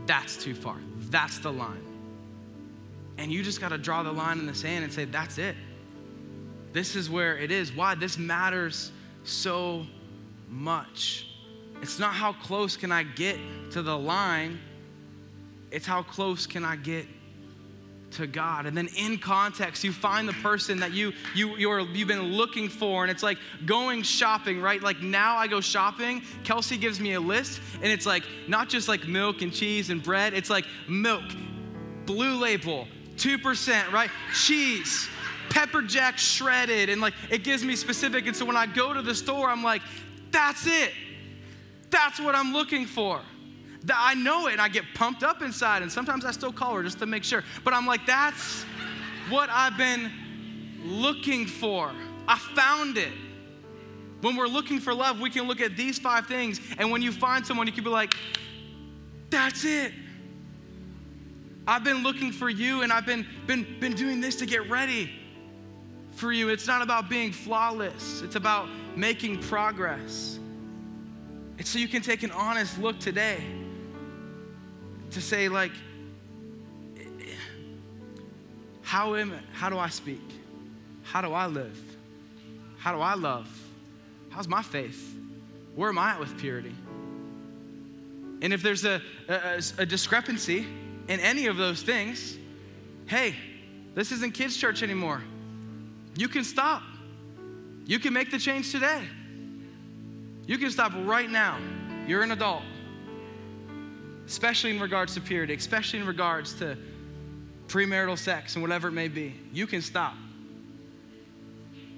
That's 0.07 0.37
too 0.37 0.55
far. 0.55 0.77
That's 1.11 1.39
the 1.39 1.53
line. 1.53 1.85
And 3.19 3.33
you 3.33 3.43
just 3.43 3.61
got 3.61 3.69
to 3.69 3.79
draw 3.79 4.03
the 4.03 4.13
line 4.13 4.39
in 4.39 4.47
the 4.47 4.55
sand 4.55 4.85
and 4.85 4.93
say, 4.93 5.05
that's 5.05 5.39
it. 5.39 5.57
This 6.73 6.97
is 6.97 7.11
where 7.11 7.37
it 7.37 7.51
is. 7.51 7.73
Why? 7.73 7.95
This 7.95 8.19
matters 8.19 8.93
so 9.25 9.87
much. 10.49 11.30
It's 11.83 11.99
not 11.99 12.13
how 12.13 12.33
close 12.33 12.77
can 12.77 12.93
I 12.93 13.03
get 13.03 13.39
to 13.73 13.83
the 13.83 13.97
line, 13.97 14.59
it's 15.71 15.87
how 15.87 16.03
close 16.03 16.47
can 16.47 16.65
I 16.65 16.77
get 16.77 17.07
to 18.13 18.27
God. 18.27 18.67
And 18.67 18.77
then 18.77 18.89
in 18.97 19.19
context, 19.19 19.85
you 19.85 19.93
find 19.93 20.29
the 20.29 20.33
person 20.35 20.81
that 20.81 20.93
you 20.93 21.13
you 21.35 21.57
you're 21.57 21.81
you've 21.81 22.09
been 22.09 22.33
looking 22.33 22.69
for, 22.69 23.03
and 23.03 23.11
it's 23.11 23.23
like 23.23 23.39
going 23.67 24.03
shopping, 24.03 24.61
right? 24.61 24.83
Like 24.83 25.01
now 25.01 25.37
I 25.37 25.47
go 25.47 25.61
shopping. 25.61 26.23
Kelsey 26.45 26.77
gives 26.77 27.01
me 27.01 27.15
a 27.15 27.21
list, 27.21 27.61
and 27.75 27.87
it's 27.87 28.07
like 28.07 28.25
not 28.49 28.69
just 28.69 28.89
like 28.89 29.07
milk 29.07 29.43
and 29.43 29.53
cheese 29.53 29.91
and 29.91 30.03
bread. 30.03 30.35
It's 30.35 30.51
like 30.51 30.67
milk, 30.89 31.25
blue 32.05 32.37
label, 32.37 32.89
two 33.17 33.39
percent, 33.39 33.91
right? 33.93 34.11
Cheese. 34.35 35.09
Pepper 35.51 35.83
jack 35.83 36.17
shredded, 36.17 36.89
and 36.89 37.01
like 37.01 37.15
it 37.29 37.43
gives 37.43 37.65
me 37.65 37.75
specific. 37.75 38.27
And 38.27 38.37
so 38.37 38.45
when 38.45 38.57
I 38.57 38.67
go 38.67 38.93
to 38.95 39.03
the 39.03 39.15
store, 39.15 39.49
I'm 39.49 39.65
like, 39.65 39.83
that's 40.31 40.67
it. 40.67 40.93
That's 41.91 42.21
what 42.21 42.35
I'm 42.35 42.53
looking 42.53 42.87
for. 42.87 43.21
That 43.85 43.97
I 43.99 44.15
know 44.15 44.47
it 44.47 44.53
and 44.53 44.61
I 44.61 44.69
get 44.69 44.85
pumped 44.95 45.23
up 45.23 45.43
inside, 45.43 45.83
and 45.83 45.91
sometimes 45.91 46.25
I 46.25 46.31
still 46.33 46.53
call 46.53 46.75
her 46.75 46.83
just 46.83 46.99
to 46.99 47.07
make 47.07 47.25
sure. 47.25 47.45
But 47.65 47.75
I'm 47.75 47.87
like, 47.87 48.07
that's 48.07 48.65
what 49.29 49.49
I've 49.51 49.77
been 49.77 50.11
looking 50.85 51.47
for. 51.47 51.93
I 52.29 52.39
found 52.39 52.99
it. 52.99 53.13
When 54.21 54.37
we're 54.37 54.49
looking 54.49 54.81
for 54.81 54.93
love, 54.93 55.19
we 55.21 55.31
can 55.31 55.49
look 55.49 55.61
at 55.61 55.77
these 55.77 55.99
five 55.99 56.27
things, 56.27 56.61
and 56.79 56.91
when 56.91 57.01
you 57.01 57.11
find 57.11 57.47
someone, 57.47 57.67
you 57.67 57.73
can 57.73 57.85
be 57.85 57.91
like, 57.91 58.15
that's 59.31 59.65
it. 59.65 59.93
I've 61.67 61.85
been 61.85 62.03
looking 62.03 62.33
for 62.33 62.51
you, 62.51 62.83
and 62.83 62.93
I've 62.93 63.07
been, 63.07 63.27
been, 63.47 63.67
been 63.81 63.95
doing 63.95 64.21
this 64.21 64.37
to 64.37 64.47
get 64.47 64.69
ready 64.69 65.11
for 66.13 66.33
you. 66.33 66.49
It's 66.51 66.67
not 66.67 66.83
about 66.83 67.09
being 67.09 67.33
flawless, 67.33 68.21
it's 68.21 68.37
about 68.37 68.69
making 68.95 69.41
progress. 69.41 70.40
And 71.61 71.67
so 71.69 71.79
you 71.79 71.89
can 71.89 72.01
take 72.01 72.23
an 72.23 72.31
honest 72.31 72.79
look 72.79 72.99
today 72.99 73.45
to 75.11 75.21
say, 75.21 75.51
like, 75.51 75.73
how 78.81 79.15
am 79.15 79.35
how 79.53 79.69
do 79.69 79.77
I 79.77 79.91
speak? 79.91 80.23
How 81.03 81.21
do 81.21 81.35
I 81.35 81.49
live? 81.49 81.79
How 82.79 82.95
do 82.95 83.03
I 83.03 83.13
love? 83.13 83.47
How's 84.31 84.49
my 84.49 84.63
faith? 84.63 85.15
Where 85.75 85.91
am 85.91 85.99
I 85.99 86.13
at 86.13 86.21
with 86.21 86.35
purity? 86.39 86.75
And 88.41 88.55
if 88.55 88.63
there's 88.63 88.87
a, 88.87 89.03
a, 89.29 89.63
a 89.77 89.85
discrepancy 89.85 90.67
in 91.09 91.21
any 91.21 91.47
of 91.47 91.59
those 91.59 91.83
things, 91.83 92.39
hey, 93.05 93.35
this 93.95 94.13
isn't 94.13 94.33
kids' 94.33 94.57
church 94.57 94.83
anymore. 94.83 95.23
You 96.17 96.29
can 96.29 96.43
stop. 96.43 96.83
You 97.85 97.99
can 97.99 98.15
make 98.15 98.31
the 98.31 98.39
change 98.39 98.73
today. 98.73 99.03
You 100.51 100.59
can 100.59 100.73
stop 100.73 100.93
right 101.05 101.31
now. 101.31 101.59
You're 102.09 102.25
an 102.25 102.33
adult. 102.33 102.65
Especially 104.27 104.73
in 104.73 104.81
regards 104.81 105.15
to 105.15 105.21
purity, 105.21 105.55
especially 105.55 106.01
in 106.01 106.07
regards 106.09 106.55
to 106.55 106.77
premarital 107.69 108.19
sex 108.19 108.57
and 108.57 108.63
whatever 108.63 108.89
it 108.89 108.91
may 108.91 109.07
be. 109.07 109.33
You 109.53 109.69
can 109.69 109.81
stop. 109.81 110.15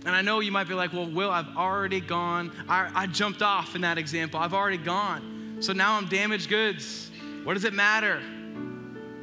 And 0.04 0.14
I 0.14 0.20
know 0.20 0.40
you 0.40 0.52
might 0.52 0.68
be 0.68 0.74
like, 0.74 0.92
well, 0.92 1.10
Will, 1.10 1.30
I've 1.30 1.56
already 1.56 2.02
gone. 2.02 2.52
I, 2.68 2.90
I 2.94 3.06
jumped 3.06 3.40
off 3.40 3.74
in 3.74 3.80
that 3.80 3.96
example. 3.96 4.38
I've 4.38 4.52
already 4.52 4.76
gone. 4.76 5.56
So 5.60 5.72
now 5.72 5.96
I'm 5.96 6.06
damaged 6.08 6.50
goods. 6.50 7.10
What 7.44 7.54
does 7.54 7.64
it 7.64 7.72
matter? 7.72 8.20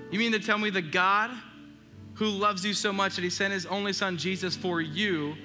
You 0.10 0.18
mean 0.18 0.32
to 0.32 0.40
tell 0.40 0.58
me 0.58 0.72
the 0.72 0.82
God 0.82 1.30
who 2.16 2.26
loves 2.26 2.66
you 2.66 2.74
so 2.74 2.92
much 2.92 3.16
that 3.16 3.22
he 3.22 3.30
sent 3.30 3.54
his 3.54 3.68
only 3.68 3.94
son 3.94 4.18
Jesus 4.18 4.56
for 4.56 4.82
you 4.82 5.36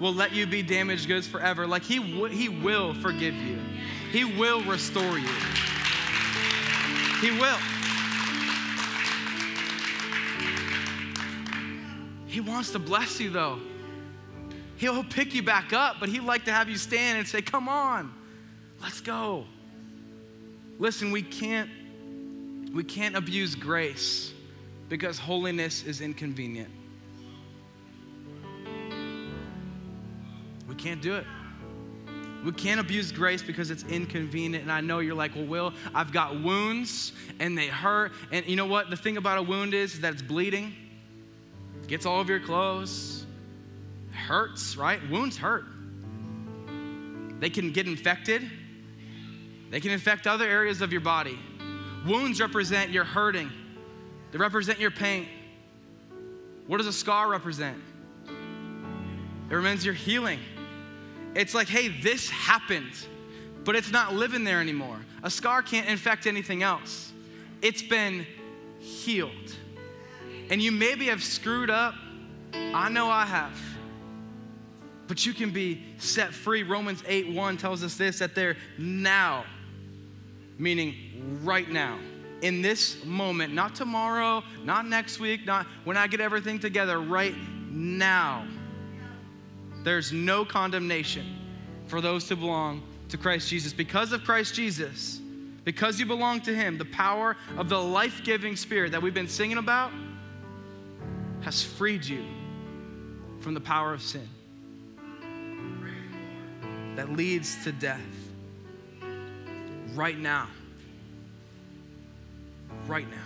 will 0.00 0.14
let 0.14 0.32
you 0.32 0.46
be 0.46 0.62
damaged 0.62 1.08
goods 1.08 1.26
forever? 1.26 1.66
Like 1.66 1.82
he, 1.82 1.98
w- 1.98 2.26
he 2.26 2.48
will 2.48 2.94
forgive 2.94 3.34
you, 3.34 3.58
he 4.10 4.24
will 4.24 4.62
restore 4.62 5.18
you. 5.18 5.28
He 7.20 7.30
will. 7.30 7.58
He 12.26 12.40
wants 12.40 12.72
to 12.72 12.78
bless 12.78 13.20
you 13.20 13.30
though. 13.30 13.60
He'll 14.76 15.04
pick 15.04 15.34
you 15.34 15.42
back 15.42 15.72
up, 15.72 15.96
but 16.00 16.08
he'd 16.08 16.24
like 16.24 16.44
to 16.46 16.52
have 16.52 16.68
you 16.68 16.76
stand 16.76 17.18
and 17.18 17.26
say, 17.26 17.40
Come 17.40 17.68
on, 17.68 18.12
let's 18.82 19.00
go. 19.00 19.44
Listen, 20.78 21.12
we 21.12 21.22
can't 21.22 21.70
we 22.74 22.82
can't 22.82 23.14
abuse 23.14 23.54
grace 23.54 24.32
because 24.88 25.18
holiness 25.18 25.84
is 25.84 26.00
inconvenient. 26.00 26.70
We 30.68 30.74
can't 30.74 31.02
do 31.02 31.14
it. 31.14 31.26
We 32.44 32.52
can't 32.52 32.78
abuse 32.78 33.10
grace 33.10 33.42
because 33.42 33.70
it's 33.70 33.84
inconvenient. 33.84 34.62
And 34.62 34.70
I 34.70 34.82
know 34.82 34.98
you're 34.98 35.14
like, 35.14 35.34
well, 35.34 35.46
Will, 35.46 35.72
I've 35.94 36.12
got 36.12 36.42
wounds 36.42 37.12
and 37.40 37.56
they 37.56 37.68
hurt. 37.68 38.12
And 38.30 38.44
you 38.46 38.56
know 38.56 38.66
what? 38.66 38.90
The 38.90 38.96
thing 38.96 39.16
about 39.16 39.38
a 39.38 39.42
wound 39.42 39.72
is, 39.72 40.00
that 40.00 40.12
it's 40.12 40.22
bleeding, 40.22 40.74
it 41.82 41.88
gets 41.88 42.04
all 42.04 42.20
over 42.20 42.32
your 42.32 42.44
clothes, 42.44 43.24
hurts, 44.12 44.76
right? 44.76 45.00
Wounds 45.10 45.38
hurt. 45.38 45.64
They 47.40 47.50
can 47.50 47.72
get 47.72 47.86
infected, 47.86 48.48
they 49.70 49.80
can 49.80 49.90
infect 49.90 50.26
other 50.26 50.46
areas 50.46 50.82
of 50.82 50.92
your 50.92 51.00
body. 51.00 51.38
Wounds 52.06 52.40
represent 52.40 52.90
your 52.90 53.04
hurting, 53.04 53.50
they 54.32 54.38
represent 54.38 54.78
your 54.78 54.90
pain. 54.90 55.26
What 56.66 56.78
does 56.78 56.86
a 56.86 56.92
scar 56.92 57.28
represent? 57.28 57.76
It 58.26 59.54
represents 59.54 59.84
your 59.84 59.94
healing. 59.94 60.40
It's 61.34 61.54
like, 61.54 61.68
hey, 61.68 61.88
this 61.88 62.28
happened, 62.30 62.92
but 63.64 63.74
it's 63.76 63.90
not 63.90 64.14
living 64.14 64.44
there 64.44 64.60
anymore. 64.60 64.98
A 65.22 65.30
scar 65.30 65.62
can't 65.62 65.88
infect 65.88 66.26
anything 66.26 66.62
else, 66.62 67.12
it's 67.62 67.82
been 67.82 68.26
healed. 68.78 69.56
And 70.50 70.60
you 70.60 70.72
maybe 70.72 71.06
have 71.06 71.22
screwed 71.22 71.70
up. 71.70 71.94
I 72.52 72.88
know 72.90 73.08
I 73.08 73.24
have 73.24 73.58
but 75.06 75.26
you 75.26 75.32
can 75.32 75.50
be 75.50 75.82
set 75.98 76.32
free. 76.32 76.62
Romans 76.62 77.02
8 77.06 77.32
1 77.32 77.56
tells 77.56 77.82
us 77.82 77.96
this 77.96 78.18
that 78.18 78.34
they're 78.34 78.56
now, 78.78 79.44
meaning 80.58 81.40
right 81.42 81.68
now, 81.68 81.98
in 82.42 82.62
this 82.62 83.04
moment, 83.04 83.54
not 83.54 83.74
tomorrow, 83.74 84.42
not 84.64 84.86
next 84.86 85.20
week, 85.20 85.46
not 85.46 85.66
when 85.84 85.96
I 85.96 86.06
get 86.06 86.20
everything 86.20 86.58
together, 86.58 87.00
right 87.00 87.34
now. 87.70 88.46
There's 89.84 90.12
no 90.12 90.44
condemnation 90.44 91.26
for 91.86 92.00
those 92.00 92.28
who 92.28 92.36
belong 92.36 92.82
to 93.10 93.18
Christ 93.18 93.48
Jesus. 93.48 93.72
Because 93.72 94.12
of 94.12 94.24
Christ 94.24 94.54
Jesus, 94.54 95.20
because 95.62 96.00
you 96.00 96.06
belong 96.06 96.40
to 96.42 96.54
Him, 96.54 96.78
the 96.78 96.86
power 96.86 97.36
of 97.58 97.68
the 97.68 97.78
life 97.78 98.22
giving 98.24 98.56
Spirit 98.56 98.92
that 98.92 99.02
we've 99.02 99.14
been 99.14 99.28
singing 99.28 99.58
about 99.58 99.92
has 101.42 101.62
freed 101.62 102.04
you 102.04 102.24
from 103.40 103.52
the 103.52 103.60
power 103.60 103.92
of 103.92 104.00
sin 104.00 104.26
that 106.96 107.12
leads 107.12 107.62
to 107.64 107.72
death. 107.72 108.00
Right 109.94 110.18
now. 110.18 110.48
Right 112.86 113.08
now. 113.10 113.16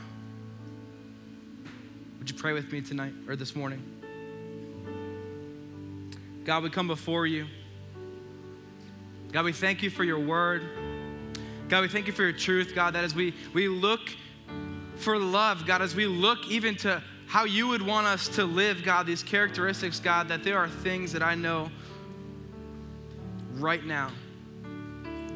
Would 2.19 2.31
you 2.31 2.37
pray 2.37 2.53
with 2.53 2.71
me 2.73 2.81
tonight 2.81 3.15
or 3.29 3.37
this 3.37 3.55
morning? 3.55 3.98
God, 6.49 6.63
we 6.63 6.71
come 6.71 6.87
before 6.87 7.27
you. 7.27 7.47
God, 9.33 9.45
we 9.45 9.53
thank 9.53 9.83
you 9.83 9.91
for 9.91 10.03
your 10.03 10.19
word. 10.19 10.63
God, 11.69 11.83
we 11.83 11.89
thank 11.89 12.07
you 12.07 12.13
for 12.15 12.23
your 12.23 12.33
truth, 12.33 12.73
God, 12.75 12.95
that 12.95 13.05
as 13.05 13.15
we, 13.15 13.35
we 13.53 13.69
look 13.69 14.01
for 14.97 15.19
love, 15.19 15.67
God, 15.67 15.83
as 15.83 15.95
we 15.95 16.07
look 16.07 16.39
even 16.49 16.75
to 16.77 17.03
how 17.27 17.45
you 17.45 17.69
would 17.69 17.83
want 17.83 18.07
us 18.07 18.29
to 18.29 18.47
live, 18.47 18.83
God, 18.83 19.05
these 19.05 19.23
characteristics, 19.23 20.01
God, 20.01 20.29
that 20.29 20.43
there 20.43 20.57
are 20.57 20.71
things 20.71 21.13
that 21.13 21.23
I 21.23 21.35
know 21.35 21.71
right 23.57 23.85
now 23.85 24.11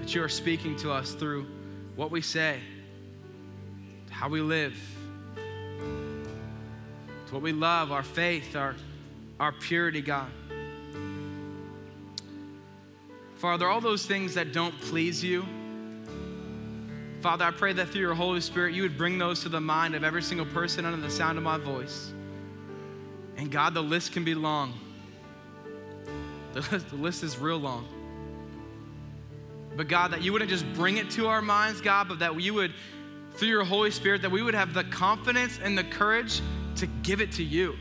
that 0.00 0.14
you 0.14 0.22
are 0.22 0.30
speaking 0.30 0.76
to 0.76 0.92
us 0.92 1.12
through 1.12 1.46
what 1.94 2.10
we 2.10 2.22
say, 2.22 2.58
how 4.08 4.30
we 4.30 4.40
live, 4.40 4.80
to 7.26 7.34
what 7.34 7.42
we 7.42 7.52
love, 7.52 7.92
our 7.92 8.02
faith, 8.02 8.56
our, 8.56 8.76
our 9.38 9.52
purity, 9.52 10.00
God. 10.00 10.30
Father, 13.42 13.68
all 13.68 13.80
those 13.80 14.06
things 14.06 14.34
that 14.34 14.52
don't 14.52 14.80
please 14.82 15.24
you, 15.24 15.44
Father, 17.22 17.44
I 17.44 17.50
pray 17.50 17.72
that 17.72 17.88
through 17.88 18.02
your 18.02 18.14
Holy 18.14 18.40
Spirit, 18.40 18.72
you 18.72 18.82
would 18.82 18.96
bring 18.96 19.18
those 19.18 19.40
to 19.40 19.48
the 19.48 19.60
mind 19.60 19.96
of 19.96 20.04
every 20.04 20.22
single 20.22 20.46
person 20.46 20.84
under 20.84 21.04
the 21.04 21.12
sound 21.12 21.38
of 21.38 21.42
my 21.42 21.58
voice. 21.58 22.12
And 23.36 23.50
God, 23.50 23.74
the 23.74 23.82
list 23.82 24.12
can 24.12 24.22
be 24.22 24.36
long. 24.36 24.78
The 26.52 26.60
list, 26.70 26.88
the 26.90 26.94
list 26.94 27.24
is 27.24 27.36
real 27.36 27.58
long. 27.58 27.84
But 29.76 29.88
God, 29.88 30.12
that 30.12 30.22
you 30.22 30.32
wouldn't 30.32 30.48
just 30.48 30.72
bring 30.74 30.98
it 30.98 31.10
to 31.10 31.26
our 31.26 31.42
minds, 31.42 31.80
God, 31.80 32.06
but 32.06 32.20
that 32.20 32.40
you 32.40 32.54
would, 32.54 32.72
through 33.32 33.48
your 33.48 33.64
Holy 33.64 33.90
Spirit, 33.90 34.22
that 34.22 34.30
we 34.30 34.42
would 34.42 34.54
have 34.54 34.72
the 34.72 34.84
confidence 34.84 35.58
and 35.60 35.76
the 35.76 35.82
courage 35.82 36.40
to 36.76 36.86
give 36.86 37.20
it 37.20 37.32
to 37.32 37.42
you. 37.42 37.74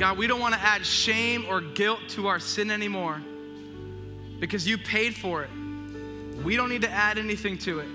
God, 0.00 0.16
we 0.16 0.26
don't 0.26 0.40
want 0.40 0.54
to 0.54 0.60
add 0.60 0.84
shame 0.86 1.44
or 1.46 1.60
guilt 1.60 2.00
to 2.08 2.26
our 2.26 2.40
sin 2.40 2.70
anymore 2.70 3.20
because 4.38 4.66
you 4.66 4.78
paid 4.78 5.14
for 5.14 5.42
it. 5.42 5.50
We 6.42 6.56
don't 6.56 6.70
need 6.70 6.80
to 6.82 6.90
add 6.90 7.18
anything 7.18 7.58
to 7.58 7.80
it. 7.80 7.88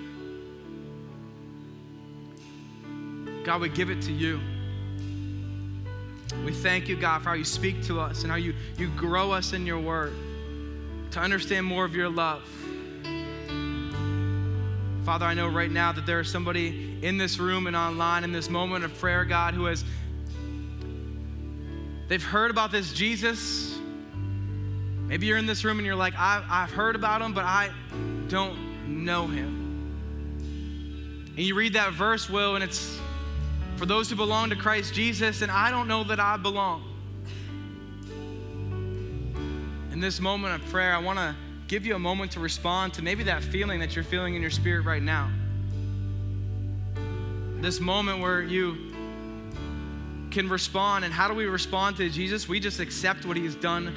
God, 3.43 3.59
we 3.59 3.69
give 3.69 3.89
it 3.89 4.03
to 4.03 4.11
you. 4.11 4.39
We 6.45 6.51
thank 6.51 6.87
you, 6.87 6.95
God, 6.95 7.23
for 7.23 7.29
how 7.29 7.35
you 7.35 7.43
speak 7.43 7.83
to 7.85 7.99
us 7.99 8.21
and 8.21 8.29
how 8.29 8.37
you, 8.37 8.53
you 8.77 8.89
grow 8.89 9.31
us 9.31 9.53
in 9.53 9.65
your 9.65 9.79
word 9.79 10.13
to 11.09 11.19
understand 11.19 11.65
more 11.65 11.85
of 11.85 11.95
your 11.95 12.09
love. 12.09 12.43
Father, 15.03 15.25
I 15.25 15.33
know 15.33 15.47
right 15.47 15.71
now 15.71 15.91
that 15.91 16.05
there 16.05 16.19
is 16.19 16.29
somebody 16.29 16.99
in 17.01 17.17
this 17.17 17.39
room 17.39 17.65
and 17.65 17.75
online 17.75 18.23
in 18.23 18.31
this 18.31 18.47
moment 18.47 18.85
of 18.85 18.95
prayer, 18.99 19.25
God, 19.25 19.55
who 19.55 19.65
has 19.65 19.83
they've 22.07 22.23
heard 22.23 22.51
about 22.51 22.71
this 22.71 22.93
Jesus. 22.93 23.77
Maybe 25.07 25.27
you're 25.27 25.37
in 25.37 25.45
this 25.45 25.63
room 25.63 25.77
and 25.77 25.85
you're 25.85 25.95
like, 25.95 26.13
I've, 26.17 26.43
I've 26.49 26.71
heard 26.71 26.95
about 26.95 27.21
him, 27.21 27.33
but 27.33 27.43
I 27.43 27.69
don't 28.27 29.03
know 29.03 29.27
him. 29.27 29.61
And 31.37 31.45
you 31.45 31.55
read 31.55 31.73
that 31.73 31.93
verse, 31.93 32.29
Will, 32.29 32.55
and 32.55 32.63
it's 32.63 32.99
for 33.75 33.85
those 33.85 34.09
who 34.09 34.15
belong 34.15 34.49
to 34.49 34.55
Christ 34.55 34.93
Jesus, 34.93 35.41
and 35.41 35.51
I 35.51 35.69
don't 35.69 35.87
know 35.87 36.03
that 36.05 36.19
I 36.19 36.37
belong 36.37 36.95
in 39.95 40.01
this 40.01 40.19
moment 40.19 40.61
of 40.61 40.69
prayer, 40.71 40.93
I 40.93 40.97
want 40.97 41.19
to 41.19 41.33
give 41.67 41.85
you 41.85 41.95
a 41.95 41.99
moment 41.99 42.33
to 42.33 42.41
respond 42.41 42.93
to 42.95 43.01
maybe 43.01 43.23
that 43.23 43.41
feeling 43.41 43.79
that 43.79 43.95
you're 43.95 44.03
feeling 44.03 44.35
in 44.35 44.41
your 44.41 44.51
spirit 44.51 44.83
right 44.83 45.01
now. 45.01 45.31
This 47.61 47.79
moment 47.79 48.19
where 48.19 48.41
you 48.41 48.93
can 50.35 50.49
respond. 50.49 51.05
And 51.05 51.13
how 51.13 51.27
do 51.27 51.33
we 51.33 51.45
respond 51.45 51.97
to 51.97 52.09
Jesus? 52.09 52.47
We 52.47 52.59
just 52.59 52.79
accept 52.79 53.25
what 53.25 53.37
he 53.37 53.43
has 53.45 53.55
done 53.55 53.95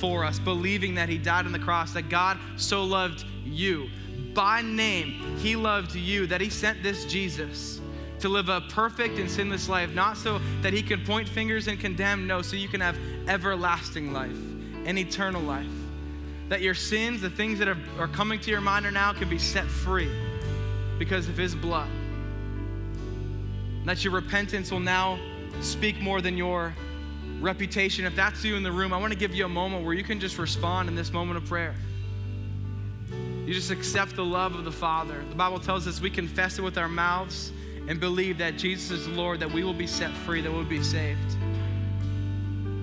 for 0.00 0.24
us, 0.24 0.38
believing 0.38 0.96
that 0.96 1.08
he 1.08 1.16
died 1.16 1.46
on 1.46 1.52
the 1.52 1.58
cross, 1.58 1.92
that 1.92 2.10
God 2.10 2.38
so 2.56 2.84
loved 2.84 3.24
you. 3.44 3.88
By 4.34 4.60
name, 4.60 5.38
he 5.38 5.56
loved 5.56 5.94
you, 5.94 6.26
that 6.26 6.40
he 6.42 6.50
sent 6.50 6.82
this 6.82 7.06
Jesus 7.06 7.80
to 8.18 8.28
live 8.28 8.48
a 8.48 8.62
perfect 8.62 9.18
and 9.18 9.30
sinless 9.30 9.68
life, 9.68 9.94
not 9.94 10.16
so 10.16 10.40
that 10.62 10.72
he 10.72 10.82
can 10.82 11.04
point 11.04 11.28
fingers 11.28 11.68
and 11.68 11.78
condemn, 11.78 12.26
no, 12.26 12.42
so 12.42 12.56
you 12.56 12.68
can 12.68 12.80
have 12.80 12.98
everlasting 13.28 14.12
life 14.12 14.36
and 14.84 14.98
eternal 14.98 15.40
life. 15.42 15.66
that 16.48 16.62
your 16.62 16.74
sins, 16.74 17.20
the 17.20 17.30
things 17.30 17.58
that 17.58 17.68
are, 17.68 18.08
coming 18.08 18.38
to 18.40 18.50
your 18.50 18.60
mind 18.60 18.92
now, 18.92 19.12
can 19.12 19.28
be 19.28 19.38
set 19.38 19.66
free 19.66 20.10
because 20.98 21.28
of 21.28 21.36
His 21.36 21.54
blood. 21.54 21.90
That 23.84 24.04
your 24.04 24.12
repentance 24.12 24.70
will 24.70 24.80
now 24.80 25.18
speak 25.60 26.00
more 26.00 26.20
than 26.20 26.36
your 26.36 26.74
reputation. 27.40 28.04
If 28.04 28.16
that's 28.16 28.44
you 28.44 28.56
in 28.56 28.62
the 28.62 28.72
room, 28.72 28.92
I 28.92 28.98
want 28.98 29.12
to 29.12 29.18
give 29.18 29.34
you 29.34 29.44
a 29.44 29.48
moment 29.48 29.84
where 29.84 29.94
you 29.94 30.04
can 30.04 30.20
just 30.20 30.38
respond 30.38 30.88
in 30.88 30.94
this 30.94 31.12
moment 31.12 31.38
of 31.38 31.48
prayer. 31.48 31.74
You 33.46 33.54
just 33.54 33.70
accept 33.70 34.16
the 34.16 34.24
love 34.24 34.54
of 34.54 34.64
the 34.64 34.72
Father. 34.72 35.24
The 35.28 35.36
Bible 35.36 35.60
tells 35.60 35.86
us 35.86 36.00
we 36.00 36.10
confess 36.10 36.58
it 36.58 36.62
with 36.62 36.78
our 36.78 36.88
mouths 36.88 37.52
and 37.88 38.00
believe 38.00 38.38
that 38.38 38.56
Jesus 38.56 38.90
is 38.90 39.08
Lord, 39.08 39.38
that 39.40 39.50
we 39.50 39.62
will 39.62 39.74
be 39.74 39.86
set 39.86 40.10
free, 40.10 40.40
that 40.40 40.52
we'll 40.52 40.64
be 40.64 40.82
saved. 40.82 41.34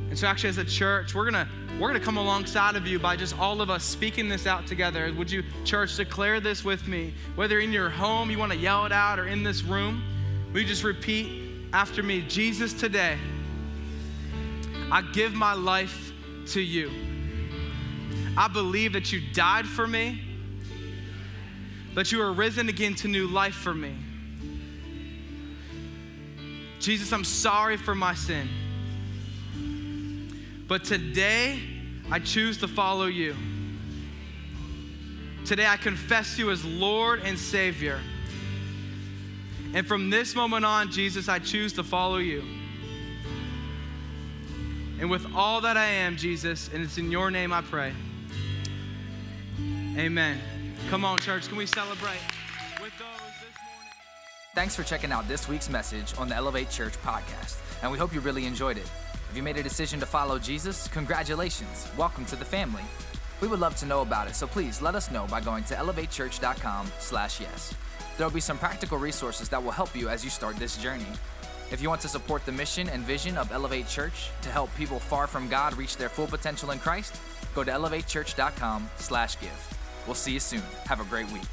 And 0.10 0.18
so, 0.18 0.28
actually, 0.28 0.52
as 0.52 0.58
a 0.60 0.66
church, 0.66 1.14
we're 1.14 1.26
gonna 1.26 1.50
we're 1.80 1.88
gonna 1.88 2.00
come 2.00 2.18
alongside 2.18 2.76
of 2.76 2.86
you 2.86 3.00
by 3.00 3.18
just 3.18 3.38
all 3.38 3.60
of 3.60 3.70
us 3.70 3.84
speaking 3.84 4.30
this 4.30 4.46
out 4.46 4.68
together. 4.68 5.12
Would 5.18 5.32
you, 5.32 5.44
church, 5.66 5.98
declare 5.98 6.40
this 6.40 6.64
with 6.64 6.88
me? 6.88 7.14
Whether 7.36 7.60
in 7.60 7.74
your 7.74 7.90
home 7.90 8.30
you 8.30 8.38
want 8.38 8.52
to 8.52 8.58
yell 8.58 8.86
it 8.86 8.92
out 8.92 9.20
or 9.20 9.28
in 9.28 9.44
this 9.44 9.64
room, 9.64 10.04
we 10.54 10.64
just 10.64 10.84
repeat 10.84 11.53
after 11.74 12.04
me? 12.04 12.22
Jesus, 12.22 12.72
today, 12.72 13.18
I 14.92 15.02
give 15.02 15.34
my 15.34 15.54
life 15.54 16.14
to 16.48 16.62
you. 16.62 16.92
I 18.38 18.48
believe 18.48 18.94
that 18.94 19.12
you 19.12 19.22
died 19.34 19.66
for 19.66 19.88
me, 19.88 20.22
that 21.96 22.12
you 22.12 22.22
are 22.22 22.32
risen 22.32 22.70
again 22.70 22.94
to 22.96 23.08
new 23.08 23.28
life 23.28 23.56
for 23.56 23.74
me. 23.74 23.96
Jesus, 26.80 27.12
I'm 27.12 27.24
sorry 27.24 27.78
for 27.78 27.96
my 27.96 28.14
sin. 28.14 28.48
But 30.68 30.84
today, 30.84 31.60
I 32.12 32.20
choose 32.20 32.58
to 32.58 32.68
follow 32.68 33.06
you. 33.06 33.36
Today, 35.46 35.66
I 35.66 35.78
confess 35.78 36.38
you 36.38 36.52
as 36.52 36.64
Lord 36.64 37.22
and 37.24 37.38
Savior. 37.38 38.00
And 39.74 39.88
from 39.88 40.12
this 40.12 40.36
moment 40.36 40.66
on, 40.66 40.92
Jesus, 40.92 41.28
I 41.28 41.40
choose 41.40 41.74
to 41.74 41.84
follow 41.84 42.18
you. 42.18 42.44
And 45.00 45.10
with 45.10 45.26
all 45.36 45.62
that 45.62 45.78
I 45.78 45.86
am, 45.86 46.16
Jesus, 46.16 46.70
and 46.72 46.84
it's 46.84 47.00
in 47.00 47.10
your 47.12 47.32
name 47.32 47.52
I 47.52 47.62
pray. 47.62 47.92
Amen. 49.98 50.40
Come 50.90 51.04
on, 51.04 51.18
church, 51.20 51.48
can 51.48 51.58
we 51.58 51.66
celebrate 51.66 52.20
with 52.82 52.92
those 53.00 53.08
this 53.40 53.56
morning? 53.64 53.90
Thanks 54.54 54.76
for 54.76 54.84
checking 54.84 55.12
out 55.12 55.28
this 55.28 55.50
week's 55.50 55.70
message 55.70 56.14
on 56.18 56.30
the 56.30 56.36
Elevate 56.36 56.70
Church 56.70 56.94
podcast, 57.02 57.58
and 57.82 57.92
we 57.92 57.98
hope 57.98 58.14
you 58.14 58.20
really 58.20 58.46
enjoyed 58.46 58.78
it. 58.78 58.88
If 59.32 59.36
you 59.36 59.42
made 59.42 59.58
a 59.58 59.64
decision 59.64 60.00
to 60.00 60.06
follow 60.06 60.38
Jesus, 60.38 60.88
congratulations. 60.90 61.88
Welcome 61.98 62.26
to 62.26 62.36
the 62.36 62.46
family. 62.46 62.84
We 63.42 63.48
would 63.48 63.60
love 63.60 63.76
to 63.78 63.88
know 63.88 64.02
about 64.02 64.28
it, 64.28 64.36
so 64.36 64.46
please 64.46 64.80
let 64.82 64.94
us 64.94 65.10
know 65.10 65.26
by 65.28 65.42
going 65.42 65.64
to 65.66 65.74
elevatechurch.com/yes. 65.74 67.74
There 68.18 68.28
will 68.28 68.34
be 68.34 68.40
some 68.40 68.58
practical 68.58 68.98
resources 68.98 69.50
that 69.50 69.64
will 69.64 69.72
help 69.72 69.96
you 69.96 70.10
as 70.10 70.24
you 70.24 70.30
start 70.30 70.56
this 70.58 70.78
journey. 70.78 71.08
If 71.72 71.82
you 71.82 71.90
want 71.90 72.02
to 72.02 72.08
support 72.08 72.46
the 72.46 72.52
mission 72.52 72.88
and 72.90 73.04
vision 73.04 73.38
of 73.38 73.52
Elevate 73.52 73.88
Church 73.88 74.30
to 74.44 74.50
help 74.50 74.70
people 74.76 75.00
far 75.00 75.26
from 75.26 75.50
God 75.50 75.76
reach 75.76 75.98
their 75.98 76.10
full 76.10 76.28
potential 76.28 76.72
in 76.72 76.80
Christ, 76.80 77.16
go 77.56 77.64
to 77.64 77.72
elevatechurch.com/give. 77.72 79.78
We'll 80.06 80.16
see 80.16 80.34
you 80.34 80.40
soon. 80.40 80.62
Have 80.86 81.00
a 81.00 81.06
great 81.06 81.30
week. 81.32 81.44